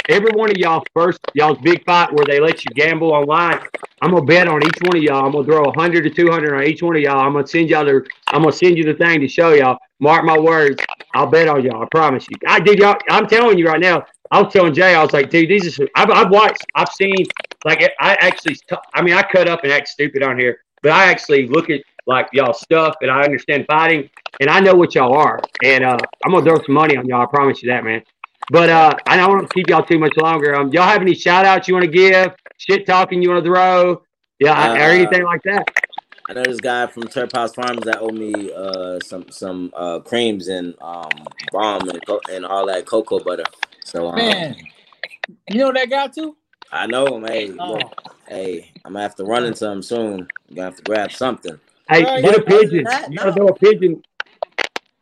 [0.09, 3.59] Every one of y'all first y'all's big fight where they let you gamble online.
[4.01, 5.25] I'm gonna bet on each one of y'all.
[5.25, 7.19] I'm gonna throw a hundred to two hundred on each one of y'all.
[7.19, 8.05] I'm gonna send y'all the.
[8.27, 9.77] I'm gonna send you the thing to show y'all.
[9.99, 10.81] Mark my words.
[11.13, 11.83] I'll bet on y'all.
[11.83, 12.37] I promise you.
[12.47, 12.97] I did y'all.
[13.09, 14.05] I'm telling you right now.
[14.31, 14.93] I was telling Jay.
[14.93, 15.87] I was like, dude, these are.
[15.95, 16.65] I've, I've watched.
[16.75, 17.25] I've seen.
[17.65, 18.57] Like I actually.
[18.93, 21.81] I mean, I cut up and act stupid on here, but I actually look at
[22.09, 24.09] like y'all stuff and I understand fighting
[24.41, 25.41] and I know what y'all are.
[25.63, 27.23] And uh, I'm gonna throw some money on y'all.
[27.23, 28.03] I promise you that, man.
[28.51, 30.55] But uh, I don't want to keep y'all too much longer.
[30.55, 32.33] Um, y'all have any shout outs you want to give?
[32.57, 34.03] Shit talking you want to throw?
[34.39, 35.65] Yeah, or Uh, anything like that?
[36.29, 39.99] I know this guy from Turf House Farms that owe me uh some some uh
[40.01, 43.49] creams and um balm and co- and all that cocoa butter.
[43.83, 44.57] So um, Man,
[45.49, 46.37] you know that guy too?
[46.71, 47.25] I know him.
[47.25, 47.91] Hey, Oh, look,
[48.27, 50.29] hey, I'm gonna have to run into him soon.
[50.49, 51.59] I'm gonna have to grab something.
[51.89, 52.23] Hey, Right.
[52.23, 52.83] get a pigeon.
[52.85, 53.35] That- You gotta no.
[53.35, 54.03] throw a pigeon.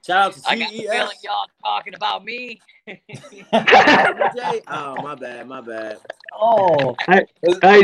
[0.05, 2.61] Shout out to I got the feeling y'all talking about me.
[4.69, 5.97] Oh, my bad, my bad.
[6.33, 7.25] oh, Hey,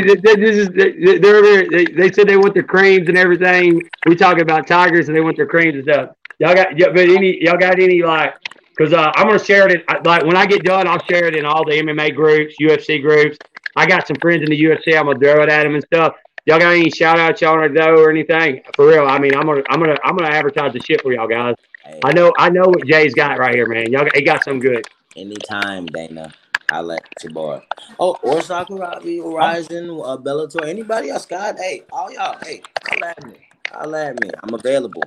[0.00, 3.18] th- th- this is they- they're, they're, they they said they want their creams and
[3.18, 3.82] everything.
[4.06, 6.10] We talking about tigers and they want their creams and stuff.
[6.38, 8.34] Y'all got, yeah, but any y'all got any like?
[8.76, 9.84] Because uh, I'm gonna share it.
[9.88, 13.00] I- Like when I get done, I'll share it in all the MMA groups, UFC
[13.02, 13.36] groups.
[13.76, 14.96] I got some friends in the UFC.
[14.96, 16.14] I'm gonna throw it at them and stuff.
[16.46, 18.60] Y'all got any shout outs y'all wanna do or anything?
[18.76, 21.26] For real, I mean, I'm gonna I'm gonna I'm gonna advertise the shit for y'all
[21.26, 21.54] guys.
[21.84, 23.90] Hey, I know I know what Jay's got right here, man.
[23.90, 24.86] Y'all, he got some good.
[25.16, 26.32] anytime, Dana.
[26.70, 27.62] I let your boy.
[27.98, 31.56] Oh, or Sakuragi, Horizon, uh, Bellator, anybody else, Scott?
[31.58, 33.48] Hey, all y'all, hey, holla at me.
[33.70, 34.30] Holla at me.
[34.42, 35.02] I'm available.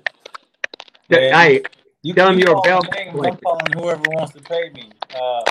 [1.10, 1.34] Man.
[1.34, 1.62] Hey,
[2.02, 3.26] you Tell him you you're a call bell.
[3.26, 4.90] I'm calling whoever wants to pay me.
[5.14, 5.42] Uh,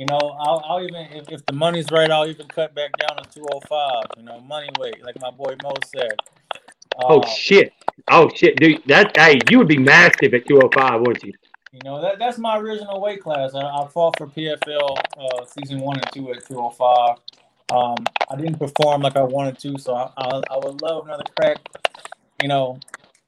[0.00, 3.22] you know, I'll, I'll even if, if the money's right, I'll even cut back down
[3.22, 4.04] to 205.
[4.16, 6.14] You know, money weight, like my boy Mo said.
[7.04, 7.74] oh Uh, shit,
[8.10, 8.82] oh shit, dude.
[8.86, 11.34] That hey, you would be massive at 205, wouldn't you?
[11.74, 13.54] You know, that that's my original weight class.
[13.54, 17.18] I, I fought for PFL uh, season one and two at 205.
[17.70, 17.96] Um,
[18.30, 21.58] I didn't perform like I wanted to, so I, I, I would love another crack,
[22.40, 22.80] you know,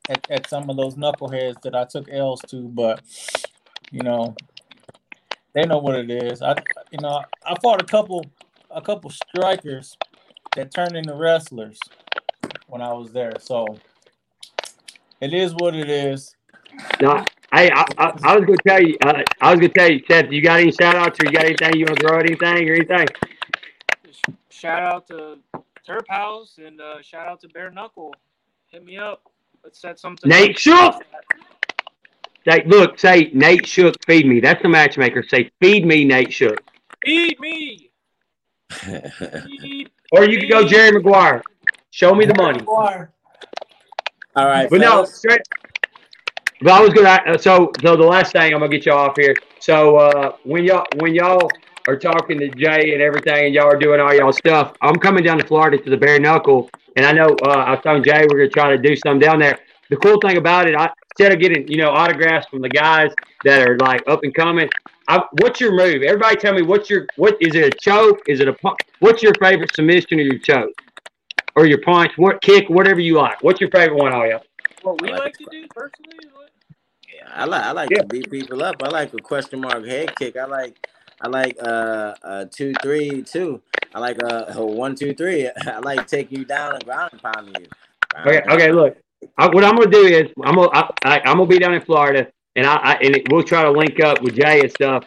[0.09, 2.63] at, at some of those knuckleheads that I took L's to.
[2.63, 3.03] But,
[3.91, 4.35] you know,
[5.55, 6.43] they know what it is.
[6.43, 6.55] I,
[6.91, 8.25] you know, I fought a couple,
[8.71, 9.97] a couple strikers
[10.57, 11.79] that turned into wrestlers
[12.69, 13.33] when I was there.
[13.41, 13.67] So
[15.21, 16.35] it is what it is.
[17.01, 18.97] No, hey, I, I, I was gonna tell you.
[19.05, 20.33] Uh, I was gonna tell you, Seth.
[20.33, 22.69] You got any shout outs or you got anything you want to throw at anything
[22.69, 23.07] or anything?
[24.49, 25.39] Shout out to
[25.87, 28.15] Turf House and uh, shout out to Bare Knuckle.
[28.69, 29.23] Hit me up.
[29.63, 30.29] Let's set something.
[30.29, 31.03] Nate up.
[32.45, 32.55] Shook.
[32.55, 34.41] Say, look, say Nate Shook, feed me.
[34.41, 35.23] That's the matchmaker.
[35.23, 36.63] Say, feed me, Nate Shook.
[37.05, 37.91] Feed me.
[38.71, 39.91] Feed.
[40.15, 41.43] Or you can go Jerry Maguire.
[41.91, 42.61] Show me the money.
[42.67, 45.41] all right, But no, straight.
[46.61, 47.09] But I was gonna.
[47.09, 49.35] uh, So, so the last thing I'm gonna get y'all off here.
[49.59, 51.51] So uh, when y'all when y'all
[51.89, 55.25] are talking to Jay and everything, and y'all are doing all y'all stuff, I'm coming
[55.25, 58.27] down to Florida to the Bare Knuckle And I know uh, I was telling Jay
[58.31, 59.59] we're gonna try to do some down there.
[59.89, 63.11] The cool thing about it, I, instead of getting you know autographs from the guys
[63.45, 64.69] that are like up and coming,
[65.09, 66.03] I, what's your move?
[66.03, 68.21] Everybody, tell me what's your what is it a choke?
[68.27, 68.79] Is it a pump?
[69.01, 70.71] What's your favorite submission or your choke
[71.57, 72.13] or your punch?
[72.17, 72.69] What kick?
[72.69, 73.43] Whatever you like.
[73.43, 74.39] What's your favorite one, all you?
[74.83, 76.17] What we like like to to do personally?
[76.35, 76.51] what-
[77.15, 78.03] Yeah, I like I like Yeah.
[78.03, 78.83] to beat people up.
[78.83, 80.37] I like a question mark head kick.
[80.37, 80.77] I like
[81.21, 83.61] I like uh uh two three two.
[83.95, 85.49] I like uh a one two three.
[85.67, 87.67] I like taking you down and ground and pounding you.
[88.11, 88.61] Ground Okay, and pound.
[88.63, 88.73] okay.
[88.73, 88.97] Look,
[89.39, 90.71] I, what I'm gonna do is I'm gonna
[91.05, 94.01] I'm gonna be down in Florida, and I, I and it, we'll try to link
[94.01, 95.05] up with Jay and stuff.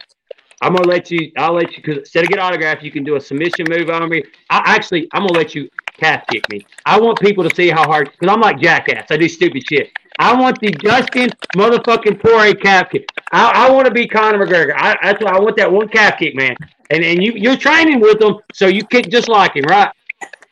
[0.62, 1.30] I'm gonna let you.
[1.36, 4.08] I'll let you because instead of get autograph, you can do a submission move on
[4.08, 4.22] me.
[4.50, 6.64] I actually, I'm gonna let you calf kick me.
[6.84, 9.06] I want people to see how hard because I'm like jackass.
[9.10, 9.90] I do stupid shit.
[10.18, 13.06] I want the Dustin motherfucking Poirier calf kick.
[13.32, 14.72] I, I want to be Conor McGregor.
[14.76, 16.56] I, that's why I want that one calf kick, man.
[16.90, 19.90] And and you you're training with him, so you kick just like him, right?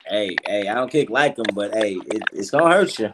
[0.07, 3.13] Hey, hey, I don't kick like him, but hey, it, it's gonna hurt you.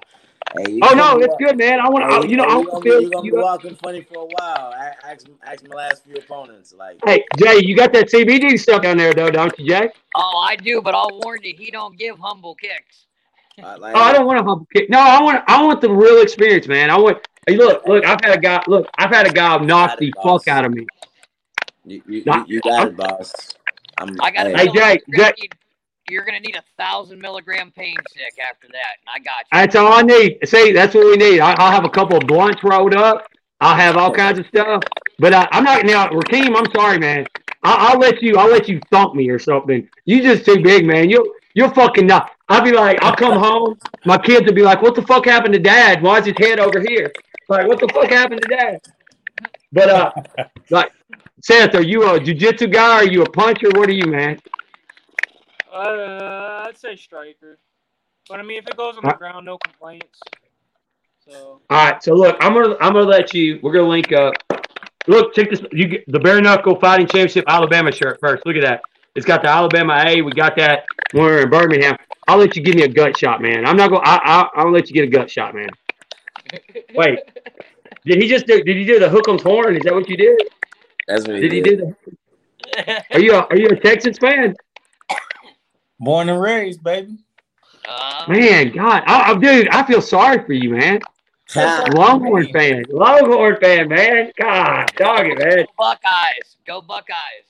[0.55, 1.79] Hey, Oh no, it's good, man.
[1.81, 3.25] I want hey, to, you know, hey, I you want gonna to feel you gonna
[3.27, 4.73] you be know, walking funny for a while.
[4.73, 6.73] A- Ask, ask my last few opponents.
[6.77, 9.91] Like, Hey, Jay, you got that CBD stuff down there, though, don't you, Jay?
[10.15, 13.07] Oh, I do, but I'll warn you, he don't give humble kicks.
[13.63, 14.91] uh, like Oh, I don't want a humble kick.
[14.91, 16.91] No, I want, I want the real experience, man.
[16.91, 17.19] I want.
[17.47, 18.63] Hey, look, look, I've had a guy.
[18.67, 20.87] Look, I've had a guy knock the fuck out of me.
[21.85, 23.33] you, you, you, Not- you got it, boss.
[23.99, 25.33] I'm, I got hey, Hey, Jay, you're, Jay.
[26.11, 29.49] You're gonna need a thousand milligram pain stick after that, I got you.
[29.53, 30.39] That's all I need.
[30.45, 31.41] See, that's what we need.
[31.41, 33.27] I, I'll have a couple of blunts rolled up.
[33.61, 34.83] I'll have all kinds of stuff.
[35.19, 36.57] But uh, I'm not now, Raheem.
[36.57, 37.27] I'm sorry, man.
[37.63, 38.37] I, I'll let you.
[38.37, 39.89] I'll let you thump me or something.
[40.07, 41.11] You just too big, man.
[41.11, 42.31] You you're fucking not.
[42.49, 43.79] I'll be like, I'll come home.
[44.05, 46.03] My kids will be like, "What the fuck happened to Dad?
[46.03, 47.13] Why is his head over here?"
[47.49, 48.81] Like, what the fuck happened to Dad?
[49.73, 50.13] But uh,
[50.71, 50.91] like,
[51.43, 52.97] Seth, are you a jujitsu guy?
[52.97, 53.69] Are you a puncher?
[53.75, 54.41] What are you, man?
[55.73, 57.59] Uh, I'd say striker.
[58.29, 60.21] But I mean, if it goes on the ground, no complaints.
[61.29, 63.61] So All right, so look, I'm gonna I'm gonna let you.
[63.63, 64.35] We're gonna link up.
[65.07, 65.63] Look, check this.
[65.73, 68.45] You get the bare knuckle fighting championship Alabama shirt first.
[68.47, 68.83] Look at that.
[69.15, 70.23] It's got the Alabama A.
[70.23, 71.97] We got that when we we're in Birmingham.
[72.29, 73.67] I'll let you give me a gut shot, man.
[73.67, 74.03] I'm not gonna.
[74.05, 75.69] I, I I'll let you get a gut shot, man.
[76.95, 77.19] Wait,
[78.05, 78.63] did he just do?
[78.63, 79.77] Did he do the hook on torn?
[79.77, 80.41] Is that what you did?
[81.07, 83.05] that's what he Did Did he do the?
[83.13, 84.55] Are you a, are you a Texans fan?
[86.01, 87.19] Born and raised, baby.
[87.89, 91.01] Uh, Man, God, I, I, dude, I feel sorry for you, man.
[91.57, 94.31] Longhorn fan, Longhorn fan, man.
[94.41, 95.67] God, dog it, man.
[95.77, 97.45] Buckeyes, go Buckeyes.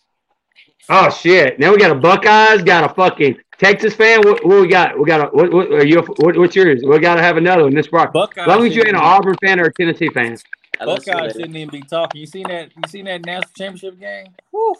[0.88, 1.58] Oh shit!
[1.60, 4.22] Now we got a Buckeyes, got a fucking Texas fan.
[4.22, 4.98] What, what we got?
[4.98, 5.52] We got a what?
[5.52, 6.00] What are you?
[6.16, 6.80] What, what's yours?
[6.82, 7.74] We got to have another one.
[7.74, 8.12] This part.
[8.12, 8.42] Buckeyes.
[8.42, 10.38] As long as you ain't an Auburn fan or a Tennessee fan.
[10.80, 12.20] Unless you Buckeyes let it- shouldn't even be talking.
[12.22, 12.70] You seen that?
[12.74, 14.28] You seen that national championship game?
[14.50, 14.74] Woo.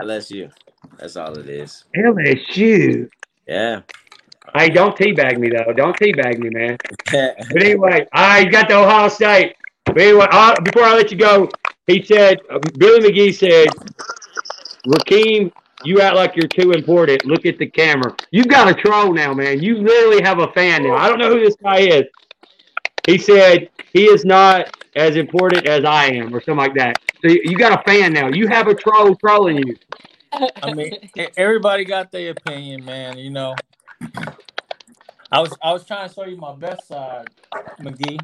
[0.00, 0.50] LSU.
[1.00, 1.84] That's all it is.
[1.96, 3.08] LSU.
[3.48, 3.80] Yeah.
[4.54, 5.72] Hey, don't teabag me though.
[5.72, 6.76] Don't teabag me, man.
[7.52, 9.56] But anyway, I got the Ohio State.
[9.86, 11.48] But anyway, uh, before I let you go,
[11.86, 13.68] he said, uh, Billy McGee said,
[14.86, 15.50] Rakeem,
[15.84, 17.24] you act like you're too important.
[17.24, 18.14] Look at the camera.
[18.30, 19.62] You've got a troll now, man.
[19.62, 20.96] You literally have a fan now.
[20.96, 22.04] I don't know who this guy is.
[23.06, 26.98] He said he is not as important as I am, or something like that.
[27.22, 28.28] So you, you got a fan now.
[28.28, 29.76] You have a troll trolling you.
[30.32, 30.92] I mean,
[31.36, 33.18] everybody got their opinion, man.
[33.18, 33.54] You know,
[35.32, 37.28] I was I was trying to show you my best side,
[37.80, 38.18] McGee.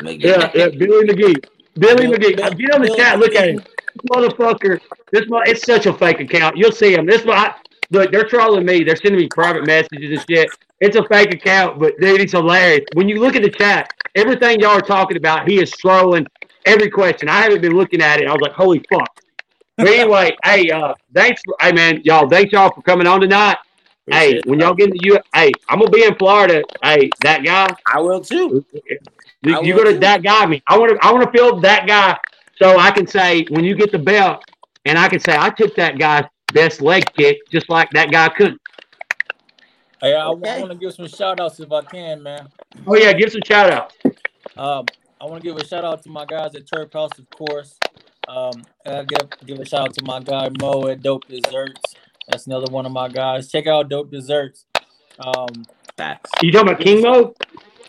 [0.00, 1.44] Yeah, yeah, Billy McGee.
[1.78, 2.36] Billy Bill- McGee.
[2.36, 3.18] Bill- Get on the Bill chat.
[3.18, 3.56] Look at him.
[3.56, 4.80] This motherfucker.
[5.12, 6.56] This mo- it's such a fake account.
[6.56, 7.06] You'll see him.
[7.06, 7.50] This one,
[7.90, 8.82] look, they're trolling me.
[8.82, 10.50] They're sending me private messages and shit.
[10.80, 12.84] It's a fake account, but dude, it's hilarious.
[12.94, 16.26] When you look at the chat, everything y'all are talking about, he is trolling
[16.66, 17.28] every question.
[17.28, 18.26] I haven't been looking at it.
[18.26, 19.20] I was like, holy fuck.
[19.76, 23.58] But anyway, hey, uh, thanks, for, hey man, y'all, thanks y'all for coming on tonight.
[24.10, 26.62] Hey, Appreciate when y'all get to you, hey, I'm gonna be in Florida.
[26.82, 28.64] Hey, that guy, I will too.
[29.42, 29.98] you, I you will go to too.
[30.00, 30.62] that guy me.
[30.68, 32.16] I want to I want to feel that guy
[32.56, 34.44] so I can say when you get the belt
[34.84, 38.28] and I can say I took that guy's best leg kick just like that guy
[38.28, 38.60] couldn't.
[40.00, 40.60] Hey, I, Okay.
[40.60, 42.46] want to give some shout outs if I can, man.
[42.86, 43.96] Oh yeah, give some shout outs.
[44.56, 44.86] Um,
[45.20, 47.78] I want to give a shout out to my guys at Turf House, of course.
[48.28, 51.94] Um, and I give give a shout out to my guy Mo at Dope Desserts.
[52.28, 53.50] That's another one of my guys.
[53.50, 54.64] Check out Dope Desserts.
[55.18, 55.64] Um,
[55.96, 56.30] Facts.
[56.42, 57.34] You talking about King Mo?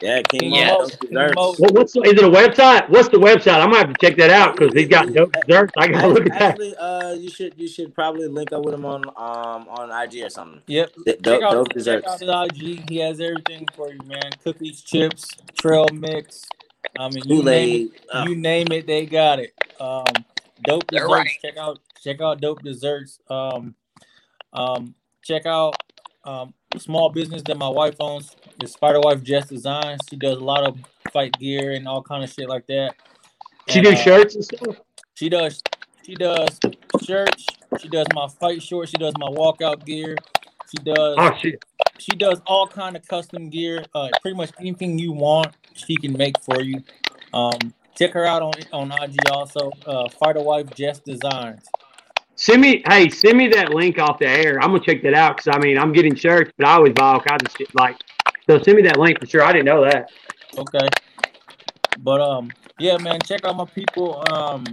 [0.01, 0.71] Yeah, King Yes.
[0.71, 0.77] Mo.
[0.77, 1.59] Mo, Dope desserts.
[1.59, 2.89] Mo- what's the, is it a website?
[2.89, 3.53] What's the website?
[3.61, 5.73] I'm gonna have to check that out because he's got dope desserts.
[5.77, 6.41] I gotta look at that.
[6.51, 10.21] Actually, uh, you should you should probably link up with him on um on IG
[10.23, 10.61] or something.
[10.67, 10.91] Yep.
[10.97, 12.07] D- Check Dope, out, dope check desserts.
[12.07, 12.29] out his
[12.61, 12.89] IG.
[12.89, 14.29] He has everything for you, man.
[14.43, 16.43] Cookies, chips, trail mix.
[16.97, 17.91] I mean, you name Aid.
[18.13, 19.53] it, you name it, they got it.
[19.79, 20.05] Um,
[20.63, 21.11] dope desserts.
[21.11, 21.29] right.
[21.41, 23.19] Check out check out dope desserts.
[23.29, 23.75] Um,
[24.53, 25.75] um, check out
[26.23, 28.35] um small business that my wife owns.
[28.61, 30.01] It's Fighter Wife Jess Designs.
[30.09, 30.77] She does a lot of
[31.11, 32.95] fight gear and all kind of shit like that.
[33.69, 34.77] She And, do uh, shirts and stuff.
[35.15, 35.61] She does.
[36.05, 36.59] She does
[37.03, 37.45] shirts.
[37.79, 38.91] She does my fight shorts.
[38.91, 40.15] She does my walkout gear.
[40.69, 41.15] She does.
[41.17, 41.63] Oh shit.
[41.97, 43.85] She does all kind of custom gear.
[43.93, 46.83] Uh, pretty much anything you want, she can make for you.
[47.33, 49.71] Um, check her out on on IG also.
[49.85, 51.65] Uh, Fighter Wife Jess Designs.
[52.37, 54.61] Send me, hey, send me that link off the air.
[54.61, 57.13] I'm gonna check that out because I mean I'm getting shirts, but I always buy
[57.13, 57.73] all kinds of shit.
[57.73, 57.97] Like,
[58.49, 59.41] so send me that link for sure.
[59.41, 60.09] I didn't know that.
[60.57, 60.87] Okay.
[61.99, 64.21] But um, yeah, man, check out my people.
[64.33, 64.65] Um,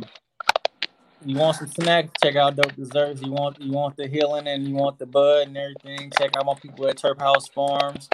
[1.24, 2.11] you want some snacks?
[2.23, 3.23] Check out Dope Desserts.
[3.23, 6.11] You want you want the healing and you want the bud and everything.
[6.19, 8.09] Check out my people at Turf House Farms.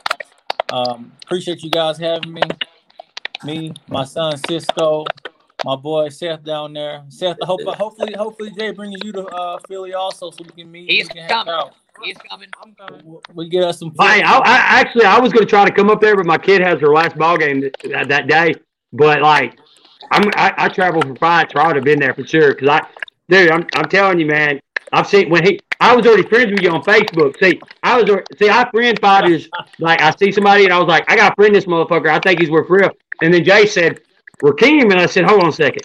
[0.71, 2.43] Um, appreciate you guys having me.
[3.45, 5.07] Me, my son Sisqo,
[5.65, 7.05] my boy Seth down there.
[7.09, 10.71] Seth, I hope hopefully hopefully Jay brings you to uh, Philly also so we can
[10.73, 10.91] meet.
[10.91, 11.55] He's can coming.
[11.55, 11.75] out.
[12.03, 12.49] He's coming.
[12.63, 13.01] I'm coming.
[13.05, 13.91] We- We get us some.
[13.99, 16.61] Hey, I, I actually I was gonna try to come up there, but my kid
[16.63, 18.55] has her last ball game that, that day.
[18.93, 19.59] But like,
[20.11, 22.55] I'm I, I travel for fights, so I would have been there for sure.
[22.55, 22.87] Cause I,
[23.29, 24.61] dude, I'm I'm telling you, man.
[24.93, 25.61] I've seen when he.
[25.81, 27.39] I was already friends with you on Facebook.
[27.39, 28.49] See, I was see.
[28.49, 29.49] I friend fighters.
[29.79, 32.09] like I see somebody, and I was like, I got to friend this motherfucker.
[32.09, 32.91] I think he's worth real.
[33.23, 34.01] And then Jay said,
[34.43, 35.83] Rakeem, and I said, hold on a second.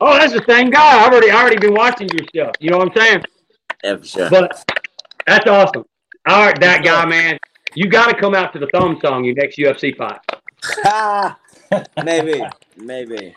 [0.00, 1.04] Oh, that's the same guy.
[1.04, 2.54] I've already I already been watching your stuff.
[2.60, 3.24] You know what I'm saying?
[3.82, 4.30] Yeah, for sure.
[4.30, 4.64] But
[5.26, 5.84] that's awesome.
[6.26, 7.38] All right, that guy, man.
[7.74, 10.20] You got to come out to the thong song your next UFC fight.
[12.04, 12.42] maybe,
[12.76, 13.34] maybe.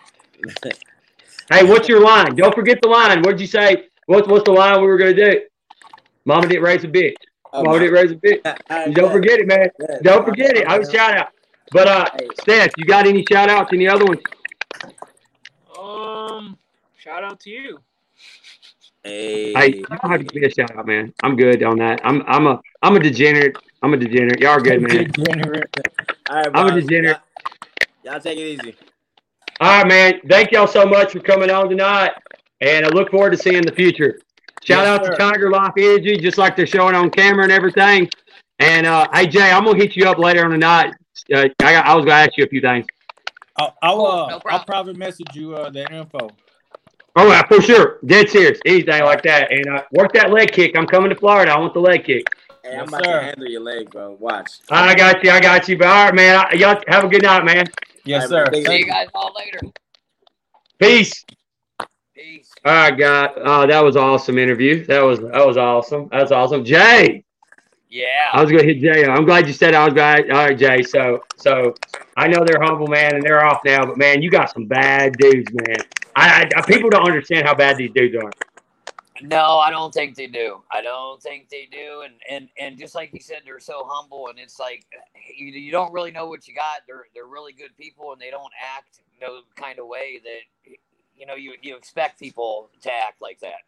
[1.51, 2.35] Hey, what's your line?
[2.35, 3.21] Don't forget the line.
[3.21, 3.87] What'd you say?
[4.05, 5.41] What's what's the line we were gonna do?
[6.25, 7.15] Mama didn't raise a bitch.
[7.53, 8.41] Oh, Mama didn't raise a bitch.
[8.69, 9.69] my- Don't forget it, man.
[9.79, 9.99] Yeah.
[10.01, 10.67] Don't forget it.
[10.67, 11.29] I was shout out.
[11.71, 12.05] But uh,
[12.35, 13.71] Steph, you got any shout outs?
[13.73, 14.19] Any other ones?
[15.77, 16.57] Um,
[16.97, 17.79] shout out to you.
[19.03, 21.13] Hey, Hey, you don't have to give me a shout out, man.
[21.23, 22.01] I'm good on that.
[22.03, 23.57] I'm I'm a I'm a degenerate.
[23.81, 24.41] I'm a degenerate.
[24.41, 25.09] Y'all are good, man.
[25.11, 25.69] Degenerate.
[26.29, 26.81] all right, I'm a bro.
[26.81, 27.17] degenerate.
[28.07, 28.75] Y'all, y'all take it easy.
[29.59, 30.21] All right, man.
[30.29, 32.11] Thank y'all so much for coming on tonight,
[32.61, 34.19] and I look forward to seeing the future.
[34.63, 35.11] Shout Yes, out sir.
[35.11, 38.09] to Tiger Life Energy, just like they're showing on camera and everything.
[38.59, 40.93] And uh, hey, Jay, I'm gonna hit you up later on the night.
[41.33, 42.85] Uh, I, got, I was gonna ask you a few things.
[43.57, 46.29] I'll, I'll, uh, No I'll probably message you uh, the info.
[47.17, 47.99] Oh, yeah, for sure.
[48.05, 48.59] Dead serious.
[48.65, 49.51] Anything like that.
[49.51, 50.77] And uh, work that leg kick.
[50.77, 51.51] I'm coming to Florida.
[51.51, 52.27] I want the leg kick.
[52.63, 53.19] Hey, I'm about sir.
[53.19, 54.17] to handle your leg, bro.
[54.19, 54.49] Watch.
[54.69, 55.31] I got you.
[55.31, 55.77] I got you.
[55.77, 56.35] But all right, man.
[56.35, 57.65] I, y'all have a good night, man.
[58.07, 58.45] Yes, sir.
[58.53, 59.59] See you guys all later.
[60.79, 61.25] Peace.
[62.15, 62.51] Peace.
[62.65, 63.29] All right, guy.
[63.37, 64.85] Oh, that was awesome interview.
[64.85, 66.07] That was that was awesome.
[66.11, 66.63] That was awesome.
[66.63, 67.23] Jay.
[67.89, 68.05] Yeah.
[68.33, 69.05] I was gonna hit Jay.
[69.05, 70.29] I'm glad you said I was glad.
[70.29, 70.83] All right, Jay.
[70.83, 71.73] So so
[72.15, 73.85] I know they're humble, man, and they're off now.
[73.85, 75.77] But man, you got some bad dudes, man.
[76.15, 78.31] I, I people don't understand how bad these dudes are.
[79.21, 80.61] No, I don't think they do.
[80.71, 82.03] I don't think they do.
[82.03, 84.85] And and and just like you said, they're so humble, and it's like
[85.35, 86.81] you, you don't really know what you got.
[86.87, 90.73] They're they're really good people, and they don't act no kind of way that
[91.15, 93.63] you know you you expect people to act like that.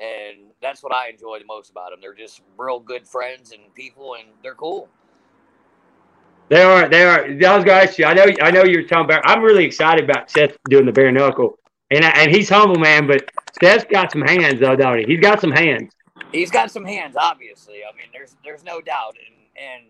[0.00, 2.00] And that's what I enjoy the most about them.
[2.00, 4.88] They're just real good friends and people, and they're cool.
[6.48, 6.88] They are.
[6.88, 7.24] They are.
[7.24, 8.10] I was gonna.
[8.10, 8.26] I know.
[8.42, 9.22] I know you're talking about.
[9.24, 11.58] I'm really excited about Seth doing the bare knuckle,
[11.92, 13.06] and and he's humble, man.
[13.06, 15.04] But Seth's got some hands, though, don't he?
[15.04, 15.92] He's got some hands.
[16.32, 17.80] He's got some hands, obviously.
[17.84, 19.84] I mean, there's there's no doubt, and and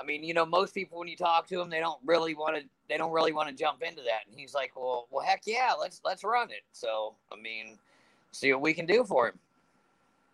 [0.00, 2.56] I mean, you know, most people when you talk to them, they don't really want
[2.56, 4.22] to they don't really want to jump into that.
[4.28, 6.62] And he's like, well, well, heck yeah, let's let's run it.
[6.72, 7.78] So I mean,
[8.32, 9.38] see what we can do for him.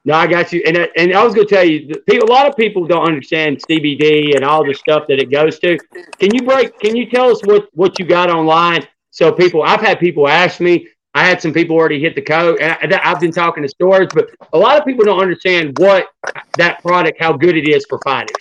[0.05, 0.62] No, I got you.
[0.66, 3.61] And uh, and I was gonna tell you, people, a lot of people don't understand
[3.69, 5.77] CBD and all the stuff that it goes to.
[6.19, 6.78] Can you break?
[6.78, 8.86] Can you tell us what what you got online?
[9.11, 10.89] So people, I've had people ask me.
[11.15, 14.09] I had some people already hit the code, and I, I've been talking to stores,
[14.15, 16.09] but a lot of people don't understand what
[16.57, 18.37] that product, how good it is for fighting.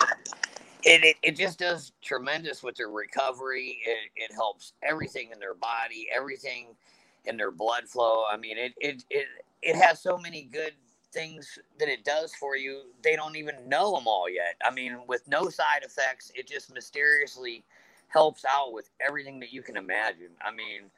[0.84, 3.78] It, it, it just does tremendous with their recovery.
[3.84, 6.68] It, it helps everything in their body, everything
[7.24, 8.24] in their blood flow.
[8.30, 9.26] I mean, it, it, it,
[9.62, 10.72] it has so many good
[11.12, 12.82] things that it does for you.
[13.02, 14.56] They don't even know them all yet.
[14.64, 17.64] I mean, with no side effects, it just mysteriously
[18.08, 20.30] helps out with everything that you can imagine.
[20.42, 20.90] I mean,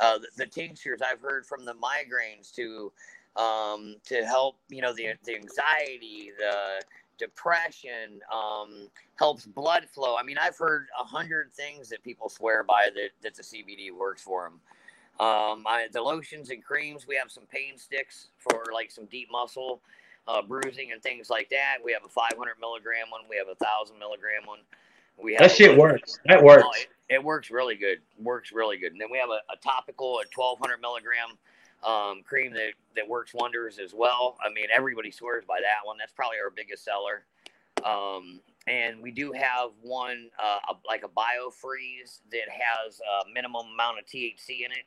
[0.00, 2.92] uh, the, the tinctures I've heard from the migraines to
[3.36, 6.84] um, to help, you know, the, the anxiety, the
[7.18, 10.16] depression, um, helps blood flow.
[10.16, 13.90] I mean, I've heard a hundred things that people swear by that, that the CBD
[13.90, 14.60] works for them.
[15.18, 19.28] Um, I, the lotions and creams, we have some pain sticks for like some deep
[19.30, 19.80] muscle
[20.26, 21.78] uh, bruising and things like that.
[21.84, 23.22] We have a 500 milligram one.
[23.28, 24.60] We have a thousand milligram one.
[25.22, 26.18] We have That shit works.
[26.26, 26.64] That works.
[26.66, 27.98] Oh, it, it works really good.
[28.18, 28.92] Works really good.
[28.92, 31.38] And then we have a, a topical, a 1200 milligram
[31.84, 34.36] um, cream that, that works wonders as well.
[34.44, 35.96] I mean, everybody swears by that one.
[35.98, 37.24] That's probably our biggest seller.
[37.84, 43.66] Um, and we do have one uh, a, like a biofreeze that has a minimum
[43.74, 44.86] amount of THC in it.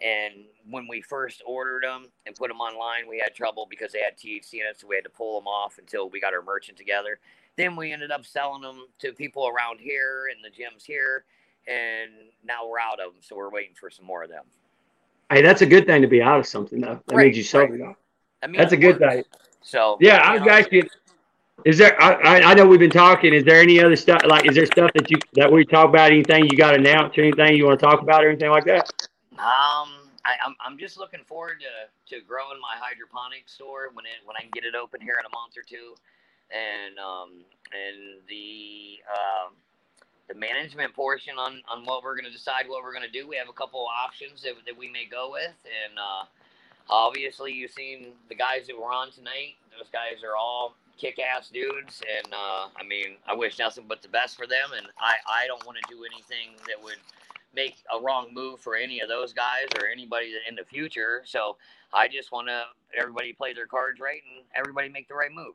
[0.00, 4.00] And when we first ordered them and put them online, we had trouble because they
[4.00, 6.42] had THC in it, so we had to pull them off until we got our
[6.42, 7.18] merchant together.
[7.58, 11.24] Then we ended up selling them to people around here and the gyms here,
[11.66, 12.08] and
[12.44, 14.44] now we're out of them, so we're waiting for some more of them.
[15.28, 17.02] Hey, that's a good thing to be out of something though.
[17.08, 17.80] That Right, means you sold right.
[17.80, 17.82] it.
[17.82, 17.96] off.
[18.44, 19.12] I mean, That's a good works.
[19.12, 19.24] thing.
[19.60, 20.88] So Yeah, I was know, asking.
[21.64, 22.00] Is there?
[22.00, 23.34] I, I know we've been talking.
[23.34, 24.22] Is there any other stuff?
[24.24, 26.12] Like, is there stuff that you that we talk about?
[26.12, 28.88] Anything you got announced or anything you want to talk about or anything like that?
[29.32, 34.22] Um, I, I'm, I'm just looking forward to, to growing my hydroponic store when it
[34.24, 35.96] when I can get it open here in a month or two,
[36.50, 39.52] and um and the um
[40.28, 43.26] the management portion on on what we're gonna decide what we're gonna do.
[43.26, 46.24] We have a couple of options that, that we may go with, and uh,
[46.90, 49.56] obviously you've seen the guys that were on tonight.
[49.76, 54.08] Those guys are all kick-ass dudes, and uh, I mean I wish nothing but the
[54.08, 56.98] best for them, and I I don't want to do anything that would
[57.54, 61.22] make a wrong move for any of those guys or anybody in the future.
[61.24, 61.56] So
[61.92, 62.64] I just want to
[62.98, 65.54] everybody play their cards right and everybody make the right move.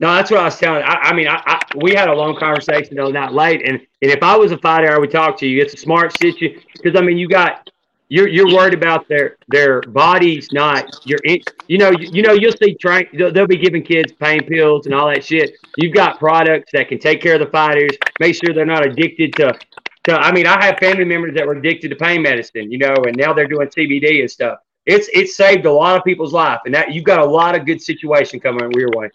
[0.00, 0.82] No, that's what I was telling.
[0.82, 4.10] I, I mean, I, I we had a long conversation on that late, and and
[4.10, 5.60] if I was a fighter, I would talk to you.
[5.60, 7.68] It's a smart situation because I mean, you got
[8.08, 11.18] you're you're worried about their their bodies, not your.
[11.66, 13.08] You know, you, you know, you'll see train.
[13.12, 15.56] They'll, they'll be giving kids pain pills and all that shit.
[15.76, 19.34] You've got products that can take care of the fighters, make sure they're not addicted
[19.34, 19.58] to.
[20.04, 22.94] To I mean, I have family members that were addicted to pain medicine, you know,
[23.06, 24.60] and now they're doing CBD and stuff.
[24.86, 27.66] It's it's saved a lot of people's life, and that you've got a lot of
[27.66, 29.10] good situation coming your way.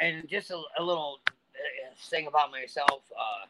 [0.00, 3.02] And just a, a little uh, thing about myself.
[3.12, 3.46] Uh,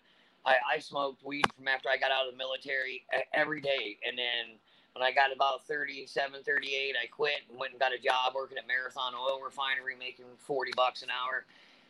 [0.46, 4.16] I, I smoked weed from after I got out of the military every day, and
[4.16, 4.58] then
[4.96, 8.56] when I got about 37, 38, I quit and went and got a job working
[8.56, 11.44] at Marathon Oil Refinery, making 40 bucks an hour.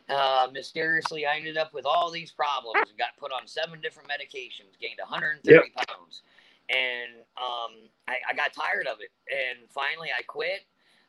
[0.09, 4.09] Uh, mysteriously, I ended up with all these problems and got put on seven different
[4.09, 6.21] medications, gained 130 pounds.
[6.69, 9.11] And um, I, I got tired of it.
[9.31, 10.65] And finally, I quit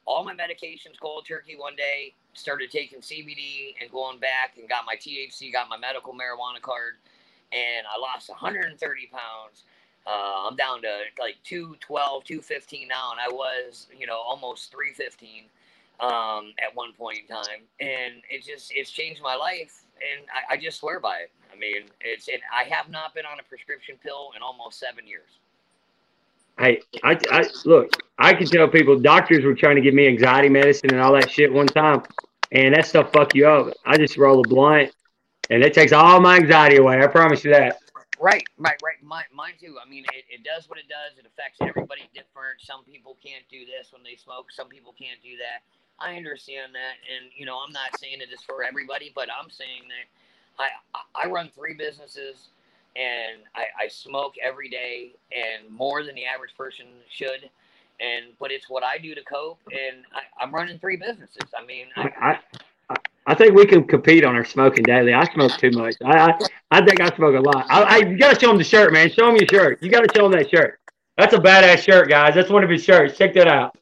[0.09, 4.87] all my medications cold turkey one day, started taking CBD and going back and got
[4.87, 6.95] my THC, got my medical marijuana card,
[7.53, 9.65] and I lost 130 pounds.
[10.07, 15.45] Uh, I'm down to like 212, 215 now, and I was, you know, almost 315
[16.01, 20.55] um, at one point in time, and it just it's changed my life, and I,
[20.55, 21.31] I just swear by it.
[21.53, 25.07] I mean, it's and I have not been on a prescription pill in almost seven
[25.07, 25.39] years.
[26.59, 27.91] Hey, I, I look.
[28.19, 31.31] I can tell people doctors were trying to give me anxiety medicine and all that
[31.31, 32.03] shit one time,
[32.51, 33.75] and that stuff fuck you up.
[33.87, 34.91] I just roll a blunt,
[35.51, 37.01] and it takes all my anxiety away.
[37.01, 37.79] I promise you that.
[38.21, 39.01] Right, right, right.
[39.03, 39.77] Mine, mine too.
[39.85, 41.17] I mean, it, it does what it does.
[41.17, 42.59] It affects everybody different.
[42.61, 44.51] Some people can't do this when they smoke.
[44.51, 45.63] Some people can't do that.
[46.01, 49.51] I understand that, and you know, I'm not saying it is for everybody, but I'm
[49.51, 50.07] saying that
[50.59, 52.51] I I I run three businesses,
[52.99, 57.49] and I, I smoke every day, and more than the average person should.
[58.01, 61.51] And but it's what I do to cope, and I, I'm running three businesses.
[61.57, 62.39] I mean, I, I,
[62.91, 62.97] I,
[63.27, 65.15] I think we can compete on our smoking daily.
[65.15, 65.97] I smoke too much.
[66.05, 66.39] I, I,
[66.71, 67.67] I think I smoke a lot.
[67.69, 69.11] I, I you gotta show them the shirt, man.
[69.11, 69.83] Show them your shirt.
[69.83, 70.81] You gotta show them that shirt.
[71.17, 72.35] That's a badass shirt, guys.
[72.35, 73.19] That's one of his shirts.
[73.19, 73.77] Check that out.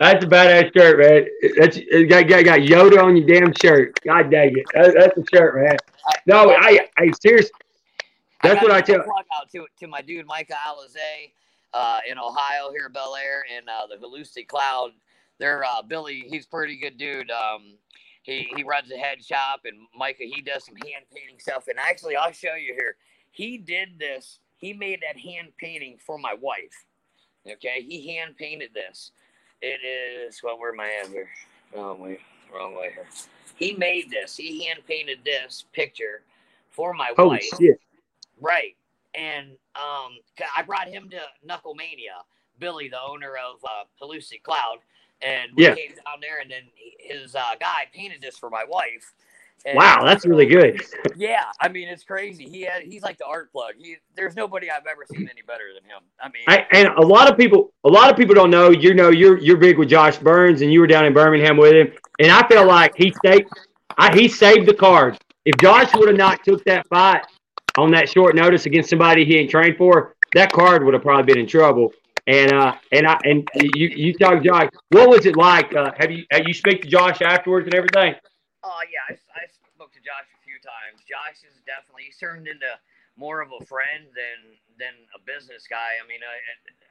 [0.00, 1.26] That's a badass shirt, man.
[1.58, 4.00] That's it got, got, got Yoda on your damn shirt.
[4.02, 4.64] God dang it.
[4.72, 5.76] That, that's a shirt, man.
[6.24, 7.50] No, I, I seriously.
[8.42, 9.02] That's got what I tell.
[9.02, 11.32] Plug out to to my dude Micah Alizé
[11.74, 14.92] uh, in Ohio here, Bel Air, and uh, the Velusti Cloud.
[15.38, 16.24] They're uh, Billy.
[16.30, 17.30] He's a pretty good dude.
[17.30, 17.74] Um,
[18.22, 21.68] he he runs a head shop, and Micah he does some hand painting stuff.
[21.68, 22.96] And actually, I'll show you here.
[23.32, 24.38] He did this.
[24.56, 26.86] He made that hand painting for my wife.
[27.46, 29.12] Okay, he hand painted this.
[29.62, 31.28] It is well, where am I here?
[31.76, 32.20] Oh wait,
[32.54, 33.06] wrong way here.
[33.56, 34.36] He made this.
[34.36, 36.22] He hand painted this picture
[36.70, 37.42] for my Holy wife.
[37.58, 37.80] shit.
[38.40, 38.74] Right.
[39.14, 40.16] And um,
[40.56, 42.22] I brought him to KnuckleMania,
[42.58, 44.78] Billy, the owner of uh, Pelusi Cloud.
[45.20, 45.74] And we Yeah.
[45.74, 46.62] came down there, and then
[46.98, 49.12] his uh, guy painted this for my wife.
[49.66, 50.82] And Wow, that's really good.
[51.16, 52.48] Yeah, I mean it's crazy.
[52.48, 53.74] He had, he's like the art plug.
[53.78, 56.00] He there's nobody I've ever seen any better than him.
[56.22, 58.70] I mean, I, and a lot of people, a lot of people don't know.
[58.70, 61.74] You know, you're you're big with Josh Burns, and you were down in Birmingham with
[61.74, 61.92] him.
[62.20, 63.48] And I feel like he saved,
[63.98, 65.18] I, he saved the card.
[65.44, 67.26] If Josh would have not took that fight
[67.76, 71.32] on that short notice against somebody he ain't trained for, that card would have probably
[71.32, 71.92] been in trouble.
[72.26, 74.68] And uh, and I and you you talk Josh.
[74.90, 75.74] What was it like?
[75.74, 78.14] Uh, have you have you speak to Josh afterwards and everything?
[78.60, 81.00] Oh yeah, I, I spoke to Josh a few times.
[81.08, 82.68] Josh is definitely he's turned into
[83.16, 85.96] more of a friend than than a business guy.
[85.96, 86.36] I mean, I,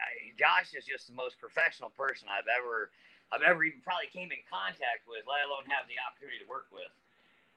[0.02, 2.90] I, Josh is just the most professional person I've ever
[3.30, 6.70] I've ever even probably came in contact with, let alone have the opportunity to work
[6.74, 6.90] with.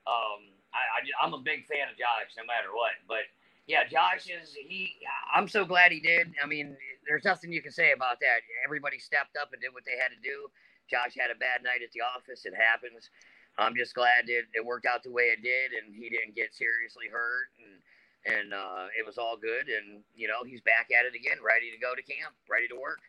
[0.05, 3.01] Um, I, I am a big fan of Josh, no matter what.
[3.09, 3.24] But
[3.64, 5.01] yeah, Josh is he.
[5.32, 6.34] I'm so glad he did.
[6.43, 6.76] I mean,
[7.09, 8.44] there's nothing you can say about that.
[8.64, 10.51] Everybody stepped up and did what they had to do.
[10.90, 12.44] Josh had a bad night at the office.
[12.44, 13.09] It happens.
[13.58, 16.54] I'm just glad it, it worked out the way it did, and he didn't get
[16.54, 17.80] seriously hurt, and
[18.24, 19.68] and uh, it was all good.
[19.68, 22.74] And you know, he's back at it again, ready to go to camp, ready to
[22.74, 23.00] work.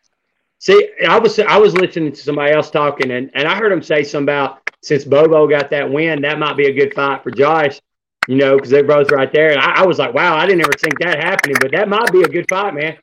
[0.60, 3.82] See, I was I was listening to somebody else talking, and, and I heard him
[3.82, 7.32] say something about since Bobo got that win, that might be a good fight for
[7.32, 7.80] Josh
[8.28, 9.52] you know, because they're both right there.
[9.52, 12.12] And I, I, was like, wow, I didn't ever think that happening, but that might
[12.12, 12.98] be a good fight, man.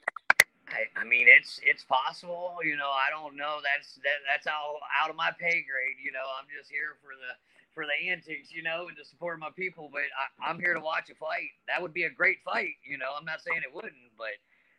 [0.96, 2.58] I, mean, it's it's possible.
[2.64, 3.58] You know, I don't know.
[3.64, 5.98] That's that, that's all out of my pay grade.
[6.02, 7.32] You know, I'm just here for the
[7.74, 9.88] for the antics, you know, and to support my people.
[9.92, 11.54] But I, I'm here to watch a fight.
[11.68, 12.76] That would be a great fight.
[12.84, 14.34] You know, I'm not saying it wouldn't, but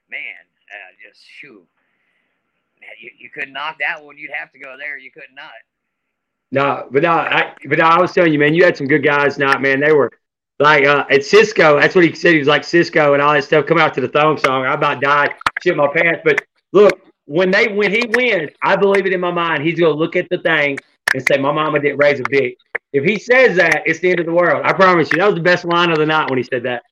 [0.10, 1.66] man, uh, just shoot.
[2.80, 4.18] Man, you, you could knock that one.
[4.18, 4.98] You'd have to go there.
[4.98, 5.52] You could not.
[6.52, 9.38] No, but no, I, but I was telling you, man, you had some good guys.
[9.38, 10.12] Not, man, they were
[10.62, 12.34] like uh, at Sisqo, that's what he said.
[12.34, 13.66] He was like Sisqo and all that stuff.
[13.66, 14.66] Come out to the thong song.
[14.66, 15.34] I about died,
[15.64, 16.22] shit my pants.
[16.24, 19.64] But look, when they when he wins, I believe it in my mind.
[19.64, 20.78] He's gonna look at the thing
[21.14, 22.56] and say, "My mama didn't raise a bitch."
[22.94, 24.62] If he says that, it's the end of the world.
[24.66, 25.18] I promise you.
[25.20, 26.84] That was the best line of the night when he said that.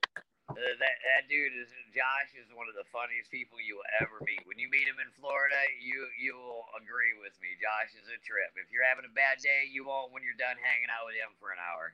[0.49, 1.69] Uh, that, that dude is
[1.99, 4.39] Josh is one of the funniest people you will ever meet.
[4.47, 7.59] When you meet him in Florida, you you will agree with me.
[7.59, 8.55] Josh is a trip.
[8.55, 11.35] If you're having a bad day, you won't when you're done hanging out with him
[11.43, 11.91] for an hour.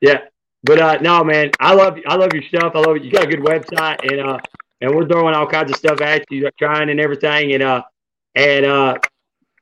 [0.00, 0.32] Yeah,
[0.64, 2.72] but uh, no, man, I love I love your stuff.
[2.74, 3.04] I love it.
[3.04, 4.38] You got a good website, and uh,
[4.80, 7.82] and we're throwing all kinds of stuff at you, trying and everything, and uh,
[8.34, 8.98] and uh,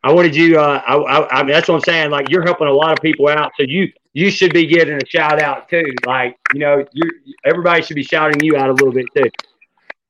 [0.02, 0.58] I wanted you.
[0.58, 2.10] Uh, I, I, I mean, that's what I'm saying.
[2.10, 5.06] Like you're helping a lot of people out, so you you should be getting a
[5.06, 5.84] shout out too.
[6.06, 7.10] Like you know, you
[7.44, 9.30] everybody should be shouting you out a little bit too.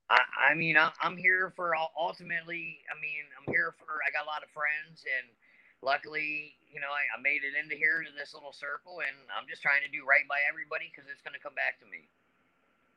[0.08, 2.78] I, I mean, I'm here for ultimately.
[2.90, 3.98] I mean, I'm here for.
[4.06, 5.26] I got a lot of friends and
[5.82, 9.48] luckily, you know, I, I made it into here to this little circle, and I'm
[9.48, 12.08] just trying to do right by everybody because it's going to come back to me.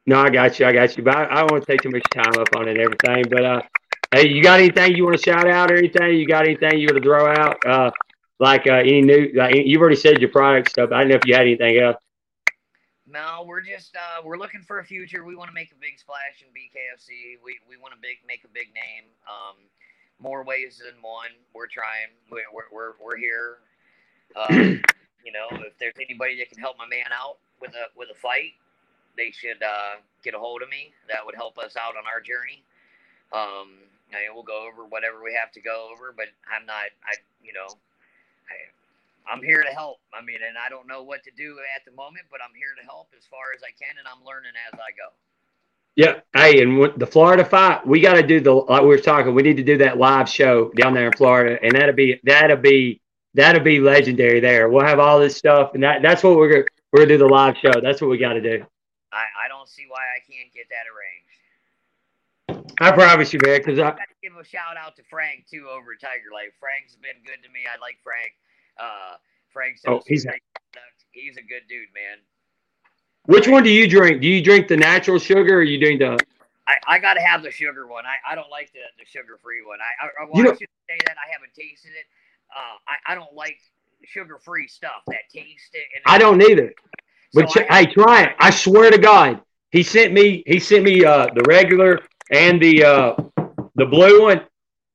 [0.06, 0.66] No, I got you.
[0.66, 1.04] I got you.
[1.04, 3.26] But I, I don't want to take too much time up on it and everything.
[3.30, 3.62] But uh,
[4.12, 6.18] hey, you got anything you want to shout out or anything?
[6.18, 7.58] You got anything you want to throw out?
[7.66, 7.92] Uh,
[8.40, 9.32] like uh, any new?
[9.36, 10.92] Like, you've already said your product stuff.
[10.92, 11.98] I don't know if you had anything else.
[13.10, 15.26] No, we're just uh, we're looking for a future.
[15.26, 17.42] We want to make a big splash in BKFC.
[17.44, 19.10] We we want to big make a big name.
[19.26, 19.58] Um,
[20.22, 21.32] more ways than one.
[21.54, 22.12] We're trying.
[22.32, 23.58] We're we're we're here.
[24.38, 24.84] Um,
[25.26, 28.20] you know, if there's anybody that can help my man out with a with a
[28.22, 28.54] fight,
[29.18, 30.94] they should uh, get a hold of me.
[31.10, 32.62] That would help us out on our journey.
[33.34, 36.94] Um, I mean, we'll go over whatever we have to go over, but I'm not.
[37.02, 37.68] I you know,
[38.50, 39.98] I, I'm here to help.
[40.14, 42.78] I mean, and I don't know what to do at the moment, but I'm here
[42.78, 45.10] to help as far as I can, and I'm learning as I go.
[46.00, 46.22] Yeah.
[46.34, 49.36] Hey, and the Florida fight, we got to do the like we were talking.
[49.36, 52.56] We need to do that live show down there in Florida, and that'll be that'll
[52.56, 53.02] be
[53.34, 54.40] that'll be legendary.
[54.40, 56.64] There, we'll have all this stuff, and that that's what we're gonna
[56.94, 57.82] we're gonna do the live show.
[57.84, 58.66] That's what we got to do.
[59.12, 62.80] I I don't see why I can't get that arranged.
[62.80, 63.60] I promise you, man.
[63.60, 66.32] Because I, I got to give a shout out to Frank too over at Tiger
[66.32, 66.56] Life.
[66.62, 67.68] Frank's been good to me.
[67.68, 68.32] I like Frank.
[68.80, 69.20] Uh,
[69.52, 70.26] Frank's oh, he's
[71.12, 72.24] he's a good dude, man.
[73.30, 74.24] Which one do you drink?
[74.24, 76.18] Do you drink the natural sugar or you drink the?
[76.68, 78.04] I, I got to have the sugar one.
[78.04, 79.78] I, I don't like the, the sugar free one.
[79.80, 82.06] I, I, well, you know, I should say that I haven't tasted it.
[82.50, 83.60] Uh, I, I don't like
[84.04, 85.04] sugar free stuff.
[85.06, 85.84] That taste it.
[86.08, 86.74] I don't either.
[87.36, 88.30] But so ch- hey, try it.
[88.40, 89.40] I swear to God,
[89.70, 92.00] he sent me he sent me uh, the regular
[92.32, 93.14] and the uh,
[93.76, 94.42] the blue one,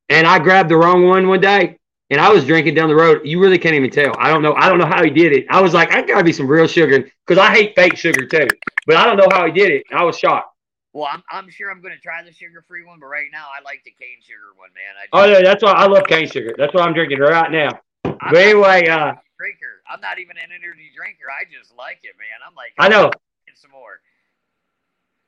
[0.09, 1.77] and I grabbed the wrong one one day
[2.09, 3.21] and I was drinking down the road.
[3.23, 4.13] You really can't even tell.
[4.17, 4.53] I don't know.
[4.55, 5.45] I don't know how he did it.
[5.49, 8.47] I was like, I gotta be some real sugar because I hate fake sugar too.
[8.87, 9.83] But I don't know how he did it.
[9.93, 10.51] I was shocked.
[10.93, 13.61] Well, I'm, I'm sure I'm gonna try the sugar free one, but right now I
[13.63, 14.95] like the cane sugar one, man.
[14.95, 16.53] I oh yeah, that's why I love cane sugar.
[16.57, 17.79] That's what I'm drinking right now.
[18.05, 19.81] I'm but anyway, uh, drinker.
[19.89, 21.25] I'm not even an energy drinker.
[21.29, 22.39] I just like it, man.
[22.47, 23.11] I'm like, I know.
[23.55, 23.99] Some more.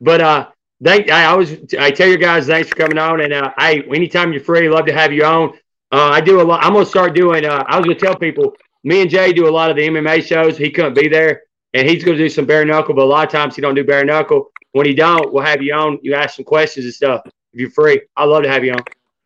[0.01, 0.47] But uh,
[0.83, 4.31] thank I always I tell you guys thanks for coming on, and uh, hey, anytime
[4.31, 5.57] you're free, love to have you on.
[5.91, 6.63] Uh, I do a lot.
[6.63, 7.45] I'm gonna start doing.
[7.45, 8.53] Uh, I was gonna tell people.
[8.83, 10.57] Me and Jay do a lot of the MMA shows.
[10.57, 11.43] He couldn't be there,
[11.73, 12.93] and he's gonna do some bare knuckle.
[12.93, 14.51] But a lot of times he don't do bare knuckle.
[14.73, 15.99] When he don't, we'll have you on.
[16.01, 17.21] You ask some questions and stuff.
[17.25, 18.79] If you're free, I'd love to have you on.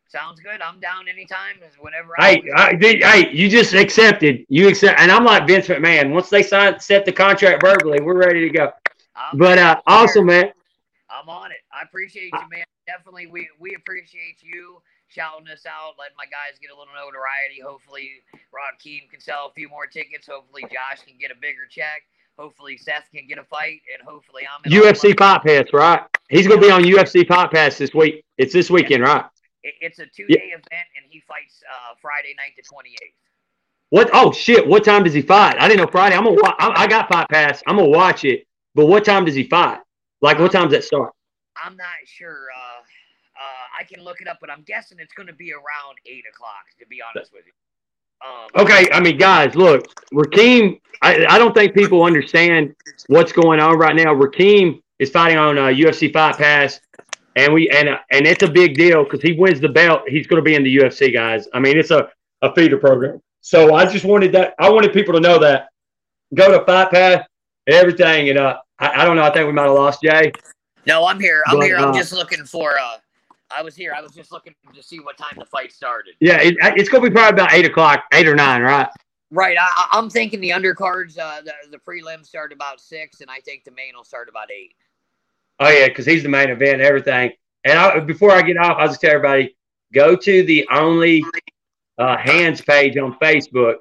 [0.07, 0.61] Sounds good.
[0.61, 1.55] I'm down anytime.
[1.79, 2.13] Whenever.
[2.19, 4.45] Hey, I, hey, you just accepted.
[4.49, 6.11] You accept, and I'm like Vince McMahon.
[6.11, 8.71] Once they sign, set the contract verbally, we're ready to go.
[9.15, 10.51] I'm but uh, awesome, man.
[11.09, 11.57] I'm on it.
[11.73, 12.65] I appreciate you, man.
[12.88, 14.81] Definitely, we we appreciate you
[15.11, 17.59] shouting us out, letting my guys get a little notoriety.
[17.59, 18.23] Hopefully,
[18.55, 20.27] Rod Keem can sell a few more tickets.
[20.27, 22.07] Hopefully, Josh can get a bigger check.
[22.39, 26.01] Hopefully, Seth can get a fight, and hopefully, I'm UFC Fight Pass, right?
[26.29, 28.23] He's going to be on UFC Fight Pass this week.
[28.38, 29.25] It's this weekend, right?
[29.63, 30.55] It's a two day yeah.
[30.55, 33.13] event, and he fights uh, Friday night, the 28th.
[33.89, 34.09] What?
[34.13, 34.65] Oh shit!
[34.65, 35.57] What time does he fight?
[35.59, 36.15] I didn't know Friday.
[36.15, 36.38] I'm gonna.
[36.41, 37.61] wa- I, I got Fight Pass.
[37.67, 38.47] I'm gonna watch it.
[38.73, 39.79] But what time does he fight?
[40.21, 41.13] Like what time does that start?
[41.61, 42.47] I'm not sure.
[42.55, 42.80] Uh,
[43.77, 46.65] I can look it up, but I'm guessing it's going to be around eight o'clock.
[46.80, 47.52] To be honest with you.
[48.23, 50.80] Um, Okay, I mean, guys, look, Raheem.
[51.02, 52.76] I, I don't think people understand
[53.07, 54.14] what's going on right now.
[54.14, 56.80] Raheem is fighting on uh, UFC Fight Pass,
[57.35, 60.03] and we and uh, and it's a big deal because he wins the belt.
[60.07, 61.48] He's going to be in the UFC, guys.
[61.53, 62.10] I mean, it's a
[62.41, 63.22] a feeder program.
[63.41, 64.53] So I just wanted that.
[64.60, 65.69] I wanted people to know that.
[66.35, 67.26] Go to Fight Pass
[67.68, 69.23] and everything, and uh, I, I don't know.
[69.23, 70.31] I think we might have lost Jay.
[70.85, 71.43] No, I'm here.
[71.48, 71.77] I'm But, here.
[71.77, 72.77] I'm uh, just looking for.
[72.80, 72.98] Uh,
[73.55, 73.93] I was here.
[73.95, 76.15] I was just looking to see what time the fight started.
[76.19, 78.87] Yeah, it, it's going to be probably about eight o'clock, eight or nine, right?
[79.31, 79.57] Right.
[79.59, 83.63] I, I'm thinking the undercards, uh, the the prelims start about six, and I think
[83.63, 84.75] the main will start about eight.
[85.59, 87.31] Oh yeah, because he's the main event everything.
[87.63, 89.55] And I, before I get off, I'll just tell everybody:
[89.93, 91.23] go to the only
[91.97, 93.75] uh, hands page on Facebook.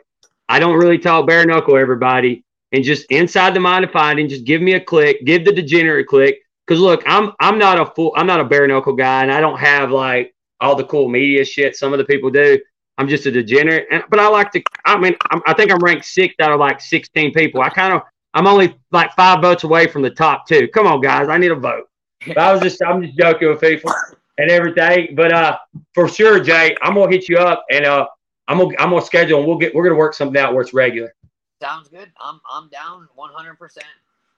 [0.48, 4.44] I don't really talk bare knuckle, everybody, and just inside the mind of fighting, just
[4.44, 6.40] give me a click, give the degenerate click.
[6.70, 9.40] Because look, I'm I'm not a full, I'm not a bare knuckle guy, and I
[9.40, 12.60] don't have like all the cool media shit some of the people do.
[12.96, 14.62] I'm just a degenerate, and, but I like to.
[14.84, 17.60] I mean, I'm, I think I'm ranked sixth out of like 16 people.
[17.60, 18.02] I kind of
[18.34, 20.68] I'm only like five votes away from the top two.
[20.68, 21.88] Come on, guys, I need a vote.
[22.24, 23.92] But I was just I'm just joking with people
[24.38, 25.16] and everything.
[25.16, 25.58] But uh,
[25.92, 28.06] for sure, Jay, I'm gonna hit you up and uh,
[28.46, 30.72] I'm gonna I'm gonna schedule and we'll get we're gonna work something out where it's
[30.72, 31.12] regular.
[31.60, 32.12] Sounds good.
[32.20, 33.58] I'm I'm down 100.
[33.58, 33.86] percent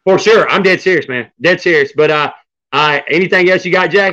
[0.05, 1.93] For sure, I'm dead serious, man, dead serious.
[1.95, 2.33] But uh,
[2.73, 4.13] uh, anything else you got, Jay?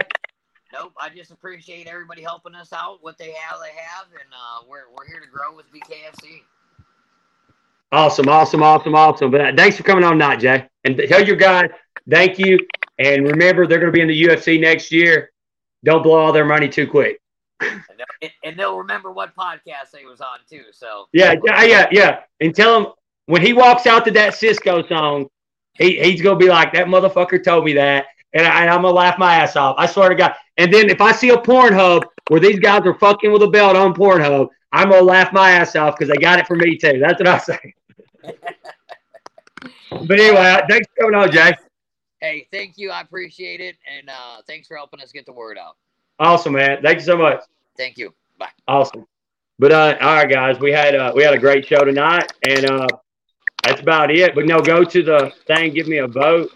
[0.72, 0.94] Nope.
[1.02, 3.00] I just appreciate everybody helping us out.
[3.02, 6.42] What they have, they have, and uh, we're we're here to grow with BKFC.
[7.92, 9.32] Awesome, awesome, awesome, awesome.
[9.32, 10.68] But uh, thanks for coming on tonight, Jay.
[10.84, 11.72] And tell your guys
[12.08, 12.60] thank you.
[13.00, 15.32] And remember, they're going to be in the UFC next year.
[15.84, 17.20] Don't blow all their money too quick.
[17.62, 20.64] And they'll, and they'll remember what podcast they was on too.
[20.72, 22.20] So Yeah, yeah, yeah, yeah.
[22.40, 22.88] And tell him
[23.26, 25.30] when he walks out to that Sisqo song,
[25.80, 28.06] he, he's going to be like, that motherfucker told me that.
[28.34, 29.76] And, I, and I'm going to laugh my ass off.
[29.80, 30.36] I swear to God.
[30.58, 33.76] And then if I see a Pornhub where these guys are fucking with a belt
[33.76, 36.78] on Pornhub, I'm going to laugh my ass off because they got it for me
[36.78, 37.00] too.
[37.00, 37.74] That's what I say.
[39.92, 41.54] but anyway, thanks for coming on, Jay.
[42.22, 42.92] hey, thank you.
[42.92, 45.78] I appreciate it, and uh, thanks for helping us get the word out.
[46.20, 46.82] Awesome, man.
[46.84, 47.42] Thank you so much.
[47.78, 48.14] Thank you.
[48.38, 48.50] Bye.
[48.68, 49.08] Awesome.
[49.58, 52.70] But uh, all right, guys, we had uh, we had a great show tonight, and
[52.70, 52.88] uh,
[53.70, 54.34] that's about it.
[54.34, 56.52] But no, go to the thing, give me a vote.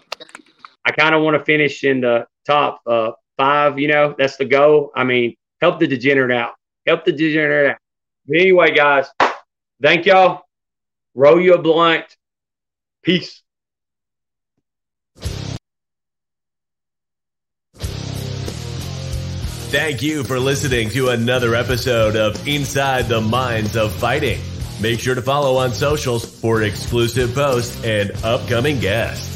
[0.84, 3.78] I kind of want to finish in the top uh, five.
[3.78, 4.90] You know, that's the goal.
[4.96, 6.54] I mean, help the degenerate out.
[6.86, 7.78] Help the degenerate out.
[8.26, 9.06] But anyway, guys,
[9.80, 10.42] thank y'all.
[11.14, 12.04] Roll you a blunt.
[13.02, 13.42] Peace.
[19.70, 24.40] Thank you for listening to another episode of Inside the Minds of Fighting.
[24.80, 29.33] Make sure to follow on socials for exclusive posts and upcoming guests.